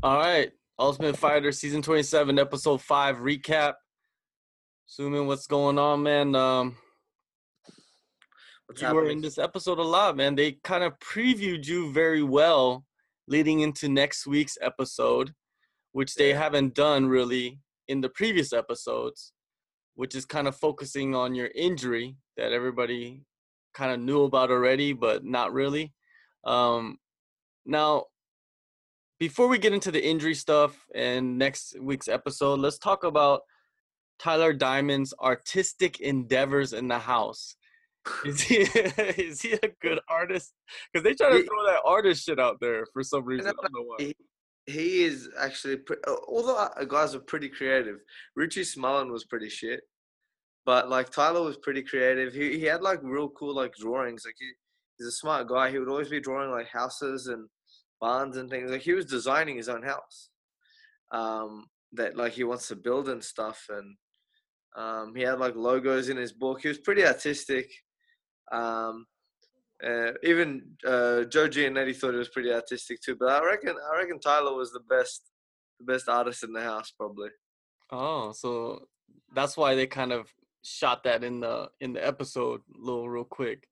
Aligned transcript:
All 0.00 0.16
right, 0.16 0.52
Ultimate 0.78 1.16
Fighter 1.16 1.50
season 1.50 1.82
27, 1.82 2.38
episode 2.38 2.80
5 2.80 3.16
recap. 3.16 3.74
Assuming 4.88 5.26
what's 5.26 5.48
going 5.48 5.76
on, 5.76 6.04
man. 6.04 6.36
Um 6.36 6.76
What's 8.66 8.80
you 8.80 8.94
were 8.94 9.10
in 9.10 9.20
this 9.20 9.38
episode 9.38 9.80
a 9.80 9.82
lot, 9.82 10.16
man. 10.16 10.36
They 10.36 10.52
kind 10.62 10.84
of 10.84 10.96
previewed 11.00 11.66
you 11.66 11.92
very 11.92 12.22
well 12.22 12.84
leading 13.26 13.60
into 13.60 13.88
next 13.88 14.24
week's 14.24 14.56
episode, 14.60 15.32
which 15.90 16.14
they 16.14 16.32
haven't 16.32 16.74
done 16.74 17.08
really 17.08 17.58
in 17.88 18.00
the 18.00 18.08
previous 18.08 18.52
episodes, 18.52 19.32
which 19.96 20.14
is 20.14 20.24
kind 20.24 20.46
of 20.46 20.54
focusing 20.54 21.16
on 21.16 21.34
your 21.34 21.50
injury 21.56 22.14
that 22.36 22.52
everybody 22.52 23.24
kind 23.74 23.90
of 23.90 23.98
knew 23.98 24.22
about 24.22 24.52
already, 24.52 24.92
but 24.92 25.24
not 25.24 25.52
really. 25.52 25.92
Um, 26.44 26.98
now, 27.66 28.04
before 29.18 29.48
we 29.48 29.58
get 29.58 29.72
into 29.72 29.90
the 29.90 30.04
injury 30.04 30.34
stuff 30.34 30.86
and 30.94 31.38
next 31.38 31.76
week's 31.80 32.08
episode, 32.08 32.60
let's 32.60 32.78
talk 32.78 33.04
about 33.04 33.42
Tyler 34.18 34.52
Diamond's 34.52 35.14
artistic 35.20 36.00
endeavors 36.00 36.72
in 36.72 36.88
the 36.88 36.98
house. 36.98 37.56
Is 38.24 38.40
he 38.40 38.56
is 38.56 39.42
he 39.42 39.52
a 39.52 39.68
good 39.82 40.00
artist? 40.08 40.54
Because 40.92 41.04
they 41.04 41.14
try 41.14 41.30
to 41.30 41.44
throw 41.44 41.66
that 41.66 41.80
artist 41.84 42.24
shit 42.24 42.38
out 42.38 42.58
there 42.60 42.86
for 42.92 43.02
some 43.02 43.24
reason. 43.24 43.48
I 43.48 43.52
don't 43.52 43.74
know 43.74 43.82
why. 43.82 43.96
He, 43.98 44.14
he 44.66 45.04
is 45.04 45.28
actually, 45.38 45.78
pre- 45.78 45.96
although 46.26 46.56
uh, 46.56 46.84
guys 46.84 47.14
are 47.14 47.20
pretty 47.20 47.48
creative. 47.48 47.96
Richie 48.36 48.62
Smullen 48.62 49.10
was 49.10 49.24
pretty 49.24 49.48
shit, 49.48 49.80
but 50.64 50.88
like 50.88 51.10
Tyler 51.10 51.42
was 51.42 51.56
pretty 51.58 51.82
creative. 51.82 52.32
He 52.32 52.58
he 52.58 52.64
had 52.64 52.82
like 52.82 53.00
real 53.02 53.28
cool 53.30 53.54
like 53.54 53.74
drawings. 53.74 54.22
Like 54.24 54.36
he, 54.38 54.50
he's 54.96 55.08
a 55.08 55.12
smart 55.12 55.48
guy. 55.48 55.70
He 55.70 55.78
would 55.78 55.88
always 55.88 56.08
be 56.08 56.20
drawing 56.20 56.50
like 56.50 56.68
houses 56.68 57.26
and 57.26 57.48
barns 58.00 58.36
and 58.36 58.48
things. 58.50 58.70
Like 58.70 58.82
he 58.82 58.92
was 58.92 59.06
designing 59.06 59.56
his 59.56 59.68
own 59.68 59.82
house, 59.82 60.30
um, 61.12 61.66
that 61.92 62.16
like 62.16 62.32
he 62.32 62.44
wants 62.44 62.68
to 62.68 62.76
build 62.76 63.08
and 63.08 63.22
stuff. 63.22 63.66
And 63.68 63.96
um, 64.76 65.14
he 65.14 65.22
had 65.22 65.38
like 65.38 65.56
logos 65.56 66.08
in 66.08 66.16
his 66.16 66.32
book. 66.32 66.60
He 66.62 66.68
was 66.68 66.78
pretty 66.78 67.04
artistic. 67.04 67.70
Um, 68.52 69.06
uh, 69.84 70.12
even 70.24 70.62
uh, 70.86 71.24
Joe 71.24 71.48
Giannetti 71.48 71.96
thought 71.96 72.14
it 72.14 72.18
was 72.18 72.30
pretty 72.30 72.52
artistic 72.52 73.00
too, 73.00 73.16
but 73.18 73.30
I 73.30 73.44
reckon 73.44 73.76
I 73.92 73.96
reckon 73.96 74.18
Tyler 74.18 74.54
was 74.54 74.72
the 74.72 74.80
best, 74.90 75.30
the 75.78 75.84
best 75.84 76.08
artist 76.08 76.42
in 76.42 76.52
the 76.52 76.62
house 76.62 76.90
probably. 76.90 77.30
Oh, 77.90 78.32
so 78.32 78.88
that's 79.34 79.56
why 79.56 79.74
they 79.74 79.86
kind 79.86 80.12
of 80.12 80.32
shot 80.62 81.04
that 81.04 81.22
in 81.22 81.40
the 81.40 81.68
in 81.80 81.92
the 81.92 82.04
episode 82.04 82.60
a 82.74 82.78
little 82.78 83.08
real 83.08 83.24
quick. 83.24 83.68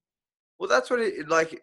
Well, 0.59 0.69
that's 0.69 0.91
what 0.91 1.01
it 1.01 1.29
like. 1.29 1.61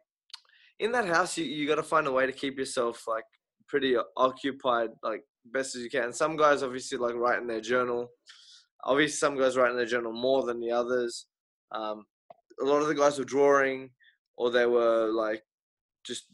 In 0.84 0.92
that 0.92 1.08
house, 1.08 1.38
you 1.38 1.46
you 1.46 1.66
got 1.66 1.76
to 1.76 1.84
find 1.84 2.08
a 2.08 2.12
way 2.12 2.26
to 2.26 2.34
keep 2.34 2.58
yourself 2.58 3.06
like 3.08 3.24
pretty 3.70 3.96
occupied, 4.18 4.90
like 5.02 5.22
best 5.46 5.78
as 5.78 5.82
you 5.82 5.90
can. 5.90 6.12
Some 6.12 6.36
guys 6.36 6.62
obviously 6.62 6.98
like 6.98 7.16
write 7.16 7.40
in 7.40 7.48
their 7.48 7.62
journal. 7.62 8.10
Obviously, 8.84 9.16
some 9.16 9.38
guys 9.38 9.56
write 9.56 9.72
in 9.72 9.78
their 9.78 9.86
journal 9.86 10.12
more 10.12 10.44
than 10.44 10.60
the 10.60 10.72
others. 10.72 11.28
Um, 11.72 12.04
a 12.62 12.66
lot 12.66 12.82
of 12.82 12.90
the 12.90 12.96
guys 12.96 13.18
were 13.18 13.24
drawing, 13.24 13.92
or 14.36 14.52
they 14.52 14.66
were 14.66 15.08
like 15.08 15.42
just 16.06 16.26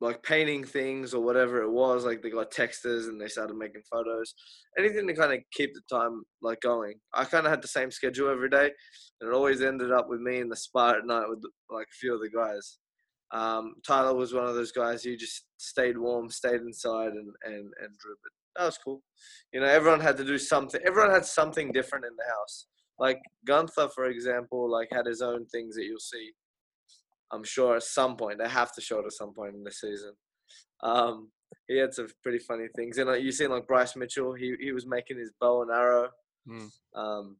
like 0.00 0.22
painting 0.22 0.62
things 0.62 1.12
or 1.12 1.20
whatever 1.20 1.60
it 1.60 1.72
was. 1.72 2.04
Like 2.04 2.22
they 2.22 2.30
got 2.30 2.52
texters 2.52 3.08
and 3.08 3.20
they 3.20 3.26
started 3.26 3.56
making 3.56 3.82
photos. 3.90 4.32
Anything 4.78 5.08
to 5.08 5.14
kind 5.14 5.32
of 5.32 5.40
keep 5.52 5.74
the 5.74 5.82
time 5.90 6.22
like 6.40 6.60
going. 6.60 6.94
I 7.12 7.24
kind 7.24 7.46
of 7.46 7.50
had 7.50 7.62
the 7.62 7.68
same 7.68 7.90
schedule 7.90 8.30
every 8.30 8.48
day, 8.48 8.70
and 9.20 9.28
it 9.28 9.34
always 9.34 9.60
ended 9.60 9.90
up 9.90 10.08
with 10.08 10.20
me 10.20 10.38
in 10.38 10.48
the 10.48 10.56
spot 10.56 10.98
at 10.98 11.04
night 11.04 11.28
with 11.28 11.42
like 11.68 11.88
a 11.88 11.98
few 12.00 12.14
of 12.14 12.20
the 12.20 12.30
guys. 12.30 12.78
Um, 13.32 13.74
Tyler 13.86 14.14
was 14.14 14.34
one 14.34 14.46
of 14.46 14.54
those 14.54 14.72
guys 14.72 15.02
who 15.02 15.16
just 15.16 15.44
stayed 15.56 15.96
warm, 15.96 16.30
stayed 16.30 16.60
inside, 16.60 17.12
and 17.12 17.32
and 17.44 17.72
and 17.80 17.98
drew. 17.98 18.16
But 18.22 18.32
that 18.56 18.66
was 18.66 18.78
cool. 18.78 19.02
You 19.52 19.60
know, 19.60 19.66
everyone 19.66 20.00
had 20.00 20.16
to 20.16 20.24
do 20.24 20.38
something. 20.38 20.80
Everyone 20.84 21.12
had 21.12 21.24
something 21.24 21.72
different 21.72 22.04
in 22.04 22.16
the 22.16 22.24
house. 22.24 22.66
Like 22.98 23.20
Gunther, 23.46 23.88
for 23.94 24.06
example, 24.06 24.70
like 24.70 24.88
had 24.92 25.06
his 25.06 25.22
own 25.22 25.46
things 25.46 25.76
that 25.76 25.84
you'll 25.84 26.00
see. 26.00 26.32
I'm 27.32 27.44
sure 27.44 27.76
at 27.76 27.84
some 27.84 28.16
point 28.16 28.38
they 28.38 28.48
have 28.48 28.74
to 28.74 28.80
show 28.80 28.98
it 28.98 29.06
at 29.06 29.12
some 29.12 29.32
point 29.32 29.54
in 29.54 29.62
the 29.62 29.70
season. 29.70 30.12
Um, 30.82 31.30
he 31.68 31.78
had 31.78 31.94
some 31.94 32.08
pretty 32.22 32.38
funny 32.38 32.66
things, 32.74 32.98
and 32.98 33.08
like 33.08 33.22
you 33.22 33.32
seen 33.32 33.50
like 33.50 33.66
Bryce 33.66 33.96
Mitchell, 33.96 34.34
he 34.34 34.54
he 34.60 34.72
was 34.72 34.86
making 34.86 35.18
his 35.18 35.30
bow 35.40 35.62
and 35.62 35.70
arrow. 35.70 36.08
Hmm. 36.48 36.66
Um, 36.94 37.36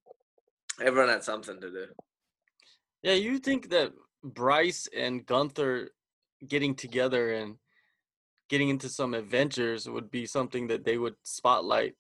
everyone 0.83 1.11
had 1.11 1.25
something 1.25 1.61
to 1.61 1.71
do. 1.71 1.87
Yeah, 3.03 3.15
you 3.15 3.39
think 3.39 3.71
that 3.71 3.93
Bryce 4.23 4.89
and 4.97 5.25
Gunther 5.25 5.91
getting 6.47 6.75
together 6.75 7.33
and 7.33 7.57
getting 8.49 8.69
into 8.69 8.89
some 8.89 9.15
adventures 9.15 9.89
would 9.89 10.11
be 10.11 10.27
something 10.27 10.67
that 10.69 10.85
they 10.85 10.99
would 10.99 11.15
spotlight 11.23 11.95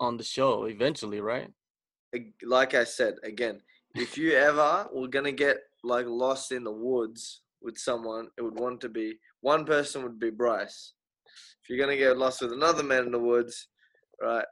on 0.00 0.16
the 0.16 0.24
show 0.24 0.64
eventually, 0.64 1.20
right? 1.20 1.48
Like 2.42 2.74
I 2.74 2.84
said 2.84 3.14
again, 3.22 3.60
if 3.94 4.18
you 4.18 4.32
ever 4.32 4.88
were 4.92 5.08
gonna 5.08 5.32
get 5.32 5.58
like 5.84 6.06
lost 6.06 6.52
in 6.52 6.64
the 6.64 6.72
woods 6.72 7.42
with 7.62 7.78
someone, 7.78 8.28
it 8.36 8.42
would 8.42 8.58
want 8.58 8.80
to 8.82 8.88
be 8.88 9.14
one 9.40 9.64
person 9.64 10.02
would 10.02 10.18
be 10.18 10.30
Bryce. 10.30 10.92
If 11.62 11.70
you're 11.70 11.78
gonna 11.78 11.96
get 11.96 12.18
lost 12.18 12.42
with 12.42 12.52
another 12.52 12.82
man 12.82 13.06
in 13.06 13.12
the 13.12 13.18
woods, 13.18 13.68
right? 14.20 14.44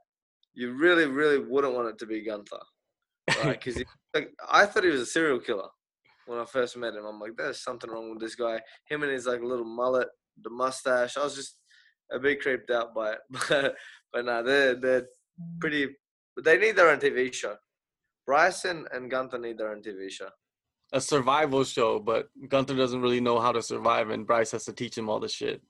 You 0.55 0.73
really, 0.73 1.07
really 1.07 1.39
wouldn't 1.39 1.75
want 1.75 1.89
it 1.89 1.99
to 1.99 2.07
be 2.07 2.25
Gunther, 2.25 2.59
right? 3.45 3.61
Because 3.65 3.83
like, 4.15 4.31
I 4.49 4.67
thought 4.67 4.85
he 4.85 4.91
was 4.91 5.03
a 5.03 5.07
serial 5.07 5.41
killer 5.41 5.69
when 6.31 6.39
I 6.39 6.45
first 6.45 6.77
met 6.77 6.95
him. 6.95 7.05
I'm 7.05 7.19
like, 7.19 7.37
there's 7.37 7.61
something 7.65 7.91
wrong 7.91 8.11
with 8.11 8.21
this 8.21 8.37
guy. 8.37 8.61
Him 8.89 9.03
and 9.03 9.11
his 9.11 9.27
like 9.27 9.43
little 9.43 9.65
mullet, 9.65 10.07
the 10.41 10.49
mustache. 10.49 11.17
I 11.17 11.25
was 11.25 11.35
just 11.35 11.57
a 12.13 12.21
bit 12.21 12.41
creeped 12.41 12.71
out 12.71 12.95
by 12.95 13.15
it. 13.15 13.19
But 13.49 13.75
but 14.13 14.25
no, 14.25 14.43
they're 14.43 14.75
they're 14.77 15.07
pretty. 15.61 15.89
But 16.37 16.45
they 16.45 16.57
need 16.57 16.77
their 16.77 16.91
own 16.91 16.99
TV 16.99 17.33
show. 17.35 17.57
Bryson 18.27 18.87
and 18.93 19.11
Gunther 19.11 19.39
need 19.39 19.59
their 19.59 19.73
own 19.73 19.83
TV 19.83 20.09
show. 20.11 20.29
A 20.93 21.01
survival 21.01 21.65
show, 21.65 21.99
but 21.99 22.29
Gunther 22.49 22.77
doesn't 22.77 23.01
really 23.01 23.21
know 23.21 23.41
how 23.41 23.53
to 23.53 23.63
survive, 23.63 24.11
and 24.11 24.27
Bryce 24.27 24.53
has 24.53 24.65
to 24.67 24.73
teach 24.73 24.97
him 24.97 25.09
all 25.09 25.21
the 25.21 25.29
shit. 25.29 25.61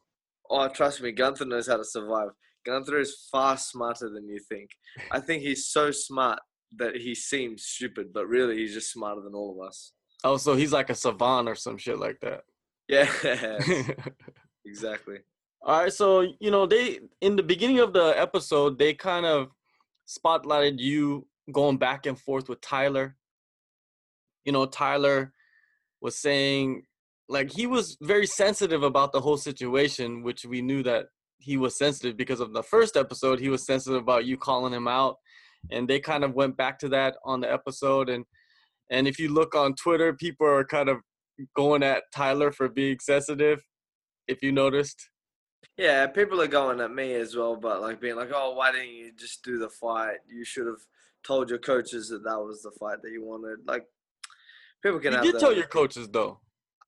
Oh, 0.51 0.69
trust 0.69 1.03
me, 1.03 1.13
Gunther 1.13 1.47
knows 1.47 1.69
how 1.69 1.77
to 1.77 1.85
survive. 1.85 2.29
Gunther 2.67 2.99
is 2.99 3.29
far 3.33 3.57
smarter 3.57 4.11
than 4.11 4.29
you 4.29 4.41
think. 4.49 4.71
I 5.11 5.21
think 5.21 5.43
he's 5.43 5.69
so 5.69 5.91
smart 5.91 6.41
that 6.77 6.97
he 6.97 7.15
seems 7.15 7.65
stupid, 7.65 8.13
but 8.13 8.27
really 8.27 8.57
he's 8.59 8.75
just 8.75 8.93
smarter 8.93 9.23
than 9.23 9.35
all 9.35 9.59
of 9.59 9.67
us. 9.67 9.93
Oh, 10.25 10.37
so 10.37 10.55
he's 10.55 10.73
like 10.73 10.91
a 10.91 10.95
savant 10.95 11.49
or 11.49 11.55
some 11.55 11.79
shit 11.79 11.99
like 11.99 12.21
that. 12.21 12.43
Yeah, 12.89 13.09
exactly. 14.65 15.19
All 15.63 15.83
right, 15.83 15.93
so 15.93 16.27
you 16.41 16.51
know 16.51 16.67
they 16.67 17.01
in 17.21 17.37
the 17.37 17.43
beginning 17.43 17.81
of 17.81 17.93
the 17.93 18.15
episode 18.17 18.79
they 18.79 18.95
kind 18.95 19.27
of 19.27 19.49
spotlighted 20.09 20.79
you 20.79 21.27
going 21.53 21.77
back 21.77 22.07
and 22.07 22.19
forth 22.19 22.49
with 22.49 22.61
Tyler. 22.61 23.17
You 24.45 24.53
know, 24.53 24.67
Tyler 24.67 25.33
was 26.01 26.17
saying 26.17 26.83
like 27.29 27.53
he 27.53 27.67
was 27.67 27.97
very 28.03 28.27
sensitive 28.27 28.83
about 28.83 29.13
the 29.13 29.21
whole 29.21 29.37
situation, 29.37 30.23
which 30.23 30.45
we 30.45 30.63
knew 30.63 30.83
that 30.83 31.07
he 31.39 31.57
was 31.57 31.79
sensitive 31.79 32.17
because 32.17 32.41
of 32.41 32.53
the 32.53 32.63
first 32.63 32.97
episode. 32.97 33.39
He 33.39 33.49
was 33.49 33.65
sensitive 33.65 34.03
about 34.03 34.25
you 34.25 34.37
calling 34.37 34.73
him 34.73 34.89
out, 34.89 35.17
and 35.71 35.89
they 35.89 36.01
kind 36.01 36.25
of 36.25 36.35
went 36.35 36.57
back 36.57 36.79
to 36.81 36.89
that 36.89 37.17
on 37.25 37.41
the 37.41 37.53
episode. 37.53 38.09
And 38.09 38.25
and 38.91 39.07
if 39.09 39.19
you 39.19 39.33
look 39.33 39.55
on 39.55 39.75
Twitter, 39.75 40.13
people 40.15 40.47
are 40.47 40.65
kind 40.65 40.89
of 40.89 40.99
going 41.57 41.83
at 41.83 42.03
Tyler 42.15 42.53
for 42.53 42.69
being 42.69 42.99
sensitive. 43.01 43.61
If 44.29 44.43
you 44.43 44.53
noticed. 44.53 45.09
Yeah, 45.77 46.07
people 46.07 46.41
are 46.41 46.47
going 46.47 46.81
at 46.81 46.93
me 46.93 47.15
as 47.15 47.35
well, 47.35 47.57
but 47.57 47.81
like 47.81 48.01
being 48.01 48.17
like, 48.17 48.31
"Oh, 48.35 48.53
why 48.55 48.71
didn't 48.73 48.95
you 48.95 49.13
just 49.13 49.43
do 49.43 49.59
the 49.59 49.69
fight? 49.71 50.19
You 50.29 50.45
should 50.45 50.67
have 50.67 50.83
told 51.27 51.51
your 51.51 51.59
coaches 51.59 52.09
that 52.11 52.23
that 52.25 52.39
was 52.39 52.63
the 52.63 52.71
fight 52.79 52.99
that 53.03 53.11
you 53.13 53.25
wanted." 53.25 53.59
Like, 53.67 53.85
people 54.83 55.01
can 55.01 55.15
You 55.15 55.21
did 55.23 55.33
their- 55.35 55.41
tell 55.41 55.55
your 55.55 55.67
coaches 55.67 56.09
though. 56.09 56.41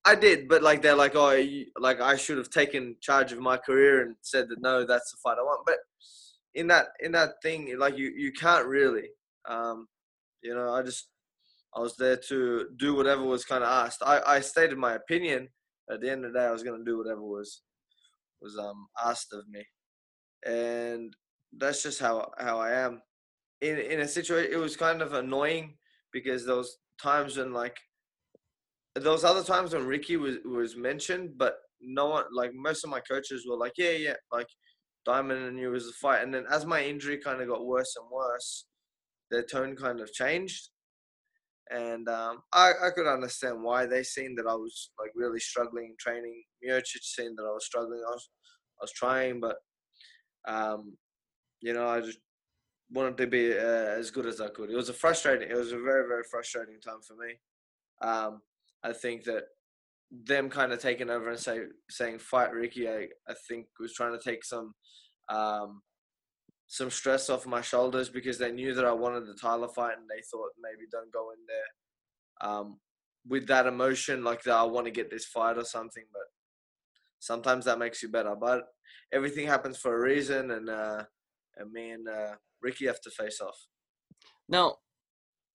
I 0.05 0.15
did, 0.15 0.47
but 0.49 0.61
like 0.61 0.81
they're 0.81 0.95
like, 0.95 1.15
"Oh, 1.15 1.31
you, 1.31 1.67
like 1.79 2.01
I 2.01 2.15
should 2.17 2.37
have 2.37 2.49
taken 2.49 2.97
charge 3.01 3.31
of 3.31 3.39
my 3.39 3.57
career 3.57 4.01
and 4.01 4.15
said 4.21 4.49
that 4.49 4.61
no, 4.61 4.85
that's 4.85 5.11
the 5.11 5.17
fight 5.23 5.37
I 5.39 5.43
want." 5.43 5.65
But 5.65 5.79
in 6.55 6.67
that 6.67 6.87
in 6.99 7.11
that 7.13 7.41
thing, 7.41 7.77
like 7.79 7.97
you 7.97 8.09
you 8.15 8.31
can't 8.33 8.67
really, 8.67 9.09
um, 9.47 9.87
you 10.41 10.53
know. 10.53 10.73
I 10.73 10.81
just 10.83 11.09
I 11.75 11.79
was 11.79 11.95
there 11.95 12.17
to 12.29 12.67
do 12.77 12.95
whatever 12.95 13.23
was 13.23 13.45
kind 13.45 13.63
of 13.63 13.69
asked. 13.69 14.01
I 14.05 14.21
I 14.25 14.39
stated 14.41 14.77
my 14.77 14.93
opinion. 14.93 15.49
At 15.91 15.99
the 16.01 16.09
end 16.09 16.23
of 16.23 16.31
the 16.31 16.39
day, 16.39 16.45
I 16.45 16.51
was 16.51 16.63
gonna 16.63 16.83
do 16.85 16.97
whatever 16.97 17.21
was 17.21 17.61
was 18.41 18.57
um 18.57 18.87
asked 19.03 19.33
of 19.33 19.47
me, 19.47 19.65
and 20.45 21.13
that's 21.57 21.83
just 21.83 21.99
how 21.99 22.31
how 22.37 22.59
I 22.59 22.71
am. 22.71 23.01
In 23.61 23.77
in 23.77 24.01
a 24.01 24.07
situation, 24.07 24.53
it 24.53 24.57
was 24.57 24.77
kind 24.77 25.01
of 25.01 25.13
annoying 25.13 25.77
because 26.11 26.45
those 26.45 26.77
times 27.01 27.37
when 27.37 27.53
like 27.53 27.77
those 28.95 29.23
other 29.23 29.43
times 29.43 29.73
when 29.73 29.87
Ricky 29.87 30.17
was 30.17 30.37
was 30.45 30.75
mentioned, 30.75 31.37
but 31.37 31.55
no 31.81 32.07
one 32.07 32.25
like 32.33 32.51
most 32.53 32.83
of 32.83 32.89
my 32.89 32.99
coaches 32.99 33.45
were 33.47 33.57
like, 33.57 33.73
yeah, 33.77 33.91
yeah, 33.91 34.15
like 34.31 34.47
Diamond 35.05 35.45
and 35.45 35.59
you 35.59 35.69
was 35.69 35.87
a 35.87 35.93
fight, 35.93 36.23
and 36.23 36.33
then 36.33 36.45
as 36.49 36.65
my 36.65 36.83
injury 36.83 37.17
kind 37.17 37.41
of 37.41 37.47
got 37.47 37.65
worse 37.65 37.95
and 37.97 38.09
worse, 38.11 38.65
their 39.31 39.43
tone 39.43 39.75
kind 39.75 39.99
of 39.99 40.11
changed, 40.13 40.69
and 41.71 42.07
um, 42.09 42.39
I 42.53 42.71
I 42.83 42.89
could 42.95 43.07
understand 43.07 43.63
why 43.63 43.85
they 43.85 44.03
seen 44.03 44.35
that 44.35 44.47
I 44.47 44.55
was 44.55 44.91
like 44.99 45.11
really 45.15 45.39
struggling 45.39 45.85
in 45.85 45.95
training. 45.99 46.43
Miocic 46.65 47.03
seen 47.03 47.35
that 47.35 47.43
I 47.43 47.51
was 47.51 47.65
struggling. 47.65 48.01
I 48.05 48.11
was 48.11 48.29
I 48.79 48.83
was 48.83 48.91
trying, 48.91 49.39
but 49.39 49.57
um, 50.47 50.97
you 51.61 51.73
know, 51.73 51.87
I 51.87 52.01
just 52.01 52.19
wanted 52.91 53.17
to 53.17 53.27
be 53.27 53.53
uh, 53.53 53.95
as 53.97 54.11
good 54.11 54.25
as 54.25 54.41
I 54.41 54.49
could. 54.49 54.69
It 54.69 54.75
was 54.75 54.89
a 54.89 54.93
frustrating. 54.93 55.49
It 55.49 55.57
was 55.57 55.71
a 55.71 55.79
very 55.79 56.07
very 56.07 56.23
frustrating 56.29 56.79
time 56.81 57.01
for 57.07 57.15
me. 57.15 57.33
Um, 58.01 58.41
I 58.83 58.93
think 58.93 59.23
that 59.23 59.43
them 60.11 60.49
kind 60.49 60.71
of 60.71 60.79
taking 60.79 61.09
over 61.09 61.29
and 61.29 61.39
say 61.39 61.59
saying 61.89 62.19
fight 62.19 62.51
Ricky, 62.51 62.87
I, 62.87 63.07
I 63.27 63.33
think 63.47 63.67
was 63.79 63.93
trying 63.93 64.17
to 64.17 64.23
take 64.23 64.43
some 64.43 64.73
um, 65.29 65.81
some 66.73 66.89
stress 66.89 67.29
off 67.29 67.45
my 67.45 67.61
shoulders 67.61 68.09
because 68.09 68.39
they 68.39 68.51
knew 68.51 68.73
that 68.73 68.83
I 68.83 68.91
wanted 68.91 69.27
the 69.27 69.35
Tyler 69.35 69.67
fight 69.67 69.95
and 69.95 70.09
they 70.09 70.23
thought 70.31 70.49
maybe 70.59 70.87
don't 70.91 71.13
go 71.13 71.29
in 71.29 71.37
there 71.47 72.49
um, 72.49 72.79
with 73.27 73.45
that 73.45 73.67
emotion 73.67 74.23
like 74.23 74.41
that 74.41 74.55
I 74.55 74.63
want 74.63 74.85
to 74.85 74.91
get 74.91 75.11
this 75.11 75.25
fight 75.25 75.59
or 75.59 75.65
something. 75.65 76.03
But 76.11 76.23
sometimes 77.19 77.65
that 77.65 77.77
makes 77.77 78.01
you 78.01 78.09
better. 78.09 78.35
But 78.35 78.63
everything 79.13 79.45
happens 79.45 79.77
for 79.77 79.95
a 79.95 80.01
reason, 80.01 80.49
and 80.49 80.67
uh, 80.67 81.03
and 81.57 81.71
me 81.71 81.91
and 81.91 82.09
uh, 82.09 82.37
Ricky 82.59 82.87
have 82.87 83.01
to 83.01 83.11
face 83.11 83.39
off. 83.39 83.67
Now, 84.49 84.77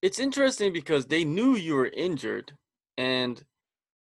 it's 0.01 0.19
interesting 0.19 0.71
because 0.71 1.07
they 1.07 1.25
knew 1.25 1.57
you 1.57 1.75
were 1.75 1.91
injured, 1.97 2.53
and 2.97 3.43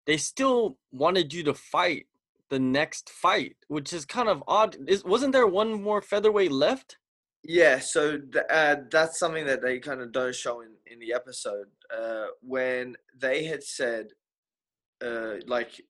they 0.06 0.18
still 0.18 0.78
wanted 0.92 1.34
you 1.34 1.44
to 1.46 1.56
fight 1.56 2.06
the 2.52 2.60
next 2.60 3.10
fight, 3.10 3.56
which 3.70 3.92
is 3.92 4.06
kind 4.06 4.30
of 4.30 4.44
odd. 4.48 4.78
Is 4.88 5.04
wasn't 5.04 5.34
there 5.34 5.48
one 5.48 5.82
more 5.82 6.04
featherweight 6.04 6.52
left? 6.52 7.00
Yeah, 7.50 7.80
so 7.80 8.18
th- 8.18 8.46
uh, 8.50 8.76
that's 8.92 9.18
something 9.18 9.46
that 9.46 9.62
they 9.62 9.80
kind 9.80 10.02
of 10.02 10.12
don't 10.12 10.36
show 10.36 10.60
in, 10.62 10.72
in 10.86 11.00
the 11.00 11.14
episode. 11.14 11.68
Uh, 11.98 12.26
when 12.42 12.98
they 13.18 13.46
had 13.46 13.64
said, 13.64 14.08
uh, 15.04 15.36
like, 15.48 15.82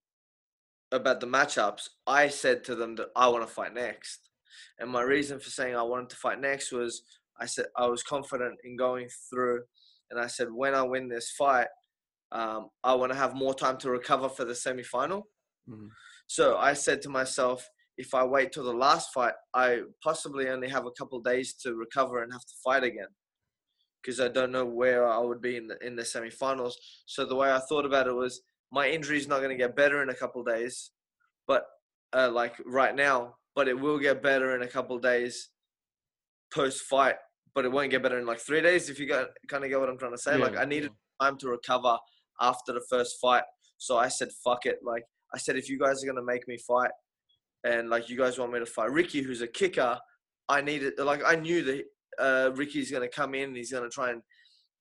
about 0.92 1.20
the 1.20 1.26
matchups, 1.26 1.90
I 2.06 2.28
said 2.28 2.64
to 2.66 2.76
them 2.76 2.96
that 2.98 3.08
I 3.16 3.28
want 3.28 3.46
to 3.46 3.52
fight 3.52 3.74
next. 3.74 4.30
And 4.80 4.92
my 4.92 5.02
reason 5.02 5.40
for 5.40 5.50
saying 5.50 5.76
I 5.76 5.82
wanted 5.82 6.12
to 6.12 6.16
fight 6.16 6.40
next 6.40 6.72
was 6.72 7.02
I 7.40 7.48
said 7.48 7.66
I 7.76 7.88
was 7.88 8.04
confident 8.04 8.60
in 8.64 8.78
going 8.78 9.10
through, 9.30 9.64
and 10.12 10.20
I 10.20 10.28
said 10.28 10.48
when 10.52 10.76
I 10.76 10.84
win 10.84 11.10
this 11.10 11.32
fight, 11.32 11.68
um, 12.32 12.70
I 12.84 12.94
want 12.94 13.12
to 13.12 13.18
have 13.18 13.34
more 13.34 13.56
time 13.56 13.78
to 13.80 13.90
recover 13.90 14.30
for 14.30 14.46
the 14.46 14.54
semifinal. 14.54 15.24
Mm-hmm. 15.68 15.88
So 16.28 16.58
I 16.58 16.74
said 16.74 17.02
to 17.02 17.10
myself, 17.10 17.68
if 17.98 18.14
I 18.14 18.24
wait 18.24 18.52
till 18.52 18.64
the 18.64 18.74
last 18.74 19.10
fight, 19.14 19.34
I 19.54 19.82
possibly 20.04 20.50
only 20.50 20.70
have 20.70 20.86
a 20.86 20.92
couple 20.92 21.20
days 21.20 21.54
to 21.64 21.76
recover 21.76 22.22
and 22.22 22.32
have 22.32 22.46
to 22.46 22.54
fight 22.64 22.84
again 22.84 23.08
because 24.02 24.20
I 24.20 24.28
don't 24.28 24.52
know 24.52 24.66
where 24.66 25.08
I 25.08 25.20
would 25.20 25.42
be 25.42 25.58
in 25.58 25.68
the 25.68 25.78
in 25.86 25.96
the 25.96 26.04
semifinals. 26.04 26.74
So 27.06 27.26
the 27.26 27.36
way 27.36 27.52
I 27.52 27.60
thought 27.60 27.86
about 27.86 28.08
it 28.08 28.16
was 28.16 28.42
my 28.72 28.88
injury 28.90 29.18
is 29.18 29.28
not 29.28 29.40
going 29.40 29.50
to 29.50 29.64
get 29.64 29.76
better 29.76 30.02
in 30.04 30.10
a 30.10 30.16
couple 30.16 30.44
days, 30.44 30.92
but 31.48 31.66
uh, 32.14 32.30
like 32.32 32.56
right 32.66 32.96
now, 32.96 33.36
but 33.56 33.68
it 33.68 33.80
will 33.80 34.00
get 34.00 34.24
better 34.24 34.56
in 34.56 34.62
a 34.62 34.68
couple 34.68 34.98
days 35.00 35.50
post 36.54 36.82
fight. 36.84 37.16
But 37.56 37.66
it 37.66 37.72
won't 37.72 37.90
get 37.90 38.04
better 38.04 38.20
in 38.20 38.28
like 38.28 38.40
three 38.40 38.62
days. 38.62 38.90
If 38.90 39.00
you 39.00 39.08
got 39.08 39.30
kind 39.48 39.64
of 39.64 39.70
get 39.70 39.80
what 39.80 39.90
I'm 39.90 39.98
trying 39.98 40.12
to 40.12 40.18
say, 40.18 40.38
yeah. 40.38 40.44
like 40.44 40.58
I 40.58 40.66
needed 40.66 40.92
time 41.20 41.38
to 41.40 41.50
recover 41.50 41.98
after 42.40 42.72
the 42.72 42.86
first 42.90 43.18
fight. 43.20 43.44
So 43.78 43.98
I 43.98 44.10
said, 44.10 44.30
fuck 44.44 44.66
it. 44.66 44.80
Like 44.84 45.04
I 45.34 45.38
said, 45.38 45.56
if 45.56 45.68
you 45.68 45.80
guys 45.80 46.04
are 46.04 46.08
gonna 46.08 46.24
make 46.24 46.48
me 46.48 46.58
fight, 46.68 46.92
and 47.68 47.90
like 47.90 48.10
you 48.10 48.18
guys 48.18 48.40
want 48.40 48.54
me 48.54 48.60
to 48.60 48.66
fight 48.66 48.92
Ricky, 48.92 49.22
who's 49.22 49.42
a 49.42 49.48
kicker, 49.48 50.00
I 50.48 50.62
needed 50.62 50.94
like 51.00 51.22
I 51.26 51.36
knew 51.36 51.64
that 51.64 51.84
uh, 52.20 52.52
Ricky's 52.56 52.92
gonna 52.92 53.10
come 53.10 53.36
in 53.36 53.50
and 53.50 53.58
he's 53.58 53.72
gonna 53.72 53.90
try 53.90 54.12
and 54.12 54.22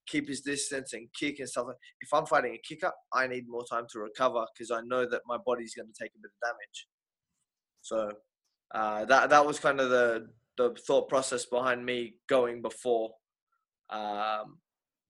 keep 0.06 0.28
his 0.28 0.42
distance 0.42 0.92
and 0.92 1.08
kick 1.18 1.40
and 1.40 1.48
stuff. 1.48 1.66
If 2.00 2.14
I'm 2.14 2.26
fighting 2.26 2.54
a 2.54 2.58
kicker, 2.66 2.92
I 3.12 3.26
need 3.26 3.48
more 3.48 3.64
time 3.68 3.86
to 3.92 3.98
recover 3.98 4.44
because 4.54 4.70
I 4.70 4.80
know 4.86 5.04
that 5.08 5.22
my 5.26 5.36
body's 5.44 5.74
gonna 5.74 5.88
take 6.00 6.12
a 6.14 6.20
bit 6.22 6.30
of 6.30 6.48
damage. 6.48 6.86
So 7.82 8.12
uh, 8.74 9.04
that 9.06 9.30
that 9.30 9.44
was 9.44 9.58
kind 9.58 9.80
of 9.80 9.90
the 9.90 10.28
the 10.56 10.74
thought 10.86 11.08
process 11.08 11.44
behind 11.44 11.84
me 11.84 12.14
going 12.28 12.62
before 12.62 13.10
um, 13.90 14.58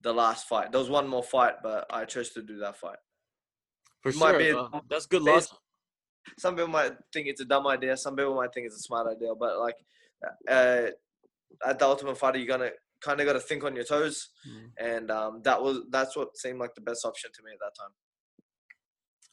the 0.01 0.13
last 0.13 0.47
fight. 0.47 0.71
There 0.71 0.79
was 0.79 0.89
one 0.89 1.07
more 1.07 1.23
fight, 1.23 1.55
but 1.61 1.85
I 1.91 2.05
chose 2.05 2.31
to 2.31 2.41
do 2.41 2.57
that 2.59 2.77
fight. 2.77 2.97
For 4.01 4.11
sure, 4.11 4.37
be, 4.37 4.51
uh, 4.51 4.67
that's 4.89 5.05
good 5.05 5.21
loss. 5.21 5.53
Some 6.37 6.55
people 6.55 6.69
might 6.69 6.93
think 7.13 7.27
it's 7.27 7.41
a 7.41 7.45
dumb 7.45 7.67
idea. 7.67 7.97
Some 7.97 8.15
people 8.15 8.35
might 8.35 8.53
think 8.53 8.67
it's 8.67 8.75
a 8.75 8.79
smart 8.79 9.07
idea. 9.07 9.33
But 9.39 9.59
like 9.59 9.75
uh, 10.49 10.87
at 11.65 11.79
the 11.79 11.85
Ultimate 11.85 12.17
Fighter, 12.17 12.37
you're 12.37 12.47
gonna 12.47 12.71
kind 13.01 13.19
of 13.19 13.25
got 13.25 13.33
to 13.33 13.39
think 13.39 13.63
on 13.63 13.75
your 13.75 13.85
toes, 13.85 14.29
mm. 14.47 14.69
and 14.79 15.11
um, 15.11 15.41
that 15.43 15.61
was 15.61 15.81
that's 15.89 16.15
what 16.15 16.35
seemed 16.37 16.59
like 16.59 16.73
the 16.75 16.81
best 16.81 17.05
option 17.05 17.31
to 17.33 17.43
me 17.43 17.51
at 17.51 17.59
that 17.59 17.79
time. 17.79 17.91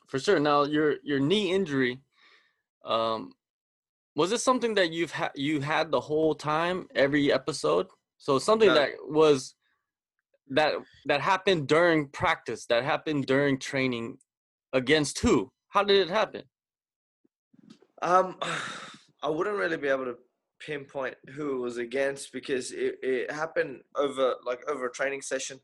For 0.09 0.19
sure. 0.19 0.39
Now 0.39 0.65
your 0.65 0.97
your 1.03 1.21
knee 1.21 1.53
injury, 1.53 2.01
um, 2.85 3.33
was 4.15 4.31
this 4.31 4.45
something 4.45 4.75
that 4.75 4.93
you've 4.93 5.13
had 5.13 5.33
you 5.35 5.61
had 5.61 5.91
the 5.91 6.01
whole 6.01 6.35
time, 6.35 6.87
every 6.95 7.33
episode? 7.33 7.87
So 8.19 8.39
something 8.39 8.69
no. 8.69 8.75
that 8.75 8.91
was 9.07 9.55
that 10.51 10.75
that 11.07 11.21
happened 11.21 11.69
during 11.69 12.09
practice, 12.09 12.67
that 12.67 12.85
happened 12.85 13.27
during 13.27 13.59
training, 13.59 14.19
against 14.73 15.19
who? 15.21 15.51
How 15.69 15.83
did 15.83 15.97
it 16.07 16.11
happen? 16.11 16.43
Um, 18.03 18.37
I 19.23 19.29
wouldn't 19.29 19.57
really 19.57 19.79
be 19.79 19.89
able 19.89 20.05
to 20.05 20.17
pinpoint 20.61 21.17
who 21.35 21.57
it 21.57 21.61
was 21.61 21.79
against 21.79 22.33
because 22.33 22.73
it, 22.73 22.97
it 23.03 23.31
happened 23.31 23.81
over 23.97 24.35
like 24.47 24.61
over 24.69 24.87
a 24.87 24.93
training 24.93 25.23
session. 25.23 25.61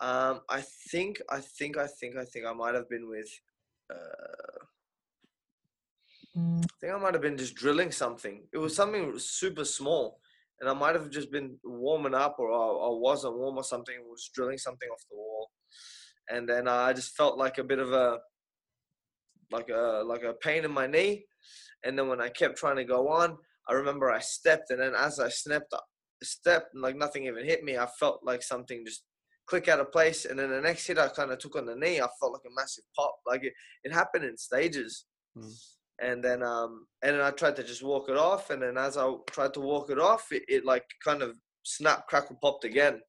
Um, 0.00 0.40
I 0.48 0.62
think, 0.90 1.20
I 1.30 1.40
think, 1.40 1.76
I 1.76 1.86
think, 1.86 2.16
I 2.16 2.24
think 2.24 2.46
I 2.46 2.52
might 2.52 2.74
have 2.74 2.88
been 2.88 3.08
with. 3.08 3.28
Uh, 3.90 4.64
I 6.34 6.66
think 6.80 6.92
I 6.94 6.98
might 6.98 7.12
have 7.12 7.22
been 7.22 7.36
just 7.36 7.54
drilling 7.54 7.92
something. 7.92 8.44
It 8.52 8.58
was 8.58 8.74
something 8.74 9.18
super 9.18 9.66
small, 9.66 10.18
and 10.60 10.68
I 10.68 10.72
might 10.72 10.94
have 10.94 11.10
just 11.10 11.30
been 11.30 11.58
warming 11.62 12.14
up, 12.14 12.36
or 12.38 12.50
I, 12.50 12.56
I 12.56 12.98
wasn't 12.98 13.36
warm 13.36 13.58
or 13.58 13.64
something. 13.64 13.94
Was 14.08 14.30
drilling 14.34 14.58
something 14.58 14.88
off 14.88 15.04
the 15.10 15.16
wall, 15.16 15.50
and 16.30 16.48
then 16.48 16.68
I 16.68 16.94
just 16.94 17.16
felt 17.16 17.36
like 17.36 17.58
a 17.58 17.64
bit 17.64 17.78
of 17.78 17.92
a, 17.92 18.18
like 19.50 19.68
a 19.68 20.02
like 20.06 20.22
a 20.22 20.32
pain 20.32 20.64
in 20.64 20.72
my 20.72 20.86
knee, 20.86 21.26
and 21.84 21.98
then 21.98 22.08
when 22.08 22.20
I 22.20 22.28
kept 22.28 22.58
trying 22.58 22.76
to 22.76 22.84
go 22.84 23.08
on, 23.08 23.36
I 23.68 23.74
remember 23.74 24.10
I 24.10 24.20
stepped, 24.20 24.70
and 24.70 24.80
then 24.80 24.94
as 24.94 25.18
I 25.20 25.28
stepped, 25.28 25.74
stepped, 26.22 26.74
like 26.74 26.96
nothing 26.96 27.26
even 27.26 27.44
hit 27.44 27.64
me. 27.64 27.78
I 27.78 27.86
felt 27.98 28.20
like 28.24 28.42
something 28.42 28.84
just 28.86 29.04
click 29.46 29.68
out 29.68 29.80
of 29.80 29.92
place, 29.92 30.24
and 30.24 30.38
then 30.38 30.50
the 30.50 30.60
next 30.60 30.86
hit 30.86 30.98
I 30.98 31.08
kind 31.08 31.32
of 31.32 31.38
took 31.38 31.56
on 31.56 31.66
the 31.66 31.76
knee. 31.76 32.00
I 32.00 32.08
felt 32.20 32.32
like 32.32 32.42
a 32.46 32.54
massive 32.54 32.84
pop. 32.96 33.16
Like 33.26 33.44
it, 33.44 33.52
it 33.84 33.92
happened 33.92 34.24
in 34.24 34.36
stages. 34.36 35.04
Mm 35.36 35.52
and 36.02 36.22
then 36.22 36.42
um 36.42 36.86
and 37.02 37.14
then 37.14 37.22
I 37.22 37.30
tried 37.30 37.56
to 37.56 37.62
just 37.62 37.82
walk 37.82 38.08
it 38.08 38.16
off, 38.16 38.50
and 38.50 38.62
then 38.62 38.76
as 38.76 38.96
I 38.96 39.10
tried 39.30 39.54
to 39.54 39.60
walk 39.60 39.90
it 39.90 39.98
off, 39.98 40.26
it, 40.30 40.42
it 40.48 40.64
like 40.64 40.84
kind 41.04 41.22
of 41.22 41.36
snap, 41.64 42.06
crackle, 42.08 42.38
popped 42.42 42.64
again. 42.64 43.00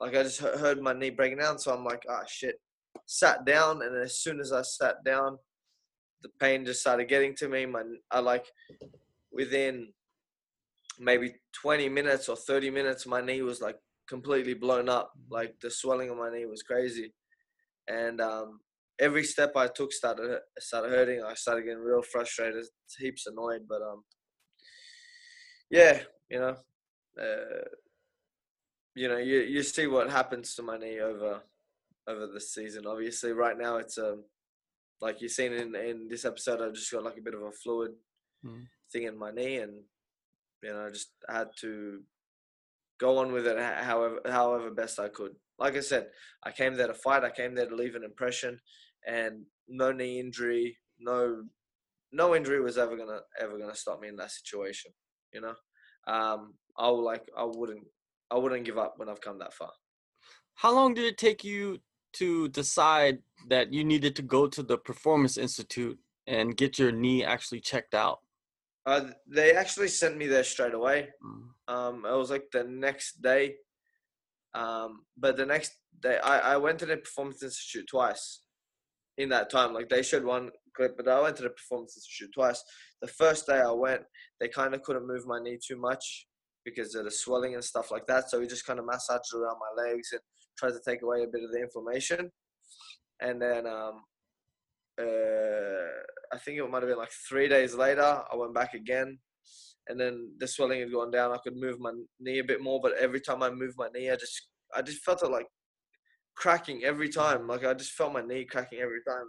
Like 0.00 0.16
I 0.16 0.22
just 0.24 0.40
heard 0.40 0.82
my 0.82 0.92
knee 0.92 1.10
breaking 1.10 1.38
down, 1.38 1.58
so 1.58 1.72
I'm 1.72 1.84
like, 1.84 2.02
ah, 2.10 2.20
oh, 2.20 2.24
shit. 2.26 2.56
Sat 3.06 3.44
down, 3.44 3.82
and 3.82 3.96
as 3.96 4.20
soon 4.20 4.40
as 4.40 4.52
I 4.52 4.62
sat 4.62 4.96
down, 5.04 5.38
the 6.24 6.30
pain 6.40 6.64
just 6.64 6.80
started 6.80 7.06
getting 7.08 7.36
to 7.36 7.48
me. 7.48 7.66
My 7.66 7.82
I 8.10 8.20
like 8.20 8.46
within 9.30 9.92
maybe 10.98 11.34
20 11.60 11.88
minutes 11.90 12.28
or 12.28 12.36
30 12.36 12.70
minutes, 12.70 13.06
my 13.06 13.20
knee 13.20 13.42
was 13.42 13.60
like 13.60 13.76
completely 14.08 14.54
blown 14.54 14.88
up. 14.88 15.12
Like 15.30 15.54
the 15.60 15.70
swelling 15.70 16.10
on 16.10 16.18
my 16.18 16.30
knee 16.30 16.46
was 16.46 16.62
crazy, 16.62 17.12
and 17.86 18.20
um, 18.22 18.60
every 18.98 19.22
step 19.22 19.52
I 19.54 19.68
took 19.68 19.92
started 19.92 20.40
started 20.58 20.90
hurting. 20.90 21.22
I 21.22 21.34
started 21.34 21.64
getting 21.64 21.78
real 21.78 22.02
frustrated, 22.02 22.64
heaps 22.98 23.26
annoyed. 23.26 23.66
But 23.68 23.82
um, 23.82 24.02
yeah, 25.70 26.00
you 26.30 26.38
know, 26.38 26.56
uh, 27.20 27.68
you 28.94 29.08
know, 29.08 29.18
you 29.18 29.40
you 29.40 29.62
see 29.62 29.86
what 29.86 30.10
happens 30.10 30.54
to 30.54 30.62
my 30.62 30.78
knee 30.78 31.00
over 31.00 31.42
over 32.08 32.26
the 32.26 32.40
season. 32.40 32.86
Obviously, 32.86 33.32
right 33.32 33.58
now 33.58 33.76
it's 33.76 33.98
um 33.98 34.24
like 35.04 35.20
you've 35.20 35.32
seen 35.32 35.52
in 35.52 35.74
in 35.76 36.08
this 36.08 36.24
episode, 36.24 36.62
I 36.62 36.70
just 36.70 36.90
got 36.90 37.04
like 37.04 37.18
a 37.18 37.22
bit 37.22 37.34
of 37.34 37.42
a 37.42 37.52
fluid 37.62 37.92
mm. 38.44 38.64
thing 38.90 39.02
in 39.02 39.18
my 39.18 39.30
knee, 39.30 39.58
and 39.58 39.74
you 40.62 40.70
know, 40.70 40.86
I 40.86 40.90
just 40.90 41.10
had 41.28 41.48
to 41.60 42.00
go 42.98 43.18
on 43.18 43.30
with 43.32 43.46
it 43.46 43.58
however 43.84 44.20
however 44.26 44.70
best 44.70 44.98
I 44.98 45.08
could. 45.08 45.32
Like 45.58 45.76
I 45.76 45.80
said, 45.80 46.06
I 46.42 46.52
came 46.52 46.74
there 46.74 46.86
to 46.86 46.94
fight. 46.94 47.22
I 47.22 47.30
came 47.30 47.54
there 47.54 47.68
to 47.68 47.76
leave 47.76 47.96
an 47.96 48.02
impression, 48.02 48.58
and 49.06 49.44
no 49.68 49.92
knee 49.92 50.18
injury, 50.18 50.78
no 50.98 51.42
no 52.10 52.34
injury 52.34 52.62
was 52.62 52.78
ever 52.78 52.96
gonna 52.96 53.20
ever 53.38 53.58
gonna 53.58 53.74
stop 53.74 54.00
me 54.00 54.08
in 54.08 54.16
that 54.16 54.30
situation. 54.30 54.90
You 55.34 55.42
know, 55.42 55.54
um, 56.06 56.54
I 56.78 56.88
will 56.88 57.04
like 57.04 57.28
I 57.36 57.44
wouldn't 57.44 57.84
I 58.30 58.38
wouldn't 58.38 58.64
give 58.64 58.78
up 58.78 58.94
when 58.96 59.10
I've 59.10 59.20
come 59.20 59.38
that 59.40 59.52
far. 59.52 59.72
How 60.54 60.74
long 60.74 60.94
did 60.94 61.04
it 61.04 61.18
take 61.18 61.44
you 61.44 61.80
to 62.14 62.48
decide 62.48 63.18
that 63.48 63.72
you 63.72 63.84
needed 63.84 64.16
to 64.16 64.22
go 64.22 64.46
to 64.46 64.62
the 64.62 64.78
Performance 64.78 65.36
Institute 65.36 65.98
and 66.26 66.56
get 66.56 66.78
your 66.78 66.92
knee 66.92 67.24
actually 67.24 67.60
checked 67.60 67.94
out? 67.94 68.20
Uh, 68.86 69.10
they 69.26 69.52
actually 69.52 69.88
sent 69.88 70.16
me 70.16 70.26
there 70.26 70.44
straight 70.44 70.74
away. 70.74 71.08
Mm. 71.24 71.74
Um, 71.74 72.06
it 72.06 72.16
was 72.16 72.30
like 72.30 72.44
the 72.52 72.64
next 72.64 73.22
day. 73.22 73.56
Um, 74.54 75.04
but 75.16 75.36
the 75.36 75.46
next 75.46 75.72
day, 76.00 76.18
I, 76.18 76.54
I 76.54 76.56
went 76.58 76.78
to 76.80 76.86
the 76.86 76.96
Performance 76.96 77.42
Institute 77.42 77.86
twice. 77.88 78.40
in 79.18 79.28
that 79.30 79.50
time. 79.50 79.72
Like 79.72 79.88
they 79.88 80.02
showed 80.02 80.24
one 80.24 80.50
clip, 80.74 80.96
but 80.96 81.08
I 81.08 81.20
went 81.20 81.36
to 81.36 81.42
the 81.42 81.50
performance 81.50 81.96
institute 81.96 82.34
twice. 82.34 82.62
The 83.00 83.08
first 83.08 83.46
day 83.46 83.60
I 83.60 83.70
went, 83.70 84.02
they 84.40 84.48
kind 84.48 84.74
of 84.74 84.82
couldn't 84.82 85.06
move 85.06 85.26
my 85.26 85.40
knee 85.40 85.58
too 85.64 85.76
much 85.76 86.26
because 86.64 86.94
of 86.94 87.04
the 87.04 87.10
swelling 87.10 87.54
and 87.54 87.64
stuff 87.64 87.90
like 87.90 88.06
that. 88.06 88.30
So 88.30 88.40
we 88.40 88.46
just 88.46 88.66
kind 88.66 88.78
of 88.78 88.86
massaged 88.86 89.34
around 89.34 89.58
my 89.60 89.82
legs 89.82 90.08
and 90.12 90.20
tried 90.58 90.72
to 90.72 90.80
take 90.86 91.02
away 91.02 91.22
a 91.22 91.26
bit 91.26 91.44
of 91.44 91.52
the 91.52 91.60
inflammation. 91.60 92.30
And 93.20 93.40
then 93.40 93.66
um, 93.66 94.02
uh, 95.00 95.90
I 96.32 96.38
think 96.44 96.58
it 96.58 96.70
might 96.70 96.82
have 96.82 96.88
been 96.88 96.98
like 96.98 97.12
three 97.28 97.48
days 97.48 97.74
later, 97.74 98.22
I 98.32 98.36
went 98.36 98.54
back 98.54 98.74
again. 98.74 99.18
And 99.88 100.00
then 100.00 100.30
the 100.38 100.48
swelling 100.48 100.80
had 100.80 100.92
gone 100.92 101.10
down. 101.10 101.32
I 101.32 101.38
could 101.44 101.56
move 101.56 101.78
my 101.78 101.92
knee 102.18 102.38
a 102.38 102.44
bit 102.44 102.62
more, 102.62 102.80
but 102.82 102.96
every 102.98 103.20
time 103.20 103.42
I 103.42 103.50
moved 103.50 103.76
my 103.76 103.88
knee, 103.94 104.10
I 104.10 104.16
just 104.16 104.48
I 104.74 104.80
just 104.80 105.04
felt 105.04 105.22
it 105.22 105.30
like 105.30 105.46
cracking 106.34 106.84
every 106.84 107.08
time. 107.08 107.46
Like 107.46 107.64
I 107.64 107.74
just 107.74 107.92
felt 107.92 108.14
my 108.14 108.22
knee 108.22 108.46
cracking 108.46 108.80
every 108.80 109.00
time. 109.06 109.26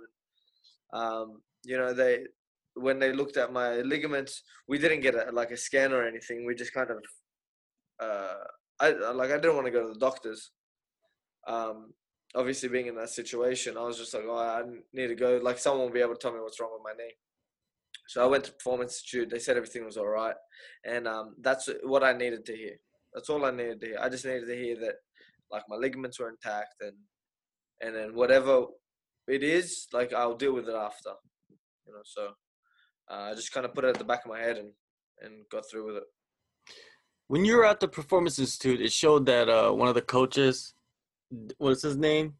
And, 0.93 1.01
um, 1.01 1.41
you 1.65 1.77
know, 1.77 1.93
they 1.93 2.19
when 2.75 2.99
they 2.99 3.11
looked 3.11 3.37
at 3.37 3.51
my 3.51 3.77
ligaments, 3.81 4.43
we 4.67 4.77
didn't 4.77 5.01
get 5.01 5.15
a, 5.15 5.31
like 5.31 5.51
a 5.51 5.57
scan 5.57 5.93
or 5.93 6.07
anything. 6.07 6.45
We 6.45 6.55
just 6.55 6.73
kind 6.73 6.89
of, 6.89 6.97
uh, 7.99 8.33
I 8.79 8.91
like 9.11 9.31
I 9.31 9.37
didn't 9.37 9.55
want 9.55 9.67
to 9.67 9.71
go 9.71 9.85
to 9.85 9.93
the 9.93 9.99
doctors. 9.99 10.51
Um, 11.47 11.93
obviously, 12.35 12.69
being 12.69 12.87
in 12.87 12.95
that 12.95 13.09
situation, 13.09 13.77
I 13.77 13.83
was 13.83 13.97
just 13.97 14.13
like, 14.13 14.23
oh, 14.27 14.37
I 14.37 14.63
need 14.93 15.07
to 15.07 15.15
go. 15.15 15.39
Like 15.41 15.57
someone 15.57 15.87
will 15.87 15.93
be 15.93 16.01
able 16.01 16.15
to 16.15 16.19
tell 16.19 16.33
me 16.33 16.39
what's 16.39 16.59
wrong 16.59 16.71
with 16.73 16.83
my 16.83 17.03
knee. 17.03 17.13
So 18.07 18.23
I 18.23 18.27
went 18.27 18.43
to 18.45 18.51
Performance 18.51 18.93
Institute. 18.93 19.29
They 19.29 19.39
said 19.39 19.57
everything 19.57 19.85
was 19.85 19.97
all 19.97 20.07
right, 20.07 20.35
and 20.85 21.07
um, 21.07 21.35
that's 21.41 21.69
what 21.83 22.03
I 22.03 22.13
needed 22.13 22.45
to 22.45 22.55
hear. 22.55 22.75
That's 23.13 23.29
all 23.29 23.45
I 23.45 23.51
needed 23.51 23.81
to 23.81 23.87
hear. 23.87 23.97
I 24.01 24.09
just 24.09 24.25
needed 24.25 24.47
to 24.47 24.55
hear 24.55 24.75
that 24.81 24.95
like 25.51 25.63
my 25.69 25.75
ligaments 25.75 26.19
were 26.19 26.29
intact 26.29 26.75
and 26.81 26.93
and 27.81 27.95
then 27.95 28.15
whatever 28.15 28.65
it 29.27 29.43
is, 29.43 29.87
like 29.93 30.13
I'll 30.13 30.35
deal 30.35 30.53
with 30.53 30.67
it 30.67 30.75
after. 30.75 31.11
You 31.85 31.93
know, 31.93 32.01
so 32.03 32.29
uh, 33.09 33.31
I 33.31 33.33
just 33.33 33.51
kind 33.51 33.65
of 33.65 33.73
put 33.73 33.85
it 33.85 33.89
at 33.89 33.97
the 33.97 34.05
back 34.05 34.25
of 34.25 34.31
my 34.31 34.39
head 34.39 34.57
and 34.57 34.71
and 35.21 35.45
got 35.51 35.63
through 35.69 35.87
with 35.87 35.97
it. 35.97 36.03
When 37.27 37.43
you 37.43 37.57
were 37.57 37.65
at 37.65 37.79
the 37.79 37.87
Performance 37.87 38.37
Institute, 38.37 38.81
it 38.81 38.91
showed 38.91 39.25
that 39.25 39.49
uh, 39.49 39.71
one 39.71 39.87
of 39.87 39.95
the 39.95 40.01
coaches, 40.01 40.74
what's 41.57 41.81
his 41.81 41.97
name, 41.97 42.33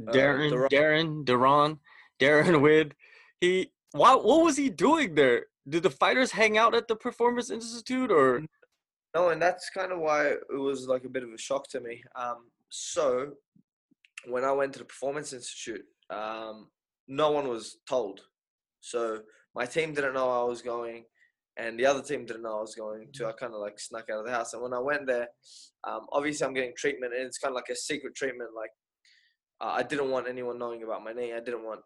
Darren, 0.00 0.52
uh, 0.52 0.68
Darren, 0.68 1.24
Duran, 1.24 1.78
Darren 2.20 2.60
Wood. 2.62 2.94
He, 3.40 3.72
what, 3.92 4.24
what 4.24 4.44
was 4.44 4.56
he 4.56 4.70
doing 4.70 5.14
there? 5.14 5.46
Did 5.68 5.82
the 5.82 5.90
fighters 5.90 6.32
hang 6.32 6.58
out 6.58 6.74
at 6.74 6.88
the 6.88 6.96
Performance 6.96 7.50
Institute, 7.50 8.10
or 8.10 8.42
no, 9.14 9.30
and 9.30 9.42
that's 9.42 9.70
kind 9.70 9.92
of 9.92 9.98
why 9.98 10.28
it 10.28 10.40
was 10.50 10.86
like 10.86 11.04
a 11.04 11.08
bit 11.08 11.22
of 11.22 11.30
a 11.32 11.38
shock 11.38 11.68
to 11.68 11.80
me. 11.80 12.02
Um, 12.14 12.46
so 12.70 13.32
when 14.26 14.44
I 14.44 14.52
went 14.52 14.72
to 14.74 14.78
the 14.78 14.84
Performance 14.84 15.32
Institute, 15.32 15.84
um, 16.10 16.68
no 17.08 17.30
one 17.30 17.48
was 17.48 17.78
told. 17.88 18.20
So 18.80 19.20
my 19.54 19.66
team 19.66 19.94
didn't 19.94 20.14
know 20.14 20.30
I 20.30 20.44
was 20.44 20.62
going, 20.62 21.04
and 21.56 21.78
the 21.78 21.86
other 21.86 22.02
team 22.02 22.24
didn't 22.24 22.42
know 22.42 22.58
I 22.58 22.60
was 22.60 22.74
going 22.74 23.08
to. 23.14 23.26
I 23.26 23.32
kind 23.32 23.54
of 23.54 23.60
like 23.60 23.78
snuck 23.78 24.08
out 24.10 24.20
of 24.20 24.26
the 24.26 24.32
house. 24.32 24.52
And 24.52 24.62
when 24.62 24.72
I 24.72 24.78
went 24.78 25.06
there, 25.06 25.28
um, 25.86 26.06
obviously 26.12 26.46
I'm 26.46 26.54
getting 26.54 26.74
treatment, 26.76 27.14
and 27.14 27.26
it's 27.26 27.38
kind 27.38 27.52
of 27.52 27.56
like 27.56 27.68
a 27.70 27.76
secret 27.76 28.14
treatment. 28.14 28.50
Like 28.56 28.70
uh, 29.60 29.74
I 29.76 29.82
didn't 29.82 30.10
want 30.10 30.28
anyone 30.28 30.58
knowing 30.58 30.82
about 30.82 31.04
my 31.04 31.12
knee. 31.12 31.34
I 31.34 31.40
didn't 31.40 31.64
want 31.64 31.80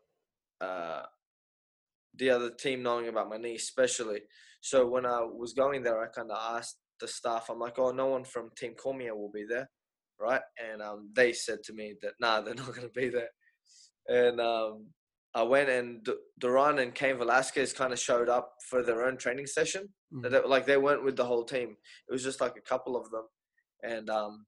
uh, 0.61 1.03
the 2.17 2.31
other 2.31 2.51
team 2.51 2.83
knowing 2.83 3.09
about 3.09 3.29
my 3.29 3.37
knee, 3.37 3.57
especially. 3.57 4.21
So 4.61 4.87
when 4.87 5.05
I 5.05 5.21
was 5.21 5.53
going 5.53 5.83
there, 5.83 6.03
I 6.03 6.07
kind 6.07 6.31
of 6.31 6.57
asked 6.57 6.77
the 7.01 7.09
staff, 7.09 7.49
I'm 7.51 7.59
like, 7.59 7.79
oh, 7.79 7.91
no 7.91 8.07
one 8.07 8.25
from 8.25 8.51
Team 8.57 8.75
Cormier 8.75 9.15
will 9.15 9.31
be 9.31 9.45
there, 9.49 9.69
right? 10.21 10.41
And 10.73 10.81
um, 10.81 11.11
they 11.15 11.33
said 11.33 11.59
to 11.65 11.73
me 11.73 11.95
that, 12.03 12.13
nah, 12.21 12.41
they're 12.41 12.55
not 12.65 12.75
going 12.75 12.89
to 12.89 12.95
be 12.95 13.09
there. 13.09 13.29
And 14.09 14.41
um, 14.41 14.87
I 15.35 15.43
went 15.43 15.69
and 15.69 16.05
D- 16.05 16.15
Duran 16.39 16.79
and 16.79 16.95
Cain 16.95 17.19
Velasquez 17.19 17.73
kind 17.73 17.93
of 17.93 17.99
showed 17.99 18.29
up 18.29 18.53
for 18.69 18.83
their 18.83 19.05
own 19.05 19.17
training 19.17 19.47
session. 19.47 19.89
Mm-hmm. 20.13 20.33
They, 20.33 20.41
like 20.41 20.67
they 20.67 20.77
weren't 20.77 21.05
with 21.05 21.17
the 21.17 21.25
whole 21.25 21.45
team. 21.45 21.77
It 22.09 22.13
was 22.13 22.23
just 22.23 22.41
like 22.41 22.57
a 22.57 22.69
couple 22.69 22.97
of 22.97 23.11
them, 23.11 23.25
and 23.83 24.09
um, 24.11 24.47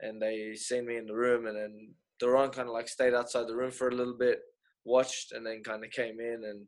and 0.00 0.20
they 0.20 0.54
seen 0.54 0.86
me 0.86 0.96
in 0.96 1.06
the 1.06 1.14
room, 1.14 1.46
and 1.46 1.56
then 1.56 1.94
Duran 2.18 2.50
kind 2.50 2.68
of 2.68 2.74
like 2.74 2.88
stayed 2.88 3.14
outside 3.14 3.46
the 3.46 3.56
room 3.56 3.70
for 3.70 3.88
a 3.88 3.94
little 3.94 4.16
bit, 4.18 4.40
watched, 4.84 5.32
and 5.32 5.46
then 5.46 5.62
kind 5.62 5.84
of 5.84 5.90
came 5.92 6.18
in 6.18 6.42
and 6.44 6.66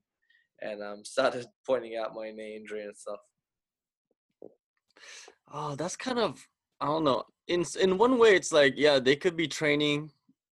and 0.62 0.82
um, 0.82 1.04
started 1.04 1.46
pointing 1.66 1.96
out 1.96 2.14
my 2.14 2.30
knee 2.30 2.56
injury 2.56 2.84
and 2.84 2.96
stuff. 2.96 3.18
Oh, 5.52 5.74
that's 5.74 5.96
kind 5.96 6.20
of 6.20 6.46
I 6.80 6.86
don't 6.86 7.04
know. 7.04 7.24
In 7.48 7.64
in 7.80 7.98
one 7.98 8.16
way, 8.18 8.36
it's 8.36 8.52
like 8.52 8.74
yeah, 8.76 9.00
they 9.00 9.16
could 9.16 9.36
be 9.36 9.48
training, 9.48 10.12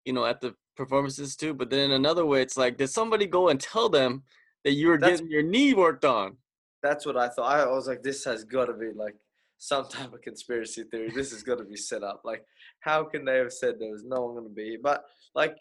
you 0.06 0.14
know, 0.14 0.26
at 0.26 0.42
the 0.42 0.54
performances 0.78 1.36
too. 1.36 1.54
But 1.54 1.70
then 1.70 1.80
in 1.80 1.92
another 1.92 2.26
way, 2.26 2.42
it's 2.42 2.58
like 2.58 2.78
did 2.78 2.90
somebody 2.90 3.26
go 3.26 3.50
and 3.50 3.60
tell 3.60 3.90
them 3.90 4.24
that 4.64 4.74
you 4.74 4.88
were 4.88 4.98
that's, 4.98 5.20
getting 5.20 5.32
your 5.32 5.44
knee 5.44 5.74
worked 5.74 6.06
on? 6.06 6.38
That's 6.84 7.06
what 7.06 7.18
I 7.18 7.28
thought. 7.30 7.52
I 7.52 7.66
was 7.66 7.88
like, 7.88 8.04
this 8.04 8.24
has 8.26 8.44
got 8.44 8.66
to 8.66 8.74
be 8.74 8.92
like 8.96 9.16
some 9.58 9.88
type 9.90 10.14
of 10.14 10.22
conspiracy 10.22 10.84
theory. 10.84 11.12
This 11.14 11.32
has 11.32 11.44
got 11.44 11.58
to 11.58 11.66
be 11.66 11.76
set 11.76 12.04
up. 12.04 12.22
Like, 12.24 12.44
how 12.82 13.04
can 13.04 13.26
they 13.26 13.38
have 13.38 13.52
said 13.52 13.76
there 13.80 13.92
was 13.92 14.06
no 14.06 14.22
one 14.22 14.36
going 14.36 14.48
to 14.48 14.54
be? 14.54 14.78
But 14.82 15.04
like, 15.36 15.56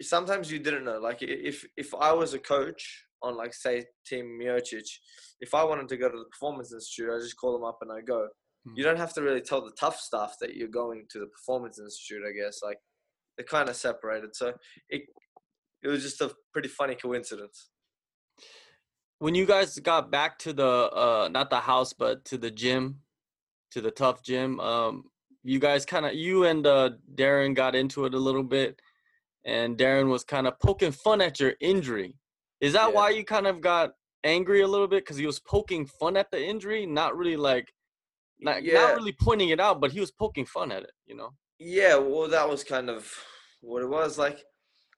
sometimes 0.00 0.50
you 0.50 0.58
didn't 0.58 0.84
know. 0.84 0.98
Like, 0.98 1.18
if 1.22 1.66
if 1.76 1.94
I 1.94 2.12
was 2.12 2.34
a 2.34 2.38
coach 2.38 3.04
on 3.22 3.36
like 3.36 3.52
say 3.52 3.84
Team 4.06 4.38
Miocic, 4.40 4.88
if 5.40 5.54
I 5.54 5.64
wanted 5.64 5.88
to 5.88 5.96
go 5.96 6.08
to 6.08 6.18
the 6.18 6.24
Performance 6.24 6.72
Institute, 6.72 7.10
I 7.14 7.18
just 7.18 7.36
call 7.36 7.52
them 7.52 7.64
up 7.64 7.78
and 7.82 7.92
I 7.92 8.00
go. 8.00 8.28
You 8.64 8.82
hmm. 8.82 8.82
don't 8.82 8.98
have 8.98 9.14
to 9.14 9.22
really 9.22 9.40
tell 9.40 9.64
the 9.64 9.72
tough 9.78 9.98
stuff 9.98 10.34
that 10.40 10.56
you're 10.56 10.68
going 10.68 11.06
to 11.10 11.20
the 11.20 11.26
Performance 11.26 11.78
Institute. 11.78 12.22
I 12.28 12.32
guess 12.32 12.60
like 12.62 12.78
they're 13.38 13.46
kind 13.46 13.70
of 13.70 13.76
separated, 13.76 14.36
so 14.36 14.52
it 14.90 15.02
it 15.82 15.88
was 15.88 16.02
just 16.02 16.20
a 16.20 16.34
pretty 16.52 16.68
funny 16.68 16.96
coincidence. 16.96 17.70
When 19.20 19.34
you 19.34 19.46
guys 19.46 19.78
got 19.78 20.10
back 20.10 20.38
to 20.40 20.52
the 20.52 20.66
uh 20.66 21.28
not 21.32 21.48
the 21.48 21.60
house 21.60 21.92
but 21.92 22.24
to 22.26 22.36
the 22.36 22.50
gym, 22.50 23.00
to 23.70 23.80
the 23.80 23.90
tough 23.92 24.22
gym, 24.22 24.60
um, 24.60 25.04
you 25.44 25.58
guys 25.58 25.86
kind 25.86 26.04
of 26.04 26.14
you 26.14 26.44
and 26.44 26.66
uh, 26.66 26.90
Darren 27.14 27.54
got 27.54 27.74
into 27.74 28.04
it 28.04 28.14
a 28.14 28.18
little 28.18 28.42
bit, 28.42 28.80
and 29.46 29.78
Darren 29.78 30.08
was 30.08 30.24
kind 30.24 30.46
of 30.46 30.58
poking 30.60 30.92
fun 30.92 31.20
at 31.20 31.40
your 31.40 31.54
injury. 31.60 32.16
Is 32.60 32.72
that 32.72 32.88
yeah. 32.88 32.94
why 32.94 33.10
you 33.10 33.24
kind 33.24 33.46
of 33.46 33.60
got 33.60 33.92
angry 34.24 34.62
a 34.62 34.66
little 34.66 34.88
bit 34.88 35.04
because 35.04 35.16
he 35.16 35.26
was 35.26 35.38
poking 35.40 35.86
fun 35.86 36.16
at 36.16 36.30
the 36.30 36.44
injury, 36.44 36.86
not 36.86 37.16
really 37.16 37.36
like, 37.36 37.72
not, 38.40 38.64
yeah. 38.64 38.74
not 38.74 38.96
really 38.96 39.16
pointing 39.20 39.50
it 39.50 39.60
out, 39.60 39.80
but 39.80 39.92
he 39.92 40.00
was 40.00 40.10
poking 40.10 40.44
fun 40.44 40.72
at 40.72 40.82
it, 40.82 40.92
you 41.06 41.14
know? 41.14 41.30
Yeah, 41.58 41.96
well, 41.96 42.28
that 42.28 42.48
was 42.48 42.62
kind 42.62 42.88
of 42.88 43.12
what 43.60 43.82
it 43.82 43.88
was. 43.88 44.18
Like, 44.18 44.38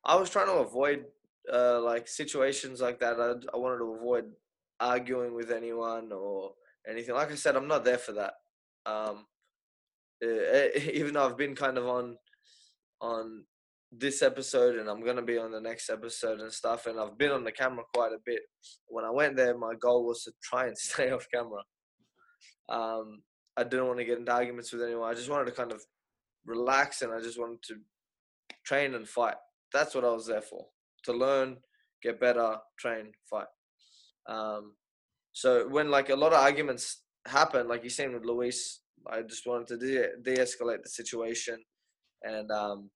I 0.05 0.17
was 0.17 0.31
trying 0.31 0.47
to 0.47 0.55
avoid 0.55 1.05
uh, 1.53 1.81
like 1.81 2.07
situations 2.07 2.81
like 2.81 3.01
that. 3.01 3.19
I, 3.21 3.33
I 3.55 3.59
wanted 3.59 3.79
to 3.79 3.95
avoid 3.95 4.25
arguing 4.79 5.35
with 5.35 5.51
anyone 5.51 6.11
or 6.13 6.53
anything. 6.89 7.15
Like 7.15 7.33
I 7.33 7.35
said, 7.35 7.57
I'm 7.57 7.69
not 7.69 7.85
there 7.85 7.99
for 7.99 8.13
that. 8.13 8.35
Um, 8.87 9.27
even 10.23 11.15
though 11.15 11.27
I've 11.27 11.39
been 11.39 11.55
kind 11.55 11.79
of 11.79 11.87
on 11.87 12.17
on 13.01 13.45
this 13.93 14.23
episode 14.23 14.77
and 14.77 14.89
I'm 14.89 15.03
gonna 15.03 15.23
be 15.23 15.39
on 15.39 15.51
the 15.51 15.61
next 15.61 15.89
episode 15.89 16.41
and 16.41 16.53
stuff. 16.53 16.87
And 16.87 17.01
I've 17.01 17.17
been 17.17 17.33
on 17.33 17.45
the 17.45 17.53
camera 17.53 17.85
quite 17.95 18.13
a 18.13 18.19
bit. 18.25 18.43
When 18.87 19.05
I 19.05 19.11
went 19.11 19.37
there, 19.37 19.57
my 19.57 19.75
goal 19.75 20.07
was 20.07 20.25
to 20.25 20.33
try 20.43 20.67
and 20.67 20.77
stay 20.79 21.11
off 21.11 21.27
camera. 21.33 21.63
Um, 22.69 23.23
I 23.57 23.65
didn't 23.65 23.87
want 23.87 23.99
to 23.99 24.05
get 24.05 24.19
into 24.19 24.33
arguments 24.33 24.73
with 24.73 24.83
anyone. 24.83 25.11
I 25.11 25.15
just 25.15 25.31
wanted 25.31 25.47
to 25.47 25.53
kind 25.53 25.73
of 25.73 25.83
relax 26.45 27.03
and 27.03 27.13
I 27.13 27.21
just 27.21 27.39
wanted 27.39 27.63
to 27.65 27.75
train 28.65 28.95
and 28.95 29.09
fight. 29.09 29.37
That's 29.73 29.95
what 29.95 30.05
I 30.05 30.11
was 30.11 30.27
there 30.27 30.43
for. 30.43 30.67
To 31.05 31.13
learn, 31.13 31.59
get 32.03 32.21
better, 32.21 32.57
train, 32.79 33.13
fight. 33.29 33.47
Um, 34.29 34.75
so 35.33 35.69
when 35.69 35.91
like 35.91 36.11
a 36.11 36.17
lot 36.17 36.33
of 36.33 36.41
arguments 36.41 37.03
happen, 37.27 37.69
like 37.69 37.85
you 37.85 37.91
seen 37.91 38.13
with 38.13 38.25
Luis, 38.25 38.81
I 39.07 39.23
just 39.23 39.47
wanted 39.47 39.69
to 39.69 39.77
de- 39.79 40.23
de-escalate 40.23 40.83
the 40.83 40.89
situation 40.89 41.59
and 42.23 42.51
um, 42.51 42.91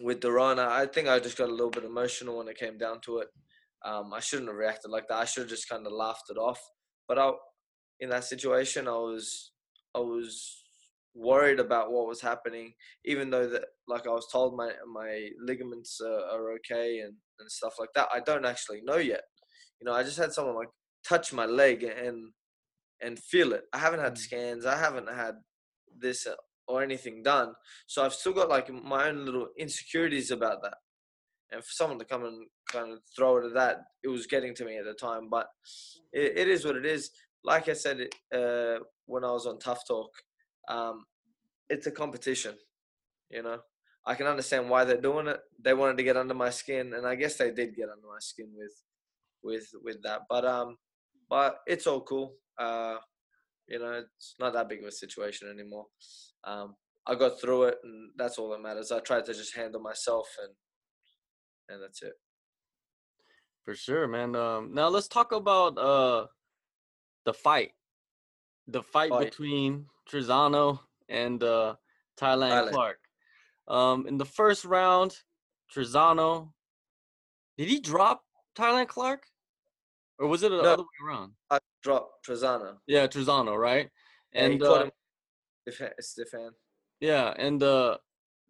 with 0.00 0.20
Duran, 0.20 0.58
I 0.58 0.86
think 0.86 1.08
I 1.08 1.18
just 1.18 1.38
got 1.38 1.48
a 1.48 1.52
little 1.52 1.70
bit 1.70 1.84
emotional 1.84 2.38
when 2.38 2.48
it 2.48 2.58
came 2.58 2.76
down 2.78 3.00
to 3.02 3.18
it. 3.18 3.28
Um, 3.84 4.12
I 4.12 4.20
shouldn't 4.20 4.48
have 4.48 4.56
reacted 4.56 4.90
like 4.90 5.08
that. 5.08 5.18
I 5.18 5.24
should 5.24 5.42
have 5.42 5.50
just 5.50 5.68
kind 5.68 5.86
of 5.86 5.92
laughed 5.92 6.30
it 6.30 6.38
off. 6.38 6.60
But 7.08 7.18
I, 7.18 7.30
in 8.00 8.10
that 8.10 8.24
situation, 8.24 8.88
I 8.88 8.92
was 8.92 9.52
I 9.94 10.00
was 10.00 10.64
worried 11.16 11.58
about 11.58 11.90
what 11.90 12.06
was 12.06 12.20
happening, 12.20 12.74
even 13.04 13.30
though 13.30 13.48
that 13.48 13.64
like 13.88 14.06
I 14.06 14.10
was 14.10 14.28
told 14.30 14.56
my 14.56 14.70
my 14.92 15.28
ligaments 15.40 16.00
uh, 16.00 16.34
are 16.34 16.52
okay 16.54 17.00
and 17.00 17.14
and 17.38 17.50
stuff 17.50 17.74
like 17.78 17.90
that. 17.94 18.08
I 18.12 18.20
don't 18.20 18.46
actually 18.46 18.82
know 18.82 18.96
yet. 18.96 19.22
You 19.80 19.86
know, 19.86 19.94
I 19.94 20.02
just 20.02 20.18
had 20.18 20.32
someone 20.32 20.56
like 20.56 20.70
touch 21.08 21.32
my 21.32 21.46
leg 21.46 21.82
and 21.82 22.32
and 23.02 23.18
feel 23.18 23.52
it. 23.52 23.62
I 23.72 23.78
haven't 23.78 24.00
had 24.00 24.14
mm. 24.14 24.18
scans. 24.18 24.66
I 24.66 24.76
haven't 24.76 25.08
had 25.08 25.34
this 25.98 26.26
or 26.68 26.82
anything 26.82 27.22
done. 27.22 27.54
So 27.86 28.04
I've 28.04 28.14
still 28.14 28.32
got 28.32 28.48
like 28.48 28.72
my 28.72 29.08
own 29.08 29.24
little 29.24 29.48
insecurities 29.58 30.30
about 30.30 30.62
that. 30.62 30.76
And 31.52 31.62
for 31.62 31.70
someone 31.70 31.98
to 32.00 32.04
come 32.04 32.24
and 32.24 32.46
kind 32.70 32.92
of 32.92 32.98
throw 33.16 33.36
it 33.36 33.46
at 33.46 33.54
that, 33.54 33.76
it 34.02 34.08
was 34.08 34.26
getting 34.26 34.54
to 34.56 34.64
me 34.64 34.78
at 34.78 34.84
the 34.84 34.94
time. 34.94 35.28
But 35.30 35.46
it, 36.12 36.38
it 36.38 36.48
is 36.48 36.64
what 36.64 36.76
it 36.76 36.84
is. 36.84 37.10
Like 37.44 37.68
I 37.68 37.74
said 37.74 38.00
uh, 38.34 38.78
when 39.06 39.24
I 39.24 39.30
was 39.30 39.46
on 39.46 39.60
Tough 39.60 39.82
Talk, 39.86 40.10
um, 40.68 41.04
it's 41.68 41.86
a 41.86 41.90
competition. 41.90 42.54
You 43.30 43.42
know, 43.42 43.60
I 44.06 44.14
can 44.14 44.26
understand 44.26 44.70
why 44.70 44.84
they're 44.84 45.00
doing 45.00 45.26
it. 45.26 45.40
They 45.62 45.74
wanted 45.74 45.96
to 45.98 46.04
get 46.04 46.16
under 46.16 46.34
my 46.34 46.50
skin, 46.50 46.92
and 46.94 47.06
I 47.06 47.14
guess 47.14 47.36
they 47.36 47.50
did 47.50 47.74
get 47.74 47.88
under 47.88 48.06
my 48.06 48.20
skin 48.20 48.50
with 48.54 48.82
with 49.42 49.68
with 49.82 50.02
that. 50.02 50.22
But 50.28 50.44
um, 50.44 50.76
but 51.28 51.58
it's 51.66 51.86
all 51.86 52.02
cool. 52.02 52.34
Uh, 52.58 52.96
you 53.68 53.78
know, 53.78 53.92
it's 53.92 54.34
not 54.38 54.52
that 54.52 54.68
big 54.68 54.80
of 54.80 54.86
a 54.86 54.92
situation 54.92 55.48
anymore. 55.48 55.86
Um, 56.44 56.76
I 57.06 57.14
got 57.14 57.40
through 57.40 57.64
it, 57.64 57.78
and 57.82 58.10
that's 58.16 58.38
all 58.38 58.50
that 58.50 58.62
matters. 58.62 58.92
I 58.92 59.00
tried 59.00 59.24
to 59.26 59.34
just 59.34 59.56
handle 59.56 59.80
myself, 59.80 60.28
and 60.42 60.54
and 61.68 61.82
that's 61.82 62.02
it. 62.02 62.14
For 63.64 63.74
sure, 63.74 64.06
man. 64.06 64.36
Um, 64.36 64.72
now 64.72 64.88
let's 64.88 65.08
talk 65.08 65.32
about 65.32 65.76
uh 65.78 66.26
the 67.24 67.34
fight, 67.34 67.72
the 68.68 68.82
fight, 68.82 69.10
between 69.18 69.86
Trizano 70.10 70.80
and 71.08 71.42
uh, 71.42 71.76
Thailand 72.18 72.50
Thailand. 72.68 72.70
Clark. 72.72 72.98
Um, 73.68 74.06
in 74.06 74.16
the 74.18 74.24
first 74.24 74.64
round, 74.64 75.16
Trizano 75.74 76.52
did 77.58 77.68
he 77.68 77.80
drop 77.80 78.24
Thailand 78.56 78.88
Clark, 78.88 79.26
or 80.18 80.26
was 80.28 80.42
it 80.42 80.50
the 80.50 80.62
No. 80.62 80.72
other 80.74 80.82
way 80.82 81.08
around? 81.08 81.32
I 81.50 81.58
dropped 81.82 82.26
Trizano, 82.26 82.76
Yeah, 82.86 83.06
Trizano, 83.06 83.56
right? 83.58 83.90
and 84.32 84.62
uh, 84.62 84.84
him. 84.84 84.90
Stefan- 85.68 85.94
Stefan. 86.00 86.50
Yeah, 87.00 87.34
and 87.36 87.62
uh 87.62 87.98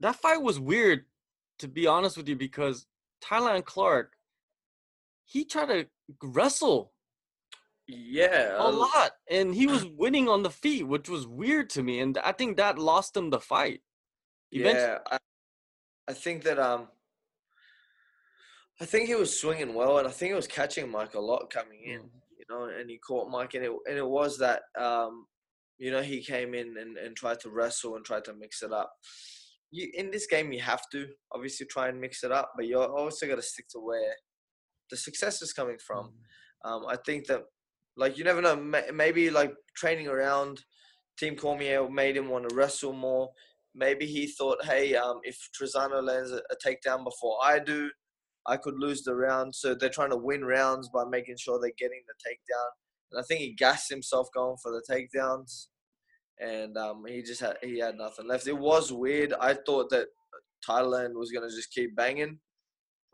that 0.01 0.17
fight 0.17 0.43
was 0.43 0.61
weird 0.61 1.07
to 1.59 1.69
be 1.69 1.87
honest 1.87 2.17
with 2.17 2.29
you 2.29 2.37
because 2.37 2.87
Thailand 3.25 3.65
Clark 3.65 4.13
he 5.25 5.45
tried 5.45 5.67
to 5.67 5.87
wrestle 6.23 6.93
Yeah, 7.89 8.57
a 8.57 8.63
um, 8.63 8.79
lot 8.79 9.13
and 9.31 9.55
he 9.55 9.67
was 9.67 9.85
winning 9.85 10.29
on 10.29 10.43
the 10.43 10.51
feet, 10.51 10.87
which 10.87 11.09
was 11.09 11.27
weird 11.27 11.71
to 11.71 11.83
me 11.83 12.01
and 12.01 12.19
I 12.19 12.33
think 12.33 12.57
that 12.57 12.79
lost 12.79 13.17
him 13.17 13.31
the 13.31 13.41
fight. 13.41 13.81
Eventually, 14.51 14.83
Yeah, 14.83 14.99
I, 15.11 15.19
I 16.09 16.13
think 16.13 16.43
that 16.45 16.59
um, 16.59 16.89
I 18.81 18.85
think 18.85 19.09
he 19.09 19.15
was 19.15 19.41
swinging 19.41 19.75
well, 19.75 19.99
and 19.99 20.07
I 20.07 20.11
think 20.11 20.31
he 20.31 20.37
was 20.37 20.47
catching 20.47 20.91
Mike 20.91 21.15
a 21.15 21.21
lot 21.21 21.51
coming 21.51 21.83
in. 21.85 22.01
Mm. 22.01 22.11
You 22.39 22.45
know, 22.51 22.65
and 22.65 22.89
he 22.89 22.99
caught 22.99 23.31
Mike, 23.31 23.55
and 23.55 23.65
it 23.65 23.73
and 23.89 23.97
it 23.97 24.07
was 24.07 24.39
that 24.39 24.63
um, 24.79 25.27
you 25.79 25.91
know, 25.91 26.03
he 26.03 26.23
came 26.23 26.55
in 26.55 26.77
and, 26.79 26.97
and 26.97 27.17
tried 27.17 27.41
to 27.41 27.51
wrestle 27.51 27.97
and 27.97 28.05
tried 28.05 28.25
to 28.25 28.35
mix 28.35 28.63
it 28.63 28.73
up. 28.73 28.93
You 29.71 29.91
in 29.95 30.11
this 30.11 30.27
game, 30.27 30.53
you 30.53 30.61
have 30.61 30.83
to 30.93 31.09
obviously 31.33 31.67
try 31.67 31.89
and 31.89 32.01
mix 32.01 32.25
it 32.25 32.33
up, 32.33 32.53
but 32.57 32.67
you're 32.67 32.87
also 32.87 33.27
got 33.27 33.37
to 33.37 33.43
stick 33.43 33.69
to 33.71 33.79
where 33.79 34.15
the 34.91 34.97
success 34.97 35.43
is 35.43 35.53
coming 35.53 35.79
from. 35.85 36.13
Um, 36.65 36.85
I 36.89 36.97
think 37.05 37.27
that, 37.27 37.43
like, 37.97 38.19
you 38.19 38.25
never 38.25 38.43
know. 38.43 38.57
Maybe 38.93 39.31
like 39.31 39.55
training 39.77 40.09
around 40.09 40.63
Team 41.19 41.37
Cormier 41.37 41.89
made 41.89 42.17
him 42.17 42.29
want 42.29 42.49
to 42.49 42.55
wrestle 42.55 42.93
more. 42.93 43.31
Maybe 43.75 44.07
he 44.07 44.27
thought, 44.27 44.65
hey, 44.65 44.95
um, 44.95 45.21
if 45.23 45.39
Trizano 45.59 46.03
lands 46.03 46.31
a, 46.33 46.41
takedown 46.67 47.05
before 47.05 47.39
I 47.43 47.59
do, 47.59 47.91
I 48.47 48.57
could 48.57 48.79
lose 48.79 49.03
the 49.03 49.15
round. 49.15 49.55
So 49.55 49.75
they're 49.75 49.89
trying 49.91 50.11
to 50.11 50.17
win 50.17 50.45
rounds 50.45 50.89
by 50.89 51.05
making 51.05 51.37
sure 51.39 51.59
they're 51.61 51.73
getting 51.79 52.03
the 52.07 52.31
takedown. 52.31 52.71
And 53.13 53.21
I 53.21 53.25
think 53.27 53.41
he 53.41 53.55
gassed 53.55 53.91
himself 53.91 54.29
going 54.35 54.57
for 54.63 54.73
the 54.73 54.83
takedowns, 54.91 55.67
and 56.41 56.77
um, 56.77 57.05
he 57.07 57.23
just 57.23 57.41
had 57.41 57.57
he 57.63 57.79
had 57.79 57.97
nothing 57.97 58.27
left. 58.27 58.47
It 58.47 58.59
was 58.59 58.93
weird. 58.93 59.33
I 59.41 59.55
thought 59.55 59.91
that 59.91 60.09
Thailand 60.69 61.15
was 61.15 61.31
gonna 61.31 61.49
just 61.49 61.73
keep 61.73 61.95
banging, 61.95 62.41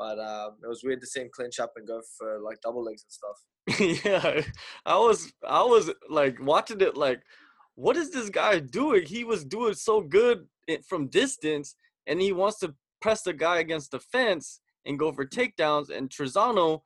but 0.02 0.18
um, 0.18 0.56
it 0.64 0.66
was 0.66 0.82
weird 0.82 1.00
to 1.00 1.06
see 1.06 1.20
him 1.20 1.30
clinch 1.32 1.60
up 1.60 1.74
and 1.76 1.86
go 1.86 2.02
for 2.18 2.40
like 2.40 2.60
double 2.60 2.82
legs 2.82 3.04
and 3.04 3.12
stuff. 3.12 4.02
yeah, 4.04 4.42
I 4.84 4.98
was 4.98 5.32
I 5.48 5.62
was 5.62 5.92
like 6.10 6.38
watching 6.42 6.80
it 6.80 6.96
like, 6.96 7.22
what 7.76 7.96
is 7.96 8.10
this 8.10 8.28
guy 8.28 8.58
doing? 8.58 9.06
He 9.06 9.22
was 9.22 9.44
doing 9.44 9.74
so 9.74 10.00
good 10.00 10.48
from 10.88 11.06
distance, 11.06 11.76
and 12.08 12.20
he 12.20 12.32
wants 12.32 12.58
to 12.60 12.74
press 13.00 13.22
the 13.22 13.32
guy 13.32 13.58
against 13.58 13.92
the 13.92 14.00
fence 14.00 14.60
and 14.84 14.98
go 14.98 15.12
for 15.12 15.24
takedowns. 15.24 15.88
And 15.88 16.10
Trizano 16.10 16.80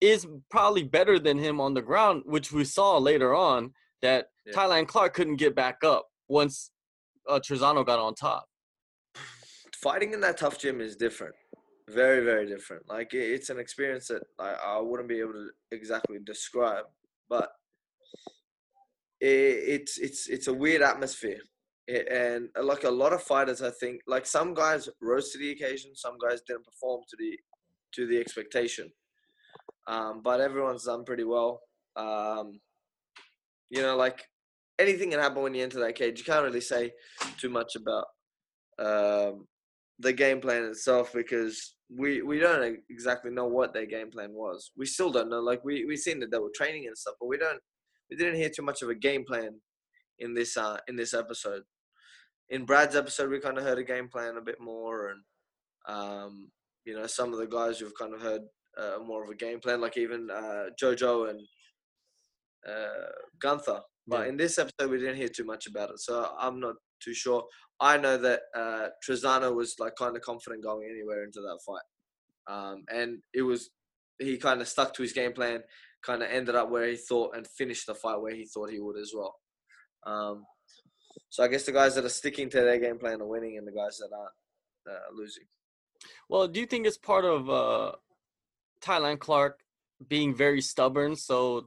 is 0.00 0.26
probably 0.50 0.84
better 0.84 1.18
than 1.18 1.36
him 1.36 1.60
on 1.60 1.74
the 1.74 1.82
ground, 1.82 2.22
which 2.24 2.52
we 2.52 2.64
saw 2.64 2.96
later 2.96 3.34
on 3.34 3.72
that 4.00 4.28
Yeah. 4.46 4.54
Thailand 4.54 4.88
Clark 4.88 5.12
couldn't 5.12 5.36
get 5.36 5.54
back 5.54 5.84
up 5.84 6.06
once 6.26 6.70
uh, 7.28 7.38
Trizano 7.38 7.84
got 7.84 7.98
on 7.98 8.14
top. 8.14 8.46
fighting 9.76 10.14
in 10.14 10.22
that 10.22 10.38
tough 10.38 10.58
gym 10.58 10.80
is 10.80 10.96
different 10.96 11.34
very 11.88 12.24
very 12.24 12.46
different. 12.46 12.88
Like 12.88 13.14
it, 13.14 13.30
it's 13.30 13.50
an 13.50 13.58
experience 13.58 14.08
that 14.08 14.22
I, 14.38 14.54
I 14.64 14.80
wouldn't 14.80 15.08
be 15.08 15.20
able 15.20 15.32
to 15.34 15.48
exactly 15.70 16.18
describe 16.24 16.84
but 17.32 17.48
it, 19.20 19.26
it's 19.76 19.98
it's 19.98 20.28
it's 20.28 20.48
a 20.48 20.52
weird 20.52 20.82
atmosphere. 20.82 21.40
It, 21.88 22.06
and 22.12 22.48
uh, 22.58 22.62
like 22.62 22.84
a 22.84 22.90
lot 22.90 23.12
of 23.12 23.20
fighters 23.24 23.60
i 23.60 23.70
think 23.80 24.02
like 24.06 24.24
some 24.24 24.54
guys 24.54 24.88
rose 25.00 25.32
to 25.32 25.38
the 25.38 25.50
occasion 25.50 25.90
some 25.96 26.16
guys 26.24 26.40
didn't 26.46 26.64
perform 26.64 27.00
to 27.08 27.16
the 27.18 27.36
to 27.94 28.06
the 28.06 28.18
expectation. 28.18 28.90
Um, 29.88 30.22
but 30.22 30.40
everyone's 30.40 30.84
done 30.84 31.04
pretty 31.04 31.24
well. 31.24 31.60
Um, 31.96 32.60
you 33.70 33.82
know 33.82 33.96
like 33.96 34.20
anything 34.78 35.10
can 35.10 35.20
happen 35.20 35.42
when 35.42 35.54
you 35.54 35.62
enter 35.62 35.80
that 35.80 35.94
cage. 35.94 36.18
You 36.18 36.24
can't 36.24 36.44
really 36.44 36.60
say 36.60 36.92
too 37.38 37.50
much 37.50 37.72
about 37.76 38.06
um, 38.78 39.46
the 40.02 40.12
game 40.12 40.40
plan 40.40 40.64
itself 40.64 41.12
because 41.12 41.74
we 42.00 42.22
we 42.22 42.38
don't 42.38 42.78
exactly 42.90 43.30
know 43.30 43.46
what 43.46 43.72
their 43.72 43.86
game 43.86 44.10
plan 44.10 44.32
was. 44.32 44.70
We 44.76 44.86
still 44.86 45.10
don't 45.12 45.30
know. 45.30 45.40
Like 45.40 45.64
we 45.64 45.84
we 45.84 45.96
seen 45.96 46.20
that 46.20 46.30
they 46.30 46.38
were 46.38 46.50
training 46.54 46.86
and 46.86 46.96
stuff, 46.96 47.14
but 47.20 47.28
we 47.28 47.38
don't 47.38 47.60
we 48.10 48.16
didn't 48.16 48.36
hear 48.42 48.50
too 48.50 48.62
much 48.62 48.82
of 48.82 48.88
a 48.90 48.94
game 49.08 49.24
plan 49.24 49.60
in 50.18 50.34
this 50.34 50.56
uh 50.56 50.78
in 50.88 50.96
this 50.96 51.14
episode. 51.14 51.62
In 52.48 52.64
Brad's 52.66 52.96
episode, 52.96 53.30
we 53.30 53.40
kind 53.40 53.58
of 53.58 53.64
heard 53.64 53.78
a 53.78 53.84
game 53.84 54.08
plan 54.08 54.36
a 54.36 54.42
bit 54.50 54.60
more, 54.60 55.08
and 55.10 55.20
um 55.88 56.50
you 56.84 56.94
know 56.96 57.06
some 57.06 57.32
of 57.32 57.38
the 57.38 57.46
guys 57.46 57.80
you've 57.80 57.98
kind 57.98 58.14
of 58.14 58.20
heard 58.22 58.42
uh, 58.78 58.98
more 59.04 59.22
of 59.22 59.30
a 59.30 59.34
game 59.34 59.60
plan, 59.60 59.80
like 59.80 59.96
even 59.98 60.30
uh, 60.30 60.64
Jojo 60.82 61.28
and 61.30 61.40
uh, 62.68 63.10
Gunther. 63.40 63.80
But 64.06 64.22
Yeah. 64.22 64.28
in 64.30 64.36
this 64.36 64.58
episode, 64.58 64.90
we 64.90 64.98
didn't 64.98 65.16
hear 65.16 65.28
too 65.28 65.44
much 65.44 65.66
about 65.66 65.90
it, 65.90 66.00
so 66.00 66.34
I'm 66.38 66.58
not 66.60 66.76
too 67.02 67.14
sure. 67.14 67.44
I 67.82 67.96
know 67.96 68.16
that 68.16 68.42
uh, 68.54 68.88
Trizano 69.04 69.52
was 69.54 69.74
like 69.80 69.96
kind 69.96 70.14
of 70.14 70.22
confident 70.22 70.62
going 70.62 70.88
anywhere 70.88 71.24
into 71.24 71.40
that 71.40 71.58
fight, 71.66 72.54
um, 72.54 72.84
and 72.88 73.18
it 73.34 73.42
was 73.42 73.70
he 74.20 74.36
kind 74.38 74.60
of 74.60 74.68
stuck 74.68 74.94
to 74.94 75.02
his 75.02 75.12
game 75.12 75.32
plan, 75.32 75.64
kind 76.00 76.22
of 76.22 76.30
ended 76.30 76.54
up 76.54 76.70
where 76.70 76.86
he 76.86 76.96
thought 76.96 77.36
and 77.36 77.44
finished 77.44 77.88
the 77.88 77.94
fight 77.94 78.20
where 78.20 78.34
he 78.34 78.46
thought 78.46 78.70
he 78.70 78.78
would 78.78 78.96
as 78.96 79.12
well. 79.12 79.34
Um, 80.06 80.44
so 81.28 81.42
I 81.42 81.48
guess 81.48 81.64
the 81.64 81.72
guys 81.72 81.96
that 81.96 82.04
are 82.04 82.08
sticking 82.08 82.48
to 82.50 82.60
their 82.60 82.78
game 82.78 82.98
plan 82.98 83.20
are 83.20 83.26
winning, 83.26 83.58
and 83.58 83.66
the 83.66 83.72
guys 83.72 83.98
that 83.98 84.14
aren't 84.16 84.96
uh, 84.96 85.14
losing. 85.16 85.44
Well, 86.28 86.46
do 86.46 86.60
you 86.60 86.66
think 86.66 86.86
it's 86.86 86.98
part 86.98 87.24
of 87.24 87.50
uh, 87.50 87.92
Thailand 88.80 89.18
Clark 89.18 89.58
being 90.06 90.36
very 90.36 90.60
stubborn? 90.60 91.16
So 91.16 91.66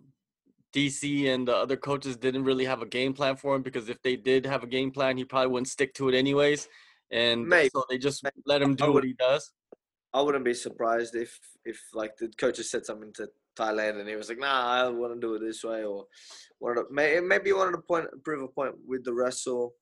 DC 0.75 1.27
and 1.33 1.47
the 1.47 1.55
other 1.55 1.77
coaches 1.77 2.17
didn't 2.17 2.43
really 2.43 2.65
have 2.65 2.81
a 2.81 2.85
game 2.85 3.13
plan 3.13 3.35
for 3.35 3.55
him 3.55 3.61
because 3.61 3.89
if 3.89 4.01
they 4.01 4.15
did 4.15 4.45
have 4.45 4.63
a 4.63 4.67
game 4.67 4.91
plan, 4.91 5.17
he 5.17 5.23
probably 5.23 5.47
wouldn't 5.47 5.69
stick 5.69 5.93
to 5.95 6.09
it 6.09 6.15
anyways. 6.15 6.67
And 7.11 7.47
Maybe. 7.47 7.69
so 7.73 7.83
they 7.89 7.97
just 7.97 8.25
let 8.45 8.61
him 8.61 8.75
do 8.75 8.91
what 8.91 9.03
he 9.03 9.13
does. 9.13 9.51
I 10.13 10.21
wouldn't 10.21 10.45
be 10.45 10.53
surprised 10.53 11.15
if 11.15 11.39
if 11.65 11.79
like 11.93 12.17
the 12.17 12.29
coaches 12.37 12.69
said 12.69 12.85
something 12.85 13.11
to 13.13 13.29
Thailand 13.57 13.99
and 13.99 14.07
he 14.07 14.15
was 14.15 14.29
like, 14.29 14.39
"Nah, 14.39 14.85
I 14.85 14.89
want 14.89 15.13
to 15.13 15.19
do 15.19 15.35
it 15.35 15.39
this 15.39 15.63
way," 15.63 15.83
or 15.83 16.05
wanted 16.59 16.83
to, 16.83 16.85
may, 16.89 17.19
maybe 17.19 17.49
he 17.49 17.53
wanted 17.53 17.73
to 17.73 17.79
point 17.79 18.07
prove 18.23 18.43
a 18.43 18.47
point 18.47 18.75
with 18.87 19.03
the 19.03 19.13
wrestle. 19.13 19.75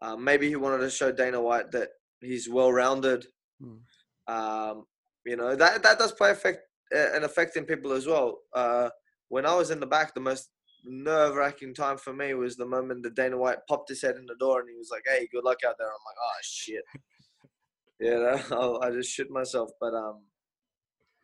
Uh, 0.00 0.16
maybe 0.16 0.48
he 0.48 0.56
wanted 0.56 0.78
to 0.78 0.90
show 0.90 1.10
Dana 1.10 1.40
White 1.40 1.70
that 1.72 1.88
he's 2.20 2.48
well 2.48 2.72
rounded. 2.72 3.26
Hmm. 3.60 4.32
Um, 4.32 4.84
you 5.24 5.36
know 5.36 5.56
that 5.56 5.82
that 5.82 5.98
does 5.98 6.12
play 6.12 6.30
effect 6.30 6.60
uh, 6.94 7.16
an 7.16 7.24
effect 7.24 7.56
in 7.56 7.64
people 7.64 7.92
as 7.92 8.06
well. 8.06 8.38
Uh, 8.54 8.90
when 9.28 9.46
I 9.46 9.54
was 9.54 9.70
in 9.70 9.80
the 9.80 9.86
back, 9.86 10.14
the 10.14 10.20
most 10.20 10.50
nerve 10.84 11.34
wracking 11.34 11.74
time 11.74 11.98
for 11.98 12.12
me 12.12 12.34
was 12.34 12.56
the 12.56 12.66
moment 12.66 13.02
that 13.02 13.14
Dana 13.16 13.36
White 13.36 13.58
popped 13.68 13.88
his 13.88 14.02
head 14.02 14.16
in 14.16 14.26
the 14.26 14.36
door 14.38 14.60
and 14.60 14.68
he 14.68 14.76
was 14.76 14.90
like, 14.90 15.02
"Hey, 15.06 15.28
good 15.32 15.44
luck 15.44 15.58
out 15.66 15.74
there." 15.78 15.88
I'm 15.88 15.92
like, 16.06 16.16
"Oh 16.22 16.38
shit." 16.42 16.82
Yeah, 18.00 18.40
I, 18.52 18.86
I 18.86 18.90
just 18.92 19.10
shit 19.10 19.28
myself. 19.28 19.70
But 19.80 19.92
um, 19.92 20.22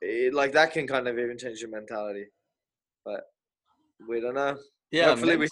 it, 0.01 0.35
like 0.35 0.53
that 0.55 0.73
can 0.73 0.88
kind 0.88 1.07
of 1.07 1.17
even 1.19 1.38
change 1.38 1.61
your 1.61 1.71
mentality. 1.71 2.25
But 3.05 3.21
we 4.09 4.21
don't 4.21 4.35
know. 4.35 4.57
Yeah, 4.90 5.11
Hopefully 5.11 5.37
we- 5.37 5.49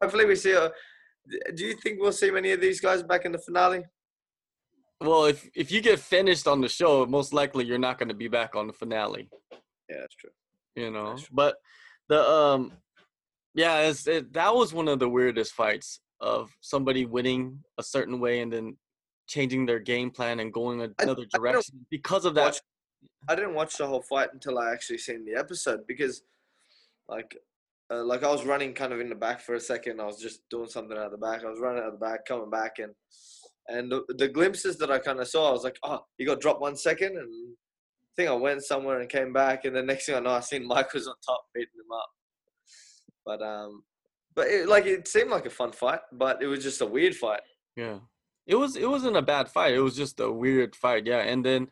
Hopefully, 0.00 0.24
we 0.26 0.36
see. 0.36 0.52
A, 0.52 0.70
do 1.56 1.64
you 1.64 1.74
think 1.74 2.00
we'll 2.00 2.12
see 2.12 2.30
many 2.30 2.52
of 2.52 2.60
these 2.60 2.80
guys 2.80 3.02
back 3.02 3.24
in 3.24 3.32
the 3.32 3.38
finale? 3.38 3.84
Well, 5.00 5.24
if 5.24 5.48
if 5.56 5.72
you 5.72 5.80
get 5.80 5.98
finished 5.98 6.46
on 6.46 6.60
the 6.60 6.68
show, 6.68 7.04
most 7.04 7.32
likely 7.32 7.64
you're 7.64 7.78
not 7.78 7.98
going 7.98 8.08
to 8.10 8.14
be 8.14 8.28
back 8.28 8.54
on 8.54 8.68
the 8.68 8.72
finale. 8.72 9.28
Yeah, 9.88 9.96
that's 10.02 10.14
true. 10.14 10.30
you 10.76 10.90
know 10.92 11.16
true. 11.16 11.26
but 11.32 11.56
the 12.10 12.20
um 12.30 12.72
yeah 13.54 13.80
it's, 13.88 14.06
it, 14.06 14.32
that 14.34 14.54
was 14.54 14.74
one 14.74 14.88
of 14.88 14.98
the 14.98 15.08
weirdest 15.08 15.52
fights 15.54 16.00
of 16.20 16.50
somebody 16.60 17.06
winning 17.06 17.58
a 17.78 17.82
certain 17.82 18.20
way 18.20 18.40
and 18.40 18.52
then 18.52 18.76
changing 19.26 19.64
their 19.64 19.78
game 19.78 20.10
plan 20.10 20.40
and 20.40 20.52
going 20.52 20.80
another 20.98 21.24
don't 21.24 21.30
direction 21.30 21.86
because 21.90 22.26
of 22.26 22.34
that 22.34 22.44
Watch, 22.44 22.60
I 23.28 23.34
didn't 23.34 23.54
watch 23.54 23.76
the 23.78 23.86
whole 23.86 24.02
fight 24.02 24.28
until 24.34 24.58
I 24.58 24.72
actually 24.72 24.98
seen 24.98 25.24
the 25.24 25.38
episode 25.38 25.86
because, 25.86 26.22
like, 27.08 27.34
uh, 27.90 28.04
like 28.04 28.22
I 28.22 28.30
was 28.30 28.44
running 28.44 28.74
kind 28.74 28.92
of 28.92 29.00
in 29.00 29.08
the 29.08 29.14
back 29.14 29.40
for 29.40 29.54
a 29.54 29.60
second. 29.60 30.00
I 30.00 30.04
was 30.04 30.20
just 30.20 30.40
doing 30.50 30.68
something 30.68 30.98
out 30.98 31.10
the 31.10 31.16
back. 31.16 31.44
I 31.44 31.50
was 31.50 31.60
running 31.60 31.82
out 31.82 31.92
the 31.92 32.06
back, 32.06 32.26
coming 32.26 32.50
back, 32.50 32.78
and 32.78 32.92
And 33.68 33.90
the, 33.90 34.04
the 34.18 34.28
glimpses 34.28 34.76
that 34.78 34.90
I 34.90 34.98
kind 34.98 35.20
of 35.20 35.28
saw, 35.28 35.48
I 35.48 35.52
was 35.52 35.64
like, 35.64 35.78
oh, 35.82 36.00
he 36.18 36.24
got 36.24 36.40
dropped 36.40 36.60
one 36.60 36.76
second, 36.76 37.16
and 37.16 37.56
I 38.10 38.22
think 38.22 38.30
I 38.30 38.34
went 38.34 38.64
somewhere 38.64 39.00
and 39.00 39.08
came 39.08 39.32
back, 39.32 39.64
and 39.64 39.74
the 39.74 39.82
next 39.82 40.06
thing 40.06 40.14
I 40.14 40.20
know, 40.20 40.30
I 40.30 40.40
seen 40.40 40.66
Mike 40.66 40.92
was 40.92 41.06
on 41.06 41.14
top 41.24 41.44
beating 41.54 41.68
him 41.74 41.92
up. 41.92 42.08
But 43.24 43.42
um, 43.42 43.84
but 44.34 44.48
it, 44.48 44.68
like 44.68 44.86
it 44.86 45.06
seemed 45.06 45.30
like 45.30 45.46
a 45.46 45.50
fun 45.50 45.72
fight, 45.72 46.00
but 46.12 46.42
it 46.42 46.46
was 46.46 46.62
just 46.62 46.80
a 46.80 46.86
weird 46.86 47.14
fight. 47.14 47.40
Yeah, 47.76 47.98
it 48.46 48.56
was. 48.56 48.76
It 48.76 48.88
wasn't 48.88 49.16
a 49.16 49.22
bad 49.22 49.48
fight. 49.48 49.74
It 49.74 49.80
was 49.80 49.96
just 49.96 50.20
a 50.20 50.30
weird 50.30 50.74
fight. 50.74 51.06
Yeah, 51.06 51.20
and 51.20 51.44
then 51.44 51.68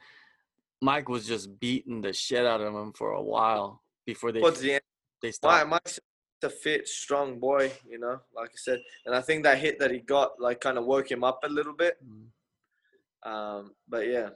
Mike 0.80 1.08
was 1.08 1.26
just 1.26 1.58
beating 1.58 2.00
the 2.00 2.12
shit 2.12 2.46
out 2.46 2.60
of 2.60 2.74
him 2.74 2.92
for 2.92 3.12
a 3.12 3.22
while 3.22 3.82
before 4.06 4.32
they 4.32 4.40
Towards 4.40 4.60
the 4.60 4.74
end, 4.74 4.82
they 5.22 5.28
Mike, 5.28 5.34
stopped. 5.34 5.68
Mike's 5.68 6.00
a 6.42 6.50
fit, 6.50 6.86
strong 6.86 7.40
boy, 7.40 7.72
you 7.88 7.98
know, 7.98 8.20
like 8.34 8.50
I 8.50 8.56
said, 8.56 8.80
and 9.06 9.14
I 9.14 9.20
think 9.20 9.42
that 9.42 9.58
hit 9.58 9.80
that 9.80 9.90
he 9.90 9.98
got 9.98 10.40
like 10.40 10.60
kind 10.60 10.78
of 10.78 10.84
woke 10.84 11.10
him 11.10 11.24
up 11.24 11.40
a 11.42 11.48
little 11.48 11.74
bit. 11.74 11.96
Mm. 12.06 13.30
Um, 13.30 13.72
but 13.88 14.06
yeah, 14.06 14.30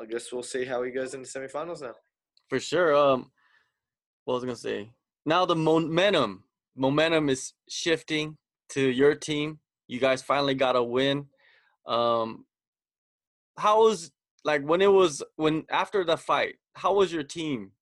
I 0.00 0.04
guess 0.04 0.32
we'll 0.32 0.42
see 0.42 0.64
how 0.64 0.82
he 0.82 0.90
goes 0.90 1.14
in 1.14 1.22
the 1.22 1.28
semifinals 1.28 1.80
now. 1.82 1.94
For 2.48 2.60
sure. 2.60 2.94
Um, 2.94 3.30
what 4.24 4.34
was 4.34 4.44
I 4.44 4.46
gonna 4.46 4.56
say? 4.56 4.90
Now 5.24 5.46
the 5.46 5.56
momentum, 5.56 6.44
momentum 6.76 7.28
is 7.28 7.52
shifting 7.68 8.36
to 8.70 8.80
your 8.80 9.14
team. 9.14 9.60
You 9.88 10.00
guys 10.00 10.22
finally 10.22 10.54
got 10.54 10.76
a 10.76 10.82
win. 10.82 11.26
Um, 11.86 12.44
how 13.56 13.82
was 13.82 14.10
like 14.44 14.62
when 14.62 14.82
it 14.82 14.92
was 14.92 15.22
when 15.36 15.64
after 15.70 16.04
the 16.04 16.16
fight? 16.16 16.56
How 16.74 16.94
was 16.94 17.12
your 17.12 17.22
team? 17.22 17.72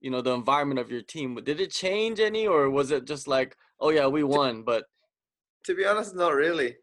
You 0.00 0.10
know, 0.10 0.20
the 0.20 0.34
environment 0.34 0.80
of 0.80 0.90
your 0.90 1.02
team. 1.02 1.36
Did 1.42 1.60
it 1.60 1.70
change 1.70 2.18
any, 2.18 2.46
or 2.46 2.68
was 2.68 2.90
it 2.90 3.06
just 3.06 3.28
like, 3.28 3.56
oh 3.80 3.90
yeah, 3.90 4.06
we 4.08 4.24
won, 4.24 4.62
but 4.64 4.84
To 5.64 5.74
be 5.74 5.86
honest, 5.86 6.14
not 6.14 6.34
really. 6.34 6.76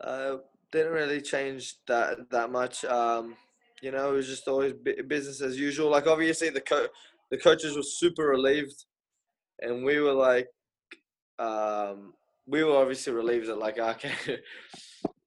Uh, 0.00 0.38
didn't 0.72 0.92
really 0.92 1.20
change 1.20 1.74
that 1.86 2.30
that 2.30 2.50
much. 2.50 2.84
Um, 2.84 3.36
you 3.82 3.90
know, 3.92 4.10
it 4.10 4.14
was 4.14 4.26
just 4.26 4.48
always 4.48 4.74
business 5.06 5.40
as 5.40 5.58
usual. 5.58 5.90
Like 5.90 6.06
obviously 6.06 6.50
the 6.50 6.60
co- 6.60 6.88
the 7.30 7.38
coaches 7.38 7.76
were 7.76 7.82
super 7.82 8.24
relieved, 8.24 8.84
and 9.60 9.84
we 9.84 10.00
were 10.00 10.12
like, 10.12 10.48
um, 11.38 12.14
we 12.46 12.64
were 12.64 12.76
obviously 12.76 13.12
relieved 13.12 13.48
that 13.48 13.58
like 13.58 13.78
okay, 13.78 14.12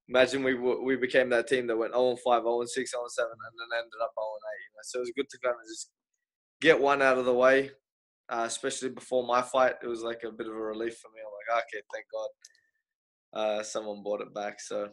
imagine 0.09 0.43
we 0.43 0.53
we 0.55 0.95
became 0.95 1.29
that 1.29 1.47
team 1.47 1.67
that 1.67 1.77
went 1.77 1.93
0 1.93 2.17
5, 2.23 2.43
0 2.43 2.65
6, 2.65 2.91
0 2.91 3.03
7, 3.07 3.29
and 3.31 3.71
then 3.71 3.79
ended 3.79 4.01
up 4.03 4.11
0 4.17 4.27
8. 4.27 4.61
You 4.61 4.71
know, 4.75 4.81
so 4.83 4.99
it 4.99 5.01
was 5.01 5.13
good 5.15 5.29
to 5.29 5.39
kind 5.39 5.55
of 5.55 5.67
just 5.67 5.89
get 6.61 6.79
one 6.79 7.01
out 7.01 7.17
of 7.17 7.25
the 7.25 7.33
way, 7.33 7.71
uh, 8.29 8.43
especially 8.45 8.89
before 8.89 9.25
my 9.25 9.41
fight. 9.41 9.75
It 9.83 9.87
was 9.87 10.03
like 10.03 10.21
a 10.23 10.31
bit 10.31 10.47
of 10.47 10.53
a 10.53 10.61
relief 10.61 10.97
for 10.97 11.09
me. 11.09 11.21
I'm 11.21 11.55
like, 11.55 11.63
okay, 11.63 11.81
thank 11.93 12.05
God, 12.13 12.29
uh, 13.39 13.63
someone 13.63 14.03
brought 14.03 14.21
it 14.21 14.33
back. 14.33 14.59
So 14.59 14.89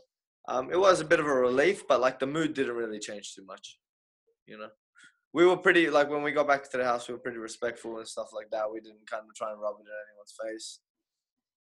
um, 0.48 0.72
it 0.72 0.78
was 0.80 1.00
a 1.00 1.04
bit 1.04 1.20
of 1.20 1.26
a 1.26 1.32
relief, 1.32 1.86
but 1.86 2.00
like 2.00 2.18
the 2.18 2.26
mood 2.26 2.54
didn't 2.54 2.74
really 2.74 2.98
change 2.98 3.34
too 3.34 3.44
much. 3.44 3.78
You 4.46 4.58
know, 4.58 4.70
we 5.32 5.44
were 5.46 5.56
pretty 5.58 5.88
like 5.90 6.08
when 6.10 6.22
we 6.22 6.32
got 6.32 6.48
back 6.48 6.68
to 6.70 6.76
the 6.78 6.84
house, 6.84 7.06
we 7.06 7.14
were 7.14 7.20
pretty 7.20 7.38
respectful 7.38 7.98
and 7.98 8.08
stuff 8.08 8.30
like 8.32 8.50
that. 8.50 8.70
We 8.72 8.80
didn't 8.80 9.06
kind 9.08 9.24
of 9.28 9.34
try 9.36 9.52
and 9.52 9.60
rub 9.60 9.76
it 9.78 9.86
in 9.86 9.94
anyone's 10.08 10.34
face, 10.42 10.80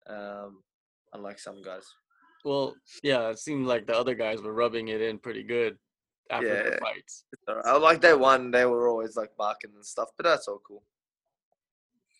um, 0.07 0.63
unlike 1.13 1.37
some 1.39 1.61
guys. 1.61 1.85
well, 2.45 2.75
yeah, 3.03 3.29
it 3.29 3.39
seemed 3.39 3.67
like 3.67 3.85
the 3.87 3.95
other 3.97 4.15
guys 4.15 4.41
were 4.41 4.53
rubbing 4.53 4.87
it 4.87 5.01
in 5.01 5.19
pretty 5.19 5.43
good 5.43 5.77
after 6.29 6.47
Yeah. 6.47 6.79
fights. 6.79 7.25
I 7.65 7.75
like 7.77 7.99
they 8.01 8.13
won. 8.13 8.51
They 8.51 8.65
were 8.65 8.87
always 8.87 9.17
like 9.17 9.35
barking 9.37 9.71
and 9.75 9.85
stuff, 9.85 10.09
but 10.15 10.23
that's 10.25 10.47
all 10.47 10.61
cool. 10.65 10.83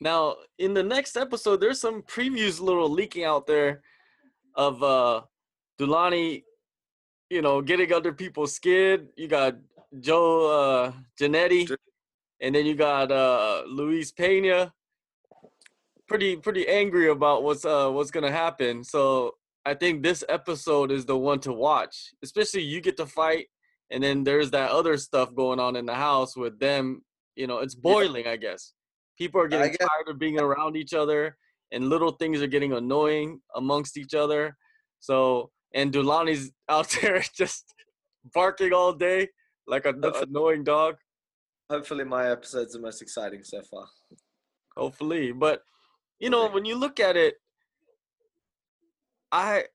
Now, 0.01 0.35
in 0.59 0.73
the 0.73 0.83
next 0.83 1.17
episode, 1.17 1.57
there's 1.61 1.79
some 1.79 2.01
previews 2.03 2.59
little 2.59 2.89
leaking 2.89 3.23
out 3.23 3.47
there 3.47 3.81
of 4.55 4.83
uh 4.83 5.21
Dulani, 5.79 6.43
you 7.29 7.41
know, 7.41 7.61
getting 7.61 7.91
under 7.93 8.13
people's 8.13 8.55
skin. 8.55 9.09
You 9.15 9.27
got 9.27 9.55
Joe 9.99 10.45
uh 10.51 10.91
Giannetti, 11.19 11.75
and 12.41 12.55
then 12.55 12.65
you 12.65 12.75
got 12.75 13.11
uh 13.11 13.63
Luis 13.67 14.11
Pena. 14.11 14.73
Pretty 16.07 16.37
pretty 16.37 16.67
angry 16.67 17.09
about 17.09 17.43
what's 17.43 17.65
uh 17.65 17.89
what's 17.89 18.11
gonna 18.11 18.31
happen. 18.31 18.83
So 18.83 19.35
I 19.65 19.73
think 19.73 20.01
this 20.01 20.23
episode 20.29 20.91
is 20.91 21.05
the 21.05 21.17
one 21.17 21.39
to 21.41 21.51
watch. 21.51 22.13
Especially 22.23 22.61
you 22.61 22.79
get 22.79 22.95
to 22.97 23.05
fight, 23.05 23.47
and 23.91 24.01
then 24.03 24.23
there's 24.23 24.51
that 24.51 24.71
other 24.71 24.97
stuff 24.97 25.35
going 25.35 25.59
on 25.59 25.75
in 25.75 25.85
the 25.85 25.95
house 25.95 26.37
with 26.37 26.59
them. 26.59 27.03
You 27.35 27.47
know, 27.47 27.59
it's 27.59 27.75
boiling, 27.75 28.27
I 28.27 28.37
guess. 28.37 28.73
People 29.17 29.41
are 29.41 29.47
getting 29.47 29.71
guess- 29.71 29.79
tired 29.79 30.07
of 30.07 30.19
being 30.19 30.39
around 30.39 30.77
each 30.77 30.93
other, 30.93 31.37
and 31.71 31.89
little 31.89 32.11
things 32.11 32.41
are 32.41 32.47
getting 32.47 32.73
annoying 32.73 33.41
amongst 33.55 33.97
each 33.97 34.13
other. 34.13 34.55
So, 34.99 35.51
and 35.73 35.93
Dulani's 35.93 36.51
out 36.69 36.89
there 37.01 37.23
just 37.33 37.73
barking 38.33 38.73
all 38.73 38.93
day 38.93 39.29
like 39.67 39.85
a 39.85 39.93
That's- 39.93 40.21
uh, 40.21 40.25
annoying 40.27 40.63
dog. 40.63 40.95
Hopefully, 41.69 42.05
my 42.05 42.31
episode's 42.31 42.73
the 42.73 42.79
most 42.79 43.01
exciting 43.01 43.43
so 43.43 43.61
far. 43.61 43.85
Hopefully, 44.77 45.33
but 45.33 45.63
you 46.19 46.29
know, 46.29 46.47
when 46.49 46.63
you 46.63 46.75
look 46.75 46.99
at 46.99 47.17
it, 47.17 47.35
I 49.31 49.65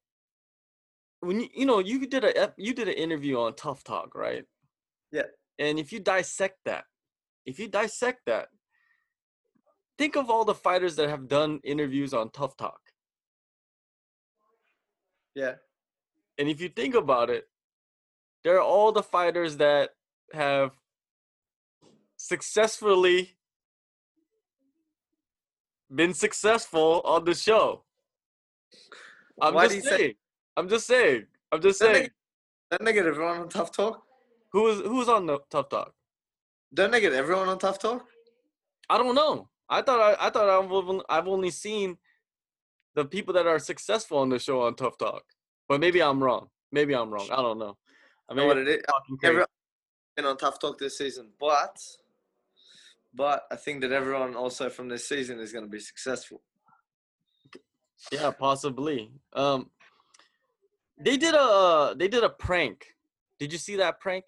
when 1.20 1.40
you 1.40 1.48
you 1.54 1.66
know 1.66 1.80
you 1.80 2.06
did 2.06 2.24
a 2.24 2.54
you 2.56 2.72
did 2.72 2.88
an 2.88 2.94
interview 2.94 3.38
on 3.38 3.54
Tough 3.56 3.84
Talk, 3.84 4.14
right? 4.14 4.44
Yeah. 5.10 5.24
And 5.58 5.78
if 5.78 5.92
you 5.92 6.00
dissect 6.00 6.58
that, 6.64 6.84
if 7.44 7.58
you 7.58 7.68
dissect 7.68 8.22
that, 8.26 8.48
think 9.98 10.16
of 10.16 10.30
all 10.30 10.46
the 10.46 10.54
fighters 10.54 10.96
that 10.96 11.10
have 11.10 11.28
done 11.28 11.60
interviews 11.62 12.14
on 12.14 12.30
Tough 12.30 12.56
Talk. 12.56 12.80
Yeah, 15.34 15.54
And 16.38 16.48
if 16.48 16.60
you 16.60 16.68
think 16.68 16.94
about 16.94 17.30
it, 17.30 17.48
there 18.44 18.56
are 18.56 18.62
all 18.62 18.92
the 18.92 19.02
fighters 19.02 19.58
that 19.58 19.90
have 20.32 20.72
successfully 22.16 23.36
been 25.94 26.14
successful 26.14 27.02
on 27.04 27.24
the 27.24 27.34
show. 27.34 27.84
I'm 29.40 29.54
Why 29.54 29.64
just 29.66 29.76
you 29.76 29.82
say- 29.82 29.96
saying. 29.96 30.14
I'm 30.56 30.68
just 30.68 30.86
saying. 30.86 31.26
I'm 31.50 31.60
just 31.62 31.80
Don't 31.80 31.94
saying. 31.94 32.10
don't 32.70 32.84
they 32.84 32.92
get 32.92 33.06
everyone 33.06 33.38
on 33.40 33.48
Tough 33.48 33.72
Talk? 33.72 34.02
Who 34.52 34.68
is 34.68 34.80
who's 34.80 35.08
on 35.08 35.26
the 35.26 35.38
Tough 35.50 35.68
Talk? 35.70 35.94
Don't 36.74 36.90
they 36.90 37.00
get 37.00 37.12
everyone 37.14 37.48
on 37.48 37.58
Tough 37.58 37.78
Talk? 37.78 38.06
I 38.90 38.98
don't 38.98 39.14
know. 39.14 39.48
I 39.68 39.80
thought 39.82 40.00
I, 40.00 40.26
I 40.26 40.30
thought 40.30 40.48
I've 40.48 40.70
only, 40.70 41.04
I've 41.08 41.28
only 41.28 41.50
seen 41.50 41.96
the 42.94 43.04
people 43.06 43.32
that 43.34 43.46
are 43.46 43.58
successful 43.58 44.18
on 44.18 44.28
the 44.28 44.38
show 44.38 44.60
on 44.62 44.74
Tough 44.74 44.98
Talk. 44.98 45.24
But 45.72 45.80
maybe 45.80 46.02
I'm 46.02 46.22
wrong. 46.22 46.48
Maybe 46.70 46.94
I'm 46.94 47.08
wrong. 47.08 47.26
I 47.32 47.36
don't 47.36 47.58
know. 47.58 47.78
I 48.28 48.34
mean, 48.34 48.46
what 48.46 48.58
it 48.58 48.68
is. 48.68 48.82
Everyone 49.24 49.46
been 50.14 50.26
on 50.26 50.36
Tough 50.36 50.58
Talk 50.58 50.78
this 50.78 50.98
season, 50.98 51.30
but 51.40 51.78
but 53.14 53.44
I 53.50 53.56
think 53.56 53.80
that 53.80 53.90
everyone 53.90 54.36
also 54.36 54.68
from 54.68 54.90
this 54.90 55.08
season 55.08 55.40
is 55.40 55.50
going 55.50 55.64
to 55.64 55.70
be 55.70 55.80
successful. 55.80 56.42
Yeah, 58.12 58.32
possibly. 58.32 59.12
Um, 59.32 59.70
they 61.00 61.16
did 61.16 61.34
a 61.34 61.94
they 61.96 62.08
did 62.08 62.22
a 62.22 62.28
prank. 62.28 62.88
Did 63.38 63.50
you 63.50 63.58
see 63.58 63.76
that 63.76 63.98
prank? 63.98 64.26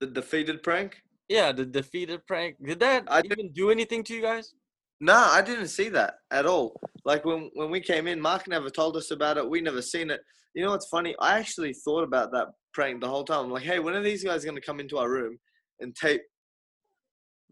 The 0.00 0.06
defeated 0.06 0.62
prank? 0.62 1.00
Yeah, 1.30 1.52
the 1.52 1.64
defeated 1.64 2.26
prank. 2.26 2.56
Did 2.62 2.80
that 2.80 3.04
I 3.08 3.22
even 3.24 3.52
do 3.52 3.70
anything 3.70 4.04
to 4.04 4.14
you 4.14 4.20
guys? 4.20 4.52
No, 5.00 5.14
I 5.14 5.42
didn't 5.42 5.68
see 5.68 5.88
that 5.90 6.14
at 6.30 6.46
all. 6.46 6.80
Like 7.04 7.24
when 7.24 7.50
when 7.54 7.70
we 7.70 7.80
came 7.80 8.06
in, 8.06 8.20
Mark 8.20 8.46
never 8.48 8.70
told 8.70 8.96
us 8.96 9.10
about 9.10 9.36
it. 9.36 9.48
We 9.48 9.60
never 9.60 9.82
seen 9.82 10.10
it. 10.10 10.20
You 10.54 10.64
know 10.64 10.70
what's 10.70 10.88
funny? 10.88 11.14
I 11.20 11.38
actually 11.38 11.74
thought 11.74 12.04
about 12.04 12.30
that 12.32 12.48
prank 12.72 13.00
the 13.00 13.08
whole 13.08 13.24
time. 13.24 13.46
I'm 13.46 13.50
like, 13.50 13.64
hey, 13.64 13.80
when 13.80 13.94
are 13.94 14.02
these 14.02 14.24
guys 14.24 14.44
going 14.44 14.56
to 14.56 14.64
come 14.64 14.80
into 14.80 14.98
our 14.98 15.10
room 15.10 15.38
and 15.80 15.94
tape 15.94 16.22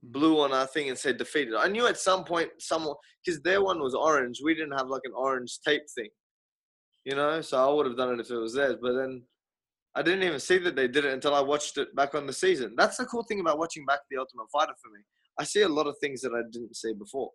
blue 0.05 0.41
on 0.41 0.53
our 0.53 0.67
thing 0.67 0.89
and 0.89 0.97
say 0.97 1.13
defeated? 1.13 1.55
I 1.55 1.69
knew 1.69 1.87
at 1.87 1.99
some 1.99 2.25
point 2.25 2.51
someone 2.59 2.95
because 3.25 3.41
their 3.43 3.63
one 3.63 3.81
was 3.81 3.95
orange. 3.95 4.41
We 4.43 4.55
didn't 4.55 4.79
have 4.79 4.89
like 4.89 5.03
an 5.05 5.13
orange 5.17 5.59
tape 5.67 5.83
thing, 5.97 6.11
you 7.05 7.17
know. 7.17 7.41
So 7.41 7.59
I 7.59 7.73
would 7.73 7.87
have 7.87 7.97
done 7.97 8.15
it 8.15 8.21
if 8.21 8.31
it 8.31 8.37
was 8.37 8.55
theirs. 8.55 8.77
But 8.81 8.95
then 8.95 9.25
I 9.97 10.03
didn't 10.03 10.23
even 10.23 10.41
see 10.41 10.59
that 10.59 10.77
they 10.77 10.89
did 10.89 11.05
it 11.05 11.13
until 11.13 11.35
I 11.35 11.41
watched 11.41 11.77
it 11.77 11.95
back 11.97 12.15
on 12.15 12.27
the 12.27 12.33
season. 12.33 12.75
That's 12.77 12.97
the 12.97 13.05
cool 13.07 13.25
thing 13.25 13.41
about 13.41 13.59
watching 13.59 13.85
back 13.85 14.01
the 14.11 14.19
Ultimate 14.19 14.47
Fighter 14.53 14.75
for 14.81 14.91
me. 14.91 15.01
I 15.39 15.45
see 15.45 15.63
a 15.63 15.69
lot 15.69 15.87
of 15.87 15.97
things 16.01 16.21
that 16.23 16.33
I 16.33 16.43
didn't 16.51 16.77
see 16.77 16.93
before, 16.93 17.31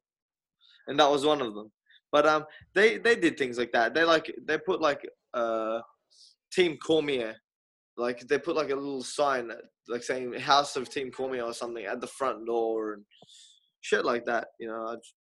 and 0.88 1.00
that 1.00 1.10
was 1.10 1.26
one 1.26 1.42
of 1.42 1.54
them. 1.54 1.72
But 2.12 2.26
um, 2.26 2.46
they 2.74 2.98
they 2.98 3.16
did 3.16 3.38
things 3.38 3.58
like 3.58 3.72
that. 3.74 3.94
They 3.94 4.04
like 4.04 4.34
they 4.48 4.58
put 4.58 4.82
like 4.82 5.02
uh, 5.34 5.80
Team 6.54 6.78
Cormier, 6.78 7.36
like 7.98 8.20
they 8.28 8.38
put 8.38 8.56
like 8.56 8.70
a 8.70 8.76
little 8.76 9.04
sign 9.04 9.52
like 9.88 10.04
saying 10.04 10.34
House 10.34 10.76
of 10.76 10.90
Team 10.90 11.12
Cormier 11.12 11.44
or 11.44 11.54
something 11.54 11.86
at 11.86 12.02
the 12.02 12.08
front 12.08 12.46
door 12.46 12.94
and 12.94 13.04
shit 13.82 14.06
like 14.06 14.26
that. 14.26 14.48
You 14.60 14.68
know, 14.68 14.88
I 14.88 14.96
just 14.96 15.14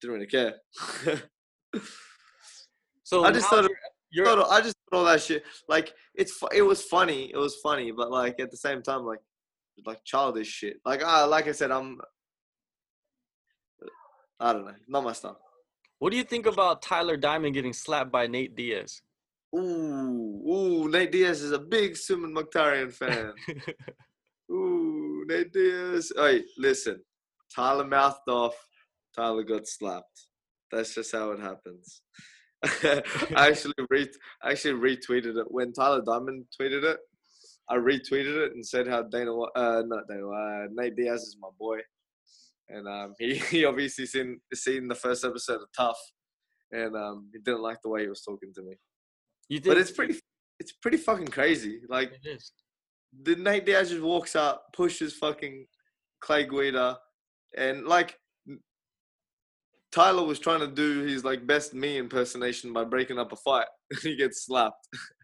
didn't 0.00 0.14
really 0.14 0.26
care. 0.26 0.54
So 3.06 3.24
I 3.24 3.30
just 3.30 3.48
thought 3.48 3.70
you're, 4.10 4.26
I 4.26 4.60
just 4.60 4.74
thought 4.90 4.98
all 4.98 5.04
that 5.04 5.22
shit 5.22 5.44
like 5.68 5.94
it's 6.16 6.36
it 6.52 6.62
was 6.62 6.82
funny. 6.82 7.30
It 7.32 7.36
was 7.36 7.54
funny, 7.62 7.92
but 7.92 8.10
like 8.10 8.40
at 8.40 8.50
the 8.50 8.56
same 8.56 8.82
time, 8.82 9.04
like 9.04 9.20
like 9.84 10.04
childish 10.04 10.48
shit. 10.48 10.80
Like 10.84 11.02
I 11.02 11.24
like 11.24 11.48
I 11.48 11.52
said, 11.52 11.70
I'm. 11.70 11.98
Uh, 12.00 13.86
I 14.38 14.52
don't 14.52 14.66
know, 14.66 14.74
not 14.88 15.04
my 15.04 15.12
stuff. 15.12 15.36
what 15.98 16.10
do 16.10 16.16
you 16.18 16.24
think 16.24 16.44
about 16.44 16.82
Tyler 16.82 17.16
Diamond 17.16 17.54
getting 17.54 17.72
slapped 17.72 18.12
by 18.12 18.26
Nate 18.26 18.54
Diaz? 18.54 19.00
Ooh, 19.56 20.42
ooh, 20.46 20.88
Nate 20.90 21.12
Diaz 21.12 21.40
is 21.40 21.52
a 21.52 21.58
big 21.58 21.94
Suman 21.94 22.36
Mokhtarian 22.36 22.92
fan. 22.92 23.32
ooh, 24.52 25.24
Nate 25.26 25.52
Diaz. 25.52 26.12
Hey, 26.14 26.42
listen. 26.58 27.00
Tyler 27.54 27.86
mouthed 27.86 28.28
off. 28.28 28.54
Tyler 29.14 29.44
got 29.44 29.66
slapped. 29.66 30.26
That's 30.70 30.94
just 30.94 31.12
how 31.12 31.30
it 31.30 31.40
happens. 31.40 32.02
I 32.64 33.48
actually 33.48 33.74
re- 33.88 34.10
I 34.42 34.50
actually 34.50 34.74
retweeted 34.74 35.38
it 35.38 35.46
when 35.50 35.72
Tyler 35.72 36.02
Diamond 36.04 36.44
tweeted 36.60 36.84
it. 36.84 36.98
I 37.68 37.76
retweeted 37.76 38.46
it 38.46 38.52
and 38.52 38.64
said 38.64 38.86
how 38.86 39.02
Dana, 39.02 39.32
uh, 39.34 39.82
not 39.86 40.04
Dana, 40.08 40.28
uh, 40.28 40.66
Nate 40.72 40.96
Diaz 40.96 41.22
is 41.22 41.36
my 41.40 41.48
boy, 41.58 41.78
and 42.68 42.86
um, 42.86 43.14
he, 43.18 43.36
he 43.50 43.64
obviously 43.64 44.06
seen 44.06 44.40
seen 44.54 44.88
the 44.88 44.94
first 44.94 45.24
episode 45.24 45.62
of 45.62 45.68
Tough, 45.76 45.98
and 46.72 46.96
um, 46.96 47.28
he 47.32 47.38
didn't 47.40 47.62
like 47.62 47.78
the 47.82 47.88
way 47.88 48.02
he 48.02 48.08
was 48.08 48.22
talking 48.22 48.52
to 48.54 48.62
me. 48.62 48.74
You 49.48 49.60
did, 49.60 49.68
But 49.68 49.78
it's 49.78 49.90
pretty, 49.90 50.20
it's 50.58 50.72
pretty 50.72 50.96
fucking 50.96 51.28
crazy. 51.28 51.80
Like 51.88 52.12
It 52.24 52.28
is. 52.28 52.52
the 53.22 53.36
Nate 53.36 53.66
Diaz 53.66 53.90
just 53.90 54.02
walks 54.02 54.36
up, 54.36 54.64
pushes 54.72 55.14
fucking 55.14 55.66
Clay 56.20 56.44
Guida, 56.44 56.98
and 57.56 57.86
like 57.86 58.18
Tyler 59.96 60.24
was 60.24 60.38
trying 60.38 60.60
to 60.60 60.66
do 60.66 61.04
his 61.04 61.24
like 61.24 61.46
best 61.46 61.72
me 61.72 61.96
impersonation 61.96 62.72
by 62.72 62.84
breaking 62.84 63.18
up 63.18 63.32
a 63.32 63.36
fight. 63.36 63.66
he 64.02 64.14
gets 64.14 64.44
slapped. 64.44 64.86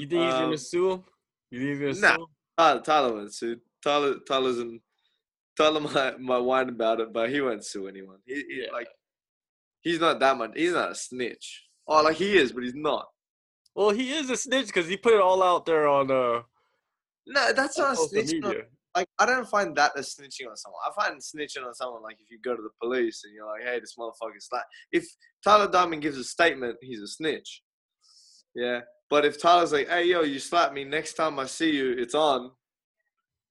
You 0.00 0.06
think 0.08 0.22
he's 0.24 0.34
Um, 0.34 0.42
gonna 0.44 0.58
sue 0.58 0.90
him? 0.92 1.04
You 1.50 1.60
think 1.76 1.88
he's 1.88 2.00
nah. 2.00 2.08
gonna 2.08 2.18
sue 2.18 2.22
him? 2.22 2.28
Tyler, 2.58 2.80
Tyler 2.82 3.12
won't 3.14 3.34
sue. 3.34 3.60
Tyler, 3.82 4.14
Tyler's 4.26 4.58
in. 4.58 4.80
Tyler 5.56 5.80
might 5.80 6.20
might 6.20 6.38
whine 6.38 6.68
about 6.68 7.00
it, 7.00 7.12
but 7.12 7.30
he 7.30 7.40
won't 7.40 7.64
sue 7.64 7.88
anyone. 7.88 8.18
He, 8.26 8.34
he 8.34 8.62
Yeah. 8.64 8.72
like, 8.72 8.88
he's 9.82 10.00
not 10.00 10.18
that 10.20 10.36
much. 10.36 10.52
He's 10.56 10.72
not 10.72 10.92
a 10.92 10.94
snitch. 10.94 11.66
Oh, 11.86 12.02
like 12.02 12.16
he 12.16 12.36
is, 12.36 12.52
but 12.52 12.62
he's 12.62 12.74
not. 12.74 13.08
Well, 13.74 13.90
he 13.90 14.12
is 14.12 14.28
a 14.30 14.36
snitch 14.36 14.66
because 14.66 14.86
he 14.88 14.96
put 14.96 15.12
it 15.14 15.20
all 15.20 15.42
out 15.42 15.64
there 15.66 15.86
on 15.88 16.10
uh 16.10 16.42
No, 17.26 17.52
that's 17.52 17.76
not 17.78 17.92
a 17.92 17.96
social 17.96 18.26
snitch. 18.26 18.64
like 18.96 19.06
I 19.18 19.26
don't 19.26 19.48
find 19.48 19.76
that 19.76 19.92
as 19.96 20.14
snitching 20.14 20.48
on 20.48 20.56
someone. 20.56 20.80
I 20.86 20.90
find 21.02 21.20
snitching 21.20 21.64
on 21.66 21.74
someone 21.74 22.02
like 22.02 22.18
if 22.20 22.30
you 22.30 22.38
go 22.40 22.56
to 22.56 22.62
the 22.62 22.70
police 22.80 23.22
and 23.24 23.32
you're 23.34 23.46
like, 23.46 23.62
"Hey, 23.62 23.78
this 23.80 23.94
motherfucker's 23.98 24.48
like." 24.52 24.64
If 24.92 25.06
Tyler 25.44 25.70
Diamond 25.70 26.02
gives 26.02 26.18
a 26.18 26.24
statement, 26.24 26.76
he's 26.82 27.00
a 27.00 27.06
snitch. 27.06 27.62
Yeah, 28.54 28.80
but 29.10 29.24
if 29.24 29.40
Tyler's 29.40 29.72
like, 29.72 29.88
"Hey, 29.88 30.04
yo, 30.04 30.22
you 30.22 30.38
slapped 30.38 30.72
me. 30.74 30.84
Next 30.84 31.14
time 31.14 31.38
I 31.38 31.46
see 31.46 31.70
you, 31.72 31.92
it's 31.98 32.14
on." 32.14 32.52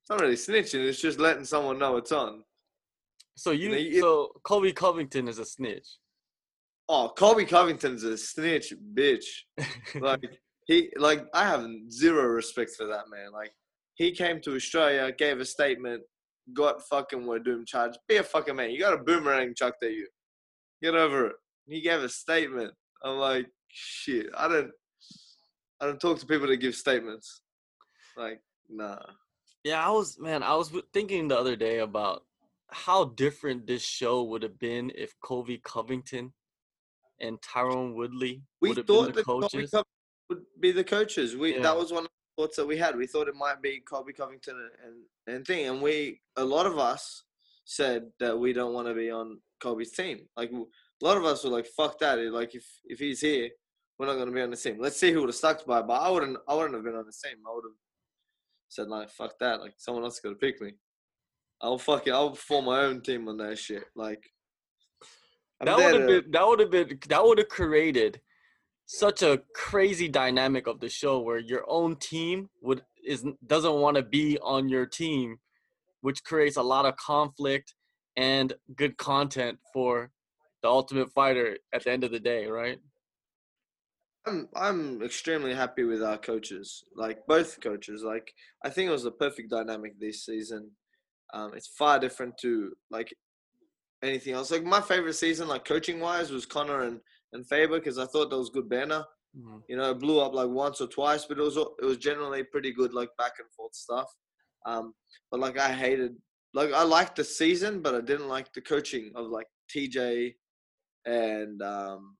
It's 0.00 0.10
not 0.10 0.20
really 0.20 0.34
snitching. 0.34 0.86
It's 0.88 1.00
just 1.00 1.20
letting 1.20 1.44
someone 1.44 1.78
know 1.78 1.96
it's 1.96 2.12
on. 2.12 2.42
So 3.36 3.52
you, 3.52 3.68
know, 3.68 3.76
you- 3.76 4.00
so 4.00 4.32
Colby 4.42 4.72
Covington 4.72 5.28
is 5.28 5.38
a 5.38 5.44
snitch. 5.44 5.86
Oh, 6.88 7.12
Colby 7.16 7.44
Covington's 7.44 8.02
a 8.02 8.16
snitch, 8.18 8.72
bitch. 8.94 9.24
Like 10.00 10.24
he, 10.66 10.90
like 10.96 11.24
I 11.34 11.44
have 11.46 11.64
zero 11.90 12.24
respect 12.24 12.72
for 12.76 12.86
that 12.86 13.08
man. 13.10 13.32
Like 13.32 13.52
he 13.94 14.12
came 14.12 14.40
to 14.42 14.54
Australia, 14.56 15.12
gave 15.12 15.40
a 15.40 15.44
statement, 15.44 16.02
got 16.54 16.82
fucking 16.88 17.22
Wadum 17.22 17.66
charged. 17.66 17.98
Be 18.08 18.16
a 18.16 18.22
fucking 18.22 18.56
man. 18.56 18.70
You 18.70 18.80
got 18.80 18.94
a 18.94 18.98
boomerang 18.98 19.54
chucked 19.56 19.84
at 19.84 19.92
you. 19.92 20.06
Get 20.82 20.94
over 20.94 21.26
it. 21.28 21.36
He 21.66 21.80
gave 21.80 22.00
a 22.02 22.08
statement. 22.08 22.72
I'm 23.04 23.18
like, 23.18 23.46
shit. 23.68 24.26
I 24.36 24.48
don't. 24.48 24.70
I 25.80 25.86
don't 25.86 26.00
talk 26.00 26.18
to 26.18 26.26
people 26.26 26.46
that 26.48 26.56
give 26.56 26.74
statements. 26.74 27.40
Like, 28.16 28.40
nah. 28.68 28.98
Yeah, 29.64 29.84
I 29.86 29.90
was 29.90 30.18
man. 30.18 30.42
I 30.42 30.54
was 30.54 30.72
thinking 30.92 31.28
the 31.28 31.38
other 31.38 31.56
day 31.56 31.78
about 31.78 32.24
how 32.70 33.04
different 33.04 33.66
this 33.66 33.82
show 33.82 34.22
would 34.24 34.42
have 34.42 34.58
been 34.58 34.92
if 34.94 35.14
Colby 35.20 35.60
Covington 35.62 36.32
and 37.20 37.40
Tyron 37.42 37.94
Woodley 37.94 38.42
We 38.60 38.70
would 38.70 38.78
have 38.78 38.86
been 38.86 38.96
thought 38.96 39.14
the 39.14 39.24
coaches. 39.24 39.70
Covington 39.70 39.82
would 40.30 40.42
be 40.60 40.72
the 40.72 40.84
coaches. 40.84 41.36
We 41.36 41.56
Yeah. 41.56 41.62
that 41.62 41.76
was 41.76 41.92
one 41.92 42.04
of 42.04 42.10
the 42.10 42.42
thoughts 42.42 42.56
that 42.56 42.66
we 42.66 42.76
had. 42.76 42.96
We 42.96 43.06
thought 43.06 43.28
it 43.28 43.34
might 43.34 43.60
be 43.60 43.80
Colby 43.80 44.12
Covington 44.12 44.56
and, 44.56 44.70
and 44.86 45.36
and 45.36 45.46
thing, 45.46 45.66
and 45.66 45.82
we 45.82 46.20
a 46.36 46.44
lot 46.44 46.66
of 46.66 46.78
us 46.78 47.24
said 47.64 48.10
that 48.18 48.38
we 48.38 48.52
don't 48.52 48.72
want 48.72 48.88
to 48.88 48.94
be 48.94 49.10
on 49.10 49.40
Colby's 49.60 49.92
team. 49.92 50.26
Like 50.36 50.50
a 50.52 51.04
lot 51.04 51.16
of 51.18 51.24
us 51.24 51.44
were 51.44 51.50
like, 51.50 51.66
"Fuck 51.66 51.98
that!" 51.98 52.18
Like 52.18 52.54
if 52.54 52.66
if 52.84 52.98
he's 52.98 53.20
here, 53.20 53.50
we're 54.00 54.06
not 54.06 54.16
gonna 54.16 54.32
be 54.32 54.40
on 54.40 54.48
the 54.50 54.56
same. 54.56 54.80
Let's 54.80 54.96
see 54.98 55.12
who 55.12 55.20
would 55.20 55.28
have 55.28 55.36
stuck 55.36 55.66
by. 55.66 55.82
But 55.82 56.00
I 56.00 56.08
wouldn't. 56.08 56.38
I 56.48 56.54
wouldn't 56.54 56.74
have 56.74 56.84
been 56.84 56.94
on 56.94 57.04
the 57.04 57.12
same. 57.12 57.36
I 57.46 57.52
would 57.54 57.64
have 57.64 57.76
said 58.70 58.88
like, 58.88 59.10
"Fuck 59.10 59.38
that!" 59.40 59.60
Like 59.60 59.74
someone 59.76 60.04
else 60.04 60.18
got 60.20 60.30
to 60.30 60.36
pick 60.36 60.58
me. 60.62 60.72
I'll 61.60 61.76
fuck 61.76 62.06
it. 62.06 62.12
I'll 62.12 62.34
form 62.34 62.64
my 62.64 62.80
own 62.80 63.02
team 63.02 63.28
on 63.28 63.36
that 63.36 63.58
shit. 63.58 63.84
Like 63.94 64.24
I'm 65.60 65.66
that 65.66 65.76
would 65.76 66.00
have 66.00 66.08
to- 66.08 66.22
been 66.22 66.30
that 66.30 66.46
would 66.46 66.60
have 66.60 66.70
been 66.70 66.98
that 67.10 67.22
would 67.22 67.36
have 67.36 67.48
created 67.50 68.22
such 68.86 69.22
a 69.22 69.42
crazy 69.54 70.08
dynamic 70.08 70.66
of 70.66 70.80
the 70.80 70.88
show 70.88 71.20
where 71.20 71.38
your 71.38 71.64
own 71.68 71.96
team 71.96 72.48
would 72.62 72.82
is 73.04 73.22
doesn't 73.46 73.74
want 73.74 73.98
to 73.98 74.02
be 74.02 74.38
on 74.40 74.70
your 74.70 74.86
team, 74.86 75.36
which 76.00 76.24
creates 76.24 76.56
a 76.56 76.62
lot 76.62 76.86
of 76.86 76.96
conflict 76.96 77.74
and 78.16 78.54
good 78.76 78.96
content 78.96 79.58
for 79.74 80.10
the 80.62 80.68
Ultimate 80.68 81.12
Fighter 81.12 81.58
at 81.74 81.84
the 81.84 81.90
end 81.90 82.02
of 82.02 82.12
the 82.12 82.18
day, 82.18 82.46
right? 82.46 82.78
I'm 84.26 84.48
I'm 84.54 85.02
extremely 85.02 85.54
happy 85.54 85.84
with 85.84 86.02
our 86.02 86.18
coaches, 86.18 86.84
like 86.94 87.26
both 87.26 87.60
coaches. 87.60 88.02
Like 88.02 88.32
I 88.64 88.70
think 88.70 88.88
it 88.88 88.92
was 88.92 89.04
the 89.04 89.12
perfect 89.12 89.50
dynamic 89.50 89.98
this 89.98 90.24
season. 90.26 90.70
Um, 91.32 91.52
it's 91.54 91.68
far 91.68 91.98
different 91.98 92.36
to 92.38 92.72
like 92.90 93.14
anything 94.02 94.34
else. 94.34 94.50
Like 94.50 94.64
my 94.64 94.80
favorite 94.80 95.14
season, 95.14 95.48
like 95.48 95.64
coaching 95.64 96.00
wise, 96.00 96.30
was 96.30 96.46
Conor 96.46 96.82
and 96.82 97.00
and 97.32 97.46
Faber 97.48 97.78
because 97.78 97.98
I 97.98 98.06
thought 98.06 98.30
that 98.30 98.38
was 98.38 98.50
good 98.50 98.68
banner. 98.68 99.04
Mhm. 99.38 99.62
You 99.68 99.76
know, 99.76 99.90
it 99.92 100.00
blew 100.00 100.20
up 100.20 100.34
like 100.34 100.48
once 100.48 100.80
or 100.80 100.88
twice, 100.88 101.24
but 101.24 101.38
it 101.38 101.42
was 101.42 101.56
it 101.56 101.84
was 101.84 101.96
generally 101.98 102.42
pretty 102.44 102.72
good, 102.72 102.92
like 102.92 103.10
back 103.16 103.32
and 103.38 103.50
forth 103.56 103.74
stuff. 103.74 104.12
Um, 104.66 104.92
but 105.30 105.40
like 105.40 105.58
I 105.58 105.72
hated, 105.72 106.16
like 106.52 106.72
I 106.72 106.82
liked 106.82 107.16
the 107.16 107.24
season, 107.24 107.80
but 107.80 107.94
I 107.94 108.00
didn't 108.00 108.28
like 108.28 108.52
the 108.52 108.60
coaching 108.60 109.12
of 109.14 109.28
like 109.28 109.46
TJ 109.74 110.34
and 111.06 111.62
um, 111.62 112.16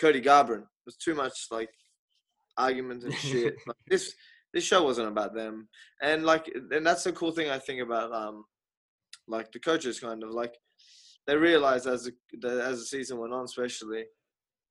Cody 0.00 0.20
Garbrandt. 0.20 0.62
It 0.62 0.86
was 0.86 0.96
too 0.96 1.14
much 1.14 1.46
like 1.50 1.70
arguments 2.56 3.04
and 3.04 3.14
shit. 3.14 3.56
like, 3.66 3.76
this 3.88 4.14
this 4.52 4.64
show 4.64 4.84
wasn't 4.84 5.08
about 5.08 5.34
them, 5.34 5.68
and 6.00 6.24
like, 6.24 6.48
and 6.70 6.86
that's 6.86 7.04
the 7.04 7.12
cool 7.12 7.32
thing 7.32 7.50
I 7.50 7.58
think 7.58 7.80
about 7.80 8.12
um, 8.12 8.44
like 9.26 9.50
the 9.52 9.58
coaches 9.58 10.00
kind 10.00 10.22
of 10.22 10.30
like 10.30 10.54
they 11.26 11.36
realized 11.36 11.86
as 11.86 12.04
the, 12.04 12.12
the 12.40 12.62
as 12.62 12.78
the 12.78 12.86
season 12.86 13.18
went 13.18 13.32
on, 13.32 13.44
especially 13.44 14.04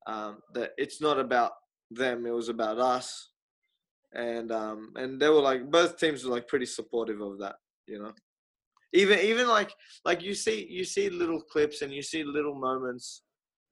um, 0.06 0.38
that 0.54 0.70
it's 0.78 1.00
not 1.00 1.18
about 1.18 1.52
them; 1.90 2.26
it 2.26 2.30
was 2.30 2.48
about 2.48 2.78
us, 2.78 3.30
and 4.14 4.52
um, 4.52 4.92
and 4.96 5.20
they 5.20 5.28
were 5.28 5.42
like 5.42 5.70
both 5.70 5.98
teams 5.98 6.24
were 6.24 6.34
like 6.34 6.48
pretty 6.48 6.66
supportive 6.66 7.20
of 7.20 7.38
that, 7.40 7.56
you 7.86 7.98
know. 7.98 8.12
Even 8.92 9.18
even 9.18 9.48
like 9.48 9.74
like 10.04 10.22
you 10.22 10.34
see 10.34 10.66
you 10.70 10.84
see 10.84 11.10
little 11.10 11.40
clips 11.40 11.82
and 11.82 11.92
you 11.92 12.02
see 12.02 12.22
little 12.22 12.54
moments 12.54 13.22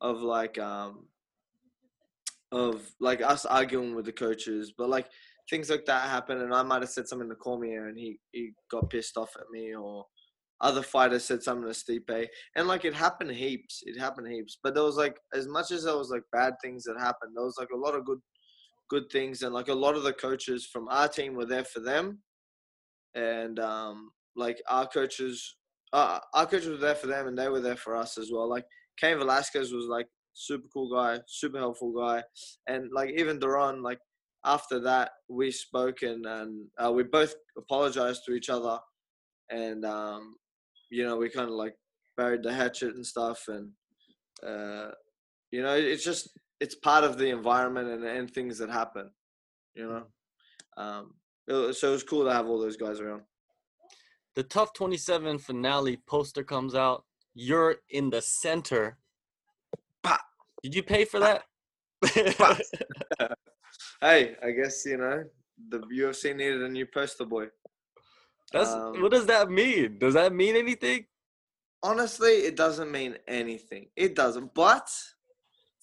of 0.00 0.20
like 0.20 0.58
um 0.58 1.06
of 2.52 2.82
like 3.00 3.22
us 3.22 3.44
arguing 3.44 3.94
with 3.94 4.04
the 4.04 4.12
coaches, 4.12 4.72
but 4.76 4.88
like 4.88 5.08
things 5.50 5.70
like 5.70 5.84
that 5.86 6.08
happen, 6.08 6.40
and 6.40 6.54
I 6.54 6.62
might 6.62 6.82
have 6.82 6.90
said 6.90 7.08
something 7.08 7.28
to 7.28 7.34
Cormier, 7.34 7.88
and 7.88 7.98
he 7.98 8.18
he 8.32 8.52
got 8.70 8.90
pissed 8.90 9.16
off 9.16 9.34
at 9.36 9.50
me, 9.50 9.74
or 9.74 10.06
other 10.60 10.82
fighters 10.82 11.24
said 11.24 11.42
something 11.42 11.66
to 11.66 11.74
Stipe, 11.74 12.28
and 12.56 12.68
like 12.68 12.84
it 12.84 12.94
happened 12.94 13.30
heaps, 13.30 13.82
it 13.86 13.98
happened 13.98 14.28
heaps. 14.28 14.58
But 14.62 14.74
there 14.74 14.84
was 14.84 14.96
like 14.96 15.18
as 15.34 15.48
much 15.48 15.70
as 15.72 15.84
there 15.84 15.96
was 15.96 16.10
like 16.10 16.22
bad 16.32 16.54
things 16.62 16.84
that 16.84 16.98
happened, 16.98 17.32
there 17.34 17.44
was 17.44 17.56
like 17.58 17.70
a 17.74 17.78
lot 17.78 17.94
of 17.94 18.04
good 18.04 18.20
good 18.90 19.10
things, 19.10 19.42
and 19.42 19.54
like 19.54 19.68
a 19.68 19.74
lot 19.74 19.96
of 19.96 20.02
the 20.02 20.12
coaches 20.12 20.68
from 20.70 20.88
our 20.88 21.08
team 21.08 21.34
were 21.34 21.46
there 21.46 21.64
for 21.64 21.80
them, 21.80 22.20
and 23.14 23.58
um 23.58 24.10
like 24.36 24.62
our 24.68 24.86
coaches. 24.86 25.56
Uh, 25.94 26.18
our 26.32 26.46
coaches 26.46 26.68
were 26.68 26.76
there 26.78 26.94
for 26.94 27.06
them, 27.06 27.26
and 27.26 27.36
they 27.36 27.50
were 27.50 27.60
there 27.60 27.76
for 27.76 27.94
us 27.94 28.16
as 28.16 28.30
well. 28.32 28.48
Like 28.48 28.64
Cain 28.98 29.18
Velasquez 29.18 29.74
was 29.74 29.84
like 29.84 30.06
super 30.32 30.66
cool 30.72 30.90
guy, 30.94 31.20
super 31.26 31.58
helpful 31.58 31.92
guy, 31.92 32.22
and 32.66 32.90
like 32.92 33.10
even 33.16 33.38
Duran, 33.38 33.82
like 33.82 33.98
after 34.44 34.80
that 34.80 35.10
we 35.28 35.50
spoke 35.50 36.02
and 36.02 36.26
and 36.26 36.66
uh, 36.82 36.90
we 36.92 37.02
both 37.04 37.34
apologized 37.56 38.22
to 38.26 38.32
each 38.34 38.48
other, 38.50 38.78
and 39.50 39.84
um, 39.84 40.34
you 40.90 41.04
know 41.04 41.16
we 41.16 41.28
kind 41.28 41.48
of 41.48 41.54
like 41.54 41.74
buried 42.16 42.42
the 42.42 42.52
hatchet 42.52 42.94
and 42.94 43.06
stuff, 43.06 43.48
and 43.48 43.70
uh, 44.46 44.90
you 45.50 45.62
know 45.62 45.74
it's 45.74 46.04
just 46.04 46.30
it's 46.60 46.74
part 46.76 47.04
of 47.04 47.18
the 47.18 47.28
environment 47.30 47.88
and 47.88 48.04
and 48.04 48.30
things 48.30 48.58
that 48.58 48.70
happen, 48.70 49.10
you 49.74 49.86
know. 49.88 50.04
Um, 50.76 51.14
it 51.48 51.52
was- 51.52 51.80
so 51.80 51.88
it 51.88 51.92
was 51.92 52.04
cool 52.04 52.24
to 52.24 52.32
have 52.32 52.46
all 52.48 52.58
those 52.60 52.76
guys 52.76 53.00
around. 53.00 53.22
The 54.34 54.42
Tough 54.44 54.72
27 54.72 55.38
finale 55.38 55.98
poster 56.06 56.42
comes 56.42 56.74
out. 56.74 57.04
You're 57.34 57.76
in 57.90 58.10
the 58.10 58.22
center. 58.22 58.96
Did 60.62 60.74
you 60.74 60.82
pay 60.82 61.04
for 61.04 61.20
that? 61.20 61.42
Hey, 64.00 64.34
I 64.42 64.50
guess 64.50 64.84
you 64.84 64.96
know 64.96 65.22
the 65.70 65.78
UFC 65.78 66.34
needed 66.34 66.62
a 66.62 66.68
new 66.68 66.86
poster 66.86 67.24
boy. 67.24 67.46
That's 68.52 68.70
Um, 68.70 69.00
what 69.00 69.12
does 69.12 69.26
that 69.26 69.48
mean? 69.50 69.98
Does 69.98 70.14
that 70.14 70.32
mean 70.32 70.56
anything? 70.56 71.06
honestly, 71.84 72.34
it 72.48 72.56
doesn't 72.56 72.90
mean 72.92 73.16
anything. 73.26 73.88
It 73.96 74.14
doesn't. 74.14 74.54
But 74.54 74.88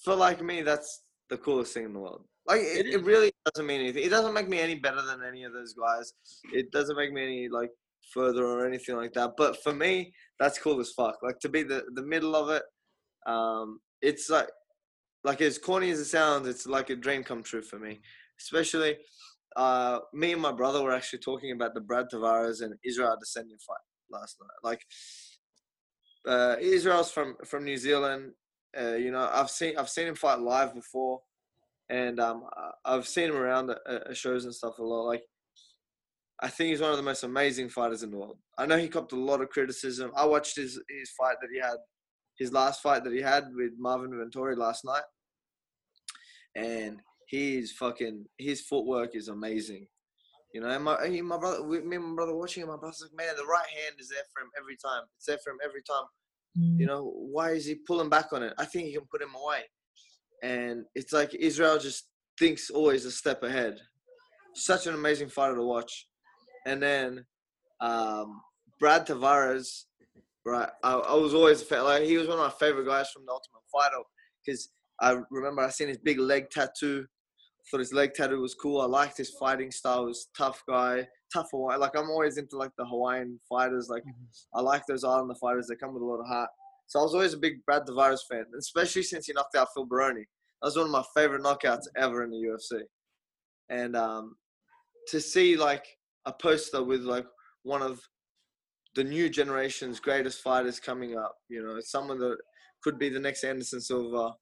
for 0.03 0.15
like 0.15 0.41
me, 0.41 0.61
that's 0.61 1.03
the 1.29 1.37
coolest 1.37 1.73
thing 1.73 1.85
in 1.85 1.93
the 1.93 1.99
world. 1.99 2.23
Like 2.47 2.61
it, 2.61 2.85
It 2.85 2.93
it 2.95 3.03
really 3.03 3.31
doesn't 3.45 3.67
mean 3.67 3.81
anything. 3.81 4.03
It 4.03 4.09
doesn't 4.09 4.33
make 4.33 4.47
me 4.47 4.59
any 4.59 4.75
better 4.75 5.01
than 5.01 5.23
any 5.23 5.43
of 5.43 5.53
those 5.53 5.73
guys. 5.73 6.13
It 6.53 6.71
doesn't 6.71 6.95
make 6.95 7.11
me 7.11 7.23
any 7.23 7.49
like 7.49 7.71
further 8.13 8.45
or 8.45 8.65
anything 8.65 8.95
like 8.95 9.13
that. 9.13 9.31
But 9.37 9.61
for 9.63 9.73
me, 9.73 10.13
that's 10.39 10.57
cool 10.59 10.79
as 10.79 10.91
fuck. 10.91 11.17
Like 11.21 11.39
to 11.39 11.49
be 11.49 11.63
the 11.63 11.83
the 11.95 12.03
middle 12.03 12.35
of 12.35 12.49
it. 12.49 12.63
Um, 13.25 13.79
it's 14.01 14.29
like 14.29 14.47
like 15.23 15.41
as 15.41 15.57
corny 15.57 15.91
as 15.91 15.99
it 15.99 16.05
sounds, 16.05 16.47
it's 16.47 16.65
like 16.65 16.89
a 16.89 16.95
dream 16.95 17.23
come 17.23 17.43
true 17.43 17.61
for 17.61 17.79
me. 17.79 17.99
Especially, 18.39 18.97
uh, 19.55 19.99
me 20.13 20.31
and 20.31 20.41
my 20.41 20.51
brother 20.51 20.81
were 20.81 20.93
actually 20.93 21.19
talking 21.19 21.51
about 21.51 21.73
the 21.73 21.81
Brad 21.81 22.05
Tavares 22.11 22.61
and 22.61 22.73
Israel 22.85 23.15
Adesanya 23.15 23.61
fight 23.65 23.77
last 24.09 24.37
night. 24.39 24.49
Like, 24.63 24.81
uh, 26.27 26.55
Israel's 26.59 27.11
from 27.11 27.35
from 27.45 27.65
New 27.65 27.77
Zealand. 27.77 28.33
Uh, 28.79 28.95
you 28.95 29.11
know, 29.11 29.29
I've 29.31 29.49
seen 29.49 29.77
I've 29.77 29.89
seen 29.89 30.07
him 30.07 30.15
fight 30.15 30.39
live 30.39 30.73
before, 30.73 31.21
and 31.89 32.19
um, 32.19 32.43
I've 32.85 33.07
seen 33.07 33.29
him 33.29 33.35
around 33.35 33.71
at 33.71 34.15
shows 34.15 34.45
and 34.45 34.53
stuff 34.53 34.77
a 34.79 34.83
lot. 34.83 35.03
Like, 35.03 35.23
I 36.41 36.47
think 36.47 36.69
he's 36.69 36.81
one 36.81 36.91
of 36.91 36.97
the 36.97 37.03
most 37.03 37.23
amazing 37.23 37.69
fighters 37.69 38.03
in 38.03 38.11
the 38.11 38.17
world. 38.17 38.37
I 38.57 38.65
know 38.65 38.77
he 38.77 38.87
copped 38.87 39.11
a 39.11 39.17
lot 39.17 39.41
of 39.41 39.49
criticism. 39.49 40.11
I 40.15 40.25
watched 40.25 40.55
his 40.55 40.79
his 40.89 41.11
fight 41.11 41.37
that 41.41 41.49
he 41.51 41.59
had, 41.59 41.77
his 42.39 42.51
last 42.51 42.81
fight 42.81 43.03
that 43.03 43.13
he 43.13 43.21
had 43.21 43.45
with 43.53 43.73
Marvin 43.77 44.11
Vettori 44.11 44.57
last 44.57 44.85
night, 44.85 45.03
and 46.55 46.99
he's 47.27 47.71
fucking 47.73 48.25
his 48.37 48.61
footwork 48.61 49.15
is 49.15 49.27
amazing. 49.27 49.85
You 50.53 50.61
know, 50.61 50.69
and 50.69 50.83
my 50.83 51.07
he, 51.07 51.21
my 51.21 51.37
brother, 51.37 51.63
me 51.63 51.97
and 51.97 52.05
my 52.05 52.15
brother 52.15 52.35
watching 52.35 52.63
him. 52.63 52.69
My 52.69 52.77
brother's 52.77 53.03
like, 53.03 53.27
man, 53.27 53.35
the 53.37 53.45
right 53.45 53.69
hand 53.83 53.95
is 53.99 54.09
there 54.09 54.23
for 54.33 54.41
him 54.41 54.49
every 54.57 54.77
time. 54.77 55.03
It's 55.17 55.27
there 55.27 55.37
for 55.43 55.51
him 55.51 55.59
every 55.63 55.83
time. 55.83 56.05
You 56.55 56.87
know, 56.87 57.13
why 57.15 57.51
is 57.51 57.65
he 57.65 57.75
pulling 57.75 58.09
back 58.09 58.33
on 58.33 58.43
it? 58.43 58.53
I 58.57 58.65
think 58.65 58.87
he 58.87 58.93
can 58.93 59.05
put 59.09 59.21
him 59.21 59.35
away. 59.35 59.61
And 60.41 60.85
it's 60.95 61.13
like 61.13 61.33
Israel 61.35 61.77
just 61.77 62.07
thinks 62.37 62.69
always 62.69 63.05
a 63.05 63.11
step 63.11 63.43
ahead. 63.43 63.77
Such 64.55 64.87
an 64.87 64.95
amazing 64.95 65.29
fighter 65.29 65.55
to 65.55 65.63
watch. 65.63 66.07
And 66.65 66.81
then 66.81 67.25
um, 67.81 68.41
Brad 68.79 69.05
Tavares, 69.05 69.83
right? 70.49 70.69
I, 70.83 70.93
I 70.93 71.15
was 71.15 71.33
always 71.33 71.61
a 71.61 71.65
fa- 71.65 71.83
like 71.83 72.03
he 72.03 72.17
was 72.17 72.27
one 72.27 72.39
of 72.39 72.43
my 72.43 72.53
favorite 72.59 72.85
guys 72.87 73.09
from 73.11 73.25
the 73.25 73.31
Ultimate 73.31 73.63
Fighter 73.71 74.03
because 74.45 74.69
I 75.01 75.17
remember 75.29 75.61
I 75.61 75.69
seen 75.69 75.87
his 75.87 75.97
big 75.97 76.19
leg 76.19 76.49
tattoo. 76.49 77.05
I 77.05 77.63
Thought 77.69 77.79
his 77.79 77.93
leg 77.93 78.13
tattoo 78.13 78.41
was 78.41 78.55
cool. 78.55 78.81
I 78.81 78.85
liked 78.85 79.17
his 79.17 79.31
fighting 79.31 79.71
style. 79.71 80.01
He 80.01 80.07
was 80.07 80.27
a 80.33 80.37
tough 80.37 80.63
guy, 80.67 81.07
tough 81.31 81.49
Hawaii. 81.51 81.77
Like 81.77 81.95
I'm 81.95 82.09
always 82.09 82.37
into 82.37 82.57
like 82.57 82.71
the 82.77 82.85
Hawaiian 82.85 83.39
fighters. 83.47 83.89
Like 83.89 84.03
I 84.53 84.61
like 84.61 84.83
those 84.87 85.03
Islander 85.03 85.35
fighters. 85.35 85.67
They 85.67 85.75
come 85.75 85.93
with 85.93 86.03
a 86.03 86.05
lot 86.05 86.19
of 86.19 86.27
heart. 86.27 86.49
So 86.87 86.99
I 86.99 87.03
was 87.03 87.13
always 87.13 87.33
a 87.33 87.37
big 87.37 87.63
Brad 87.65 87.83
Tavares 87.85 88.21
fan, 88.29 88.45
especially 88.57 89.03
since 89.03 89.27
he 89.27 89.33
knocked 89.33 89.55
out 89.55 89.67
Phil 89.75 89.85
Baroni. 89.85 90.25
That 90.61 90.67
was 90.67 90.75
one 90.75 90.85
of 90.85 90.91
my 90.91 91.03
favorite 91.15 91.43
knockouts 91.43 91.85
ever 91.95 92.23
in 92.23 92.31
the 92.31 92.37
UFC. 92.37 92.81
And 93.69 93.95
um, 93.95 94.35
to 95.09 95.21
see 95.21 95.55
like 95.55 95.85
a 96.25 96.33
poster 96.33 96.83
with 96.83 97.01
like 97.01 97.27
one 97.63 97.83
of 97.83 98.01
the 98.95 99.03
new 99.03 99.29
generation's 99.29 99.99
greatest 99.99 100.41
fighters 100.41 100.79
coming 100.79 101.17
up, 101.17 101.35
you 101.47 101.63
know, 101.63 101.79
someone 101.79 102.19
that 102.19 102.37
could 102.83 102.97
be 102.97 103.09
the 103.09 103.19
next 103.19 103.43
Anderson 103.43 103.81
Silva, 103.81 104.33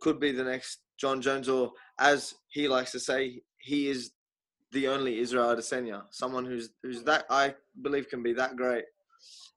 could 0.00 0.20
be 0.20 0.32
the 0.32 0.44
next 0.44 0.80
Jon 0.98 1.20
Jones, 1.20 1.48
or 1.48 1.72
as 2.00 2.34
he 2.48 2.68
likes 2.68 2.92
to 2.92 3.00
say, 3.00 3.40
he 3.60 3.88
is 3.88 4.10
the 4.72 4.88
only 4.88 5.18
Israel 5.20 5.54
Adesanya, 5.54 6.02
someone 6.10 6.44
who's 6.44 6.70
who's 6.82 7.02
that 7.04 7.24
I 7.30 7.54
believe 7.82 8.08
can 8.08 8.22
be 8.22 8.32
that 8.34 8.56
great. 8.56 8.84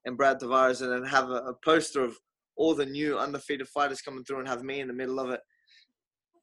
And 0.06 0.18
Brad 0.18 0.40
Tavares, 0.40 0.82
and 0.82 0.92
then 0.92 1.04
have 1.04 1.30
a, 1.30 1.44
a 1.44 1.54
poster 1.64 2.04
of 2.04 2.18
all 2.56 2.74
the 2.74 2.86
new 2.86 3.18
undefeated 3.18 3.68
fighters 3.68 4.02
coming 4.02 4.24
through, 4.24 4.40
and 4.40 4.48
have 4.48 4.64
me 4.64 4.80
in 4.80 4.88
the 4.88 4.94
middle 4.94 5.20
of 5.20 5.30
it. 5.30 5.42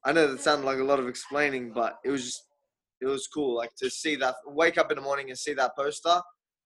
I 0.05 0.11
know 0.11 0.27
that 0.27 0.41
sounded 0.41 0.65
like 0.65 0.79
a 0.79 0.83
lot 0.83 0.99
of 0.99 1.07
explaining, 1.07 1.71
but 1.73 1.97
it 2.05 2.09
was 2.09 2.23
just 2.23 2.43
it 3.01 3.05
was 3.05 3.27
cool. 3.27 3.55
Like 3.55 3.71
to 3.77 3.89
see 3.89 4.15
that, 4.17 4.35
wake 4.45 4.77
up 4.77 4.91
in 4.91 4.97
the 4.97 5.01
morning 5.03 5.29
and 5.29 5.37
see 5.37 5.53
that 5.53 5.75
poster 5.75 6.21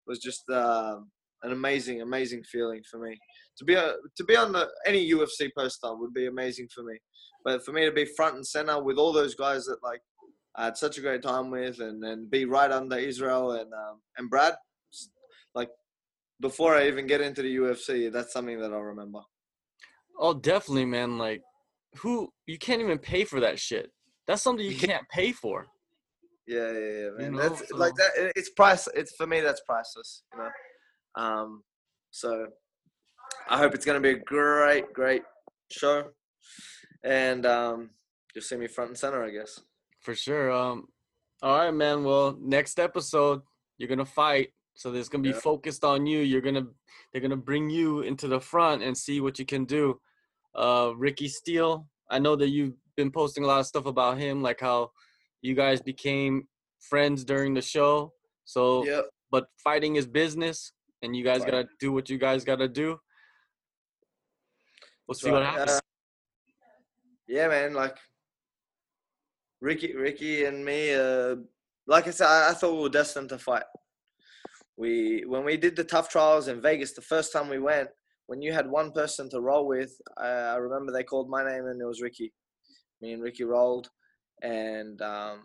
was 0.08 0.20
just 0.20 0.44
uh, 0.50 0.98
an 1.44 1.52
amazing, 1.52 2.02
amazing 2.02 2.44
feeling 2.44 2.82
for 2.90 3.00
me. 3.00 3.18
To 3.58 3.66
be 3.66 3.76
a, 3.76 3.94
to 4.18 4.24
be 4.24 4.36
on 4.36 4.52
the 4.52 4.68
any 4.86 5.10
UFC 5.12 5.50
poster 5.58 5.96
would 5.96 6.14
be 6.14 6.28
amazing 6.28 6.68
for 6.74 6.84
me, 6.84 6.98
but 7.46 7.64
for 7.64 7.72
me 7.72 7.86
to 7.86 7.92
be 7.92 8.06
front 8.06 8.36
and 8.36 8.46
center 8.46 8.82
with 8.82 8.98
all 8.98 9.14
those 9.14 9.36
guys 9.36 9.66
that 9.66 9.78
like 9.84 10.02
I 10.56 10.66
had 10.66 10.78
such 10.78 10.98
a 10.98 11.02
great 11.02 11.24
time 11.24 11.50
with, 11.52 11.80
and 11.80 12.04
then 12.04 12.28
be 12.30 12.46
right 12.46 12.72
under 12.72 12.98
Israel 12.98 13.52
and 13.52 13.72
um, 13.74 14.02
and 14.18 14.30
Brad, 14.30 14.56
like 15.56 15.70
before 16.42 16.76
I 16.76 16.88
even 16.88 17.08
get 17.08 17.22
into 17.22 17.42
the 17.42 17.56
UFC, 17.56 18.12
that's 18.12 18.34
something 18.34 18.60
that 18.60 18.74
I'll 18.74 18.82
remember. 18.82 19.22
Oh, 20.20 20.34
definitely, 20.34 20.86
man. 20.86 21.18
Like, 21.18 21.42
who 21.98 22.30
you 22.46 22.58
can't 22.58 22.82
even 22.82 23.00
pay 23.00 23.24
for 23.24 23.40
that 23.40 23.60
shit. 23.60 23.92
That's 24.28 24.42
something 24.42 24.66
you 24.66 24.76
can't 24.88 25.08
pay 25.10 25.32
for. 25.32 25.68
Yeah, 26.48 26.72
yeah, 26.72 26.80
yeah, 26.80 27.10
man. 27.18 27.32
know, 27.34 27.50
that's 27.50 27.72
like 27.72 27.94
that. 27.96 28.32
It's 28.36 28.50
price. 28.50 28.88
It's 28.96 29.16
for 29.16 29.26
me. 29.28 29.40
That's 29.42 29.62
priceless. 29.62 30.24
You 30.34 30.40
know. 30.40 30.50
Um. 31.24 31.64
So, 32.12 32.48
I 33.50 33.58
hope 33.58 33.74
it's 33.74 33.86
gonna 33.86 34.00
be 34.02 34.12
a 34.12 34.20
great, 34.20 34.92
great 34.94 35.24
show, 35.72 36.10
and 37.04 37.46
um, 37.46 37.90
you'll 38.36 38.44
see 38.44 38.56
me 38.58 38.68
front 38.68 38.90
and 38.92 38.98
center, 38.98 39.24
I 39.24 39.30
guess. 39.30 39.60
For 40.02 40.16
sure. 40.16 40.52
Um. 40.52 40.88
All 41.42 41.58
right, 41.58 41.72
man. 41.74 42.04
Well, 42.04 42.38
next 42.42 42.80
episode 42.80 43.42
you're 43.78 43.90
gonna 43.90 44.06
fight, 44.06 44.50
so 44.76 44.92
there's 44.92 45.10
gonna 45.10 45.24
be 45.24 45.30
Yeah. 45.30 45.40
focused 45.40 45.84
on 45.84 46.06
you. 46.06 46.20
You're 46.20 46.42
gonna 46.42 46.68
they're 47.12 47.22
gonna 47.22 47.36
bring 47.38 47.70
you 47.70 48.02
into 48.02 48.28
the 48.28 48.40
front 48.40 48.84
and 48.84 48.98
see 48.98 49.22
what 49.22 49.40
you 49.40 49.46
can 49.46 49.66
do. 49.66 50.00
Uh, 50.56 50.94
Ricky 50.96 51.28
Steele. 51.28 51.88
I 52.10 52.20
know 52.20 52.36
that 52.36 52.50
you've 52.50 52.76
been 52.96 53.12
posting 53.12 53.44
a 53.44 53.48
lot 53.48 53.60
of 53.60 53.66
stuff 53.66 53.86
about 53.86 54.18
him, 54.20 54.42
like 54.44 54.60
how 54.60 54.92
you 55.44 55.54
guys 55.54 55.82
became 55.82 56.48
friends 56.80 57.24
during 57.24 57.54
the 57.54 57.62
show. 57.62 58.14
So, 58.46 58.86
Yep. 58.86 59.10
but 59.30 59.46
fighting 59.64 59.98
is 59.98 60.08
business, 60.08 60.72
and 61.04 61.16
you 61.16 61.24
guys 61.24 61.42
Right. 61.42 61.52
gotta 61.52 61.68
do 61.80 61.92
what 61.92 62.10
you 62.10 62.18
guys 62.18 62.44
gotta 62.44 62.68
do. 62.68 63.00
We'll 65.06 65.16
see 65.16 65.32
what 65.32 65.44
happens. 65.44 65.72
uh, 65.72 65.80
yeah, 67.28 67.50
man. 67.50 67.74
Like 67.74 67.98
Ricky, 69.62 69.96
Ricky, 69.96 70.46
and 70.46 70.64
me. 70.64 70.94
Uh, 70.94 71.36
like 71.88 72.08
I 72.08 72.12
said, 72.12 72.28
I, 72.28 72.52
I 72.52 72.54
thought 72.54 72.76
we 72.76 72.84
were 72.84 72.90
destined 72.90 73.30
to 73.30 73.38
fight. 73.38 73.66
We 74.78 75.26
when 75.28 75.44
we 75.44 75.58
did 75.58 75.76
the 75.76 75.84
tough 75.84 76.10
trials 76.10 76.48
in 76.48 76.62
Vegas 76.62 76.94
the 76.94 77.02
first 77.02 77.34
time 77.34 77.50
we 77.50 77.60
went. 77.60 77.90
When 78.28 78.42
you 78.42 78.54
had 78.54 78.70
one 78.70 78.94
person 78.94 79.30
to 79.32 79.42
roll 79.42 79.68
with, 79.68 79.92
I, 80.18 80.28
I 80.28 80.56
remember 80.56 80.94
they 80.94 81.04
called 81.04 81.30
my 81.30 81.44
name 81.44 81.66
and 81.68 81.82
it 81.82 81.86
was 81.86 82.02
Ricky. 82.02 82.32
Me 83.02 83.12
and 83.12 83.22
Ricky 83.22 83.44
rolled, 83.44 83.90
and 84.44 85.02
um, 85.02 85.42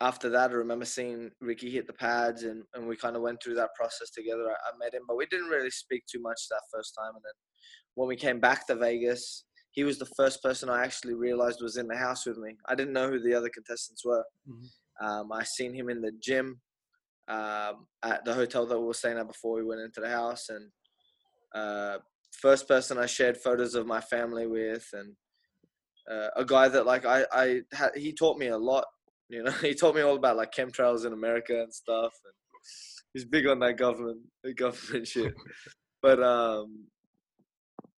after 0.00 0.28
that, 0.30 0.50
I 0.50 0.54
remember 0.54 0.84
seeing 0.84 1.30
Ricky 1.40 1.70
hit 1.70 1.86
the 1.86 1.92
pads, 1.92 2.42
and, 2.42 2.64
and 2.74 2.88
we 2.88 2.96
kind 2.96 3.16
of 3.16 3.22
went 3.22 3.42
through 3.42 3.54
that 3.54 3.74
process 3.74 4.10
together. 4.10 4.50
I, 4.50 4.54
I 4.54 4.76
met 4.78 4.94
him, 4.94 5.02
but 5.06 5.16
we 5.16 5.26
didn't 5.26 5.48
really 5.48 5.70
speak 5.70 6.04
too 6.06 6.20
much 6.20 6.40
that 6.50 6.62
first 6.72 6.94
time. 6.98 7.14
And 7.14 7.22
then 7.24 7.32
when 7.94 8.08
we 8.08 8.16
came 8.16 8.40
back 8.40 8.66
to 8.66 8.74
Vegas, 8.74 9.44
he 9.70 9.84
was 9.84 9.98
the 9.98 10.10
first 10.16 10.42
person 10.42 10.68
I 10.68 10.84
actually 10.84 11.14
realized 11.14 11.60
was 11.62 11.76
in 11.76 11.88
the 11.88 11.96
house 11.96 12.26
with 12.26 12.38
me. 12.38 12.56
I 12.66 12.74
didn't 12.74 12.92
know 12.92 13.10
who 13.10 13.20
the 13.20 13.34
other 13.34 13.48
contestants 13.48 14.04
were. 14.04 14.24
Mhm. 14.48 14.68
Um, 15.00 15.32
I 15.32 15.44
seen 15.44 15.74
him 15.74 15.88
in 15.90 16.00
the 16.00 16.12
gym 16.20 16.60
um, 17.28 17.86
at 18.02 18.24
the 18.24 18.34
hotel 18.34 18.66
that 18.66 18.78
we 18.78 18.86
were 18.86 18.94
staying 18.94 19.18
at 19.18 19.26
before 19.26 19.54
we 19.54 19.64
went 19.64 19.80
into 19.80 20.00
the 20.00 20.08
house, 20.08 20.48
and 20.48 20.70
uh, 21.54 21.98
first 22.32 22.68
person 22.68 22.98
I 22.98 23.06
shared 23.06 23.36
photos 23.36 23.74
of 23.74 23.86
my 23.86 24.00
family 24.00 24.46
with, 24.46 24.88
and 24.92 25.16
uh, 26.10 26.28
a 26.36 26.44
guy 26.44 26.68
that 26.68 26.86
like 26.86 27.04
I 27.04 27.24
I 27.32 27.60
had, 27.72 27.90
he 27.96 28.12
taught 28.12 28.38
me 28.38 28.48
a 28.48 28.58
lot. 28.58 28.84
You 29.28 29.42
know, 29.42 29.50
he 29.62 29.74
taught 29.74 29.94
me 29.94 30.02
all 30.02 30.16
about 30.16 30.36
like 30.36 30.52
chemtrails 30.52 31.06
in 31.06 31.12
America 31.12 31.60
and 31.62 31.72
stuff. 31.72 32.12
And 32.24 32.34
he's 33.12 33.24
big 33.24 33.46
on 33.46 33.60
that 33.60 33.78
government 33.78 34.20
government 34.56 35.06
shit. 35.06 35.34
But 36.02 36.22
um, 36.22 36.86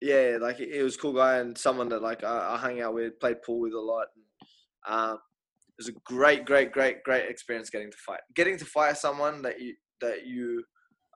yeah, 0.02 0.38
like 0.40 0.58
he 0.58 0.82
was 0.84 0.96
a 0.96 1.00
cool 1.00 1.14
guy 1.14 1.38
and 1.38 1.58
someone 1.58 1.90
that 1.90 2.02
like 2.02 2.24
I, 2.24 2.54
I 2.54 2.58
hung 2.58 2.82
out 2.82 2.94
with, 2.94 3.20
played 3.20 3.42
pool 3.44 3.62
with 3.62 3.74
a 3.74 3.80
lot. 3.80 4.08
And, 4.16 4.96
um, 4.96 5.18
it 5.78 5.80
was 5.80 5.90
a 5.90 6.00
great, 6.06 6.46
great, 6.46 6.72
great, 6.72 7.04
great 7.04 7.30
experience 7.30 7.70
getting 7.70 7.92
to 7.92 7.98
fight. 7.98 8.22
Getting 8.34 8.58
to 8.58 8.66
fight 8.66 8.98
someone 8.98 9.42
that 9.42 9.60
you 9.60 9.76
that 10.00 10.26
you 10.26 10.64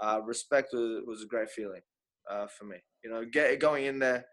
uh, 0.02 0.22
respect 0.26 0.70
was, 0.74 1.02
was 1.06 1.24
a 1.24 1.28
great 1.28 1.50
feeling 1.50 1.82
uh, 2.30 2.48
for 2.48 2.66
me. 2.66 2.78
You 3.04 3.12
know, 3.12 3.24
get 3.32 3.60
going 3.60 3.86
in 3.86 4.00
there. 4.00 4.26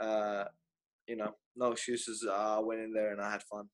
Uh, 0.00 0.44
you 1.06 1.16
know, 1.16 1.32
no 1.58 1.72
excuses. 1.72 2.24
Uh, 2.28 2.56
I 2.56 2.60
went 2.60 2.80
in 2.80 2.92
there 2.92 3.12
and 3.12 3.20
I 3.20 3.30
had 3.30 3.42
fun. 3.42 3.68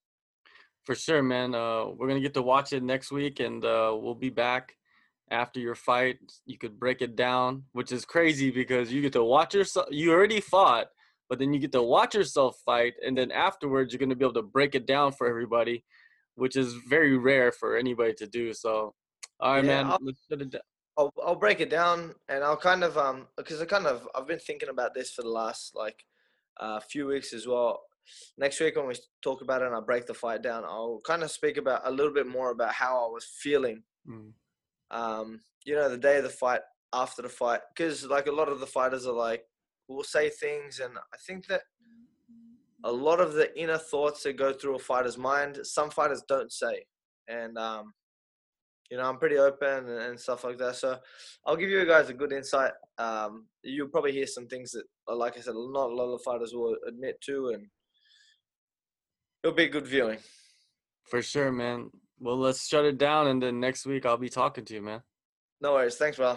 For 0.85 0.95
sure, 0.95 1.23
man. 1.23 1.55
Uh, 1.55 1.87
we're 1.87 2.09
gonna 2.09 2.21
get 2.21 2.35
to 2.35 2.43
watch 2.43 2.73
it 2.73 2.83
next 2.83 3.11
week, 3.11 3.41
and 3.41 3.65
uh, 3.65 3.97
we'll 3.99 4.15
be 4.15 4.31
back 4.31 4.75
after 5.31 5.59
your 5.59 5.75
fight. 5.75 6.19
You 6.45 6.59
could 6.59 6.79
break 6.79 7.01
it 7.01 7.17
down, 7.17 7.65
which 7.73 7.91
is 7.93 8.05
crazy 8.05 8.51
because 8.51 8.93
you 8.93 9.01
get 9.01 9.13
to 9.15 9.25
watch 9.25 9.55
yourself. 9.55 9.87
You 9.91 10.13
already 10.13 10.41
fought, 10.41 10.89
but 11.29 11.39
then 11.39 11.55
you 11.55 11.61
get 11.61 11.73
to 11.73 11.83
watch 11.83 12.15
yourself 12.15 12.59
fight, 12.67 12.95
and 13.05 13.17
then 13.17 13.31
afterwards 13.33 13.93
you're 13.93 13.99
gonna 14.01 14.15
be 14.15 14.25
able 14.25 14.35
to 14.35 14.43
break 14.43 14.75
it 14.75 14.87
down 14.87 15.13
for 15.13 15.27
everybody, 15.27 15.85
which 16.35 16.55
is 16.57 16.75
very 16.89 17.17
rare 17.17 17.51
for 17.51 17.77
anybody 17.77 18.13
to 18.19 18.27
do. 18.27 18.53
So, 18.53 18.95
all 19.41 19.55
right, 19.55 19.65
Yeah, 19.65 19.83
man. 19.83 19.87
I'll- 19.87 19.99
Let's 20.03 20.21
shut 20.29 20.43
it 20.43 20.51
down. 20.51 20.63
I'll 20.97 21.13
I'll 21.27 21.35
break 21.35 21.59
it 21.59 21.71
down 21.71 22.15
and 22.29 22.45
I'll 22.45 22.57
kind 22.57 22.85
of 22.85 22.97
um 22.97 23.27
because 23.37 23.61
I 23.61 23.65
kind 23.65 23.87
of 23.87 24.07
I've 24.15 24.29
been 24.29 24.39
thinking 24.39 24.69
about 24.69 24.95
this 24.95 25.11
for 25.11 25.23
the 25.23 25.29
last 25.29 25.75
like 25.75 26.05
uh, 26.59 26.81
few 26.81 27.07
weeks 27.07 27.33
as 27.33 27.47
well. 27.47 27.81
next 28.39 28.61
week 28.61 28.77
when 28.77 28.87
we 28.87 28.95
talk 29.23 29.41
about 29.43 29.63
it 29.63 29.67
and 29.67 29.77
I 29.77 29.81
break 29.81 30.07
the 30.07 30.15
fight 30.15 30.43
down, 30.43 30.65
I'll 30.65 31.01
kind 31.07 31.23
of 31.23 31.31
speak 31.31 31.57
about 31.57 31.83
a 31.85 31.91
little 31.91 32.13
bit 32.13 32.27
more 32.27 32.51
about 32.51 32.73
how 32.73 33.07
I 33.07 33.11
was 33.11 33.25
feeling. 33.25 33.83
Mm. 34.09 34.33
Um, 34.91 35.41
you 35.65 35.75
know, 35.75 35.89
the 35.89 35.97
day 35.97 36.19
of 36.19 36.25
the 36.25 36.31
fight, 36.31 36.61
after 36.93 37.23
the 37.23 37.29
fight, 37.29 37.61
because 37.75 38.05
like 38.05 38.27
a 38.27 38.33
lot 38.33 38.49
of 38.49 38.61
the 38.61 38.67
fighters 38.67 39.07
are 39.07 39.15
like, 39.15 39.45
will 39.89 40.05
say 40.05 40.31
things, 40.31 40.81
and 40.81 40.97
I 40.97 41.17
think 41.27 41.47
that 41.49 41.63
a 42.85 42.93
lot 42.93 43.21
of 43.21 43.33
the 43.33 43.59
inner 43.59 43.79
thoughts 43.79 44.23
that 44.23 44.35
go 44.35 44.53
through 44.53 44.77
a 44.77 44.79
fighter's 44.79 45.19
mind, 45.19 45.59
some 45.63 45.91
fighters 45.91 46.23
don't 46.29 46.53
say, 46.53 46.85
and 47.29 47.59
um, 47.59 47.93
you 48.91 48.97
know, 48.97 49.05
I'm 49.05 49.19
pretty 49.19 49.39
open 49.39 49.89
and, 49.89 49.89
and, 49.89 50.21
stuff 50.21 50.45
like 50.45 50.59
that. 50.59 50.77
So 50.77 50.99
I'll 51.47 51.57
give 51.57 51.71
you 51.71 51.85
guys 51.87 52.11
a 52.11 52.15
good 52.15 52.33
insight. 52.33 52.73
Um, 52.99 53.47
you'll 53.63 53.89
probably 53.89 54.13
hear 54.13 54.27
some 54.27 54.47
things 54.47 54.73
that, 54.73 54.85
Uh, 55.09 55.17
like 55.17 55.37
I 55.37 55.41
said, 55.41 55.55
not 55.55 55.91
a 55.91 55.95
lot 55.95 56.13
of 56.13 56.23
fighters 56.23 56.55
will 56.55 56.77
admit 56.87 57.21
to, 57.23 57.49
and 57.51 57.67
it'll 59.43 59.57
be 59.57 59.65
a 59.65 59.69
good 59.69 59.87
viewing. 59.87 60.19
For 61.05 61.21
sure, 61.21 61.53
man. 61.53 61.91
Well, 62.19 62.39
let's 62.39 62.67
shut 62.67 62.85
it 62.85 62.97
down, 62.97 63.27
and 63.27 63.43
then 63.43 63.61
next 63.61 63.87
week 63.87 64.07
I'll 64.07 64.17
be 64.17 64.31
talking 64.31 64.65
to 64.65 64.75
you, 64.75 64.83
man. 64.83 65.03
No 65.61 65.75
worries. 65.75 65.97
Thanks, 65.97 66.17
bro. 66.17 66.37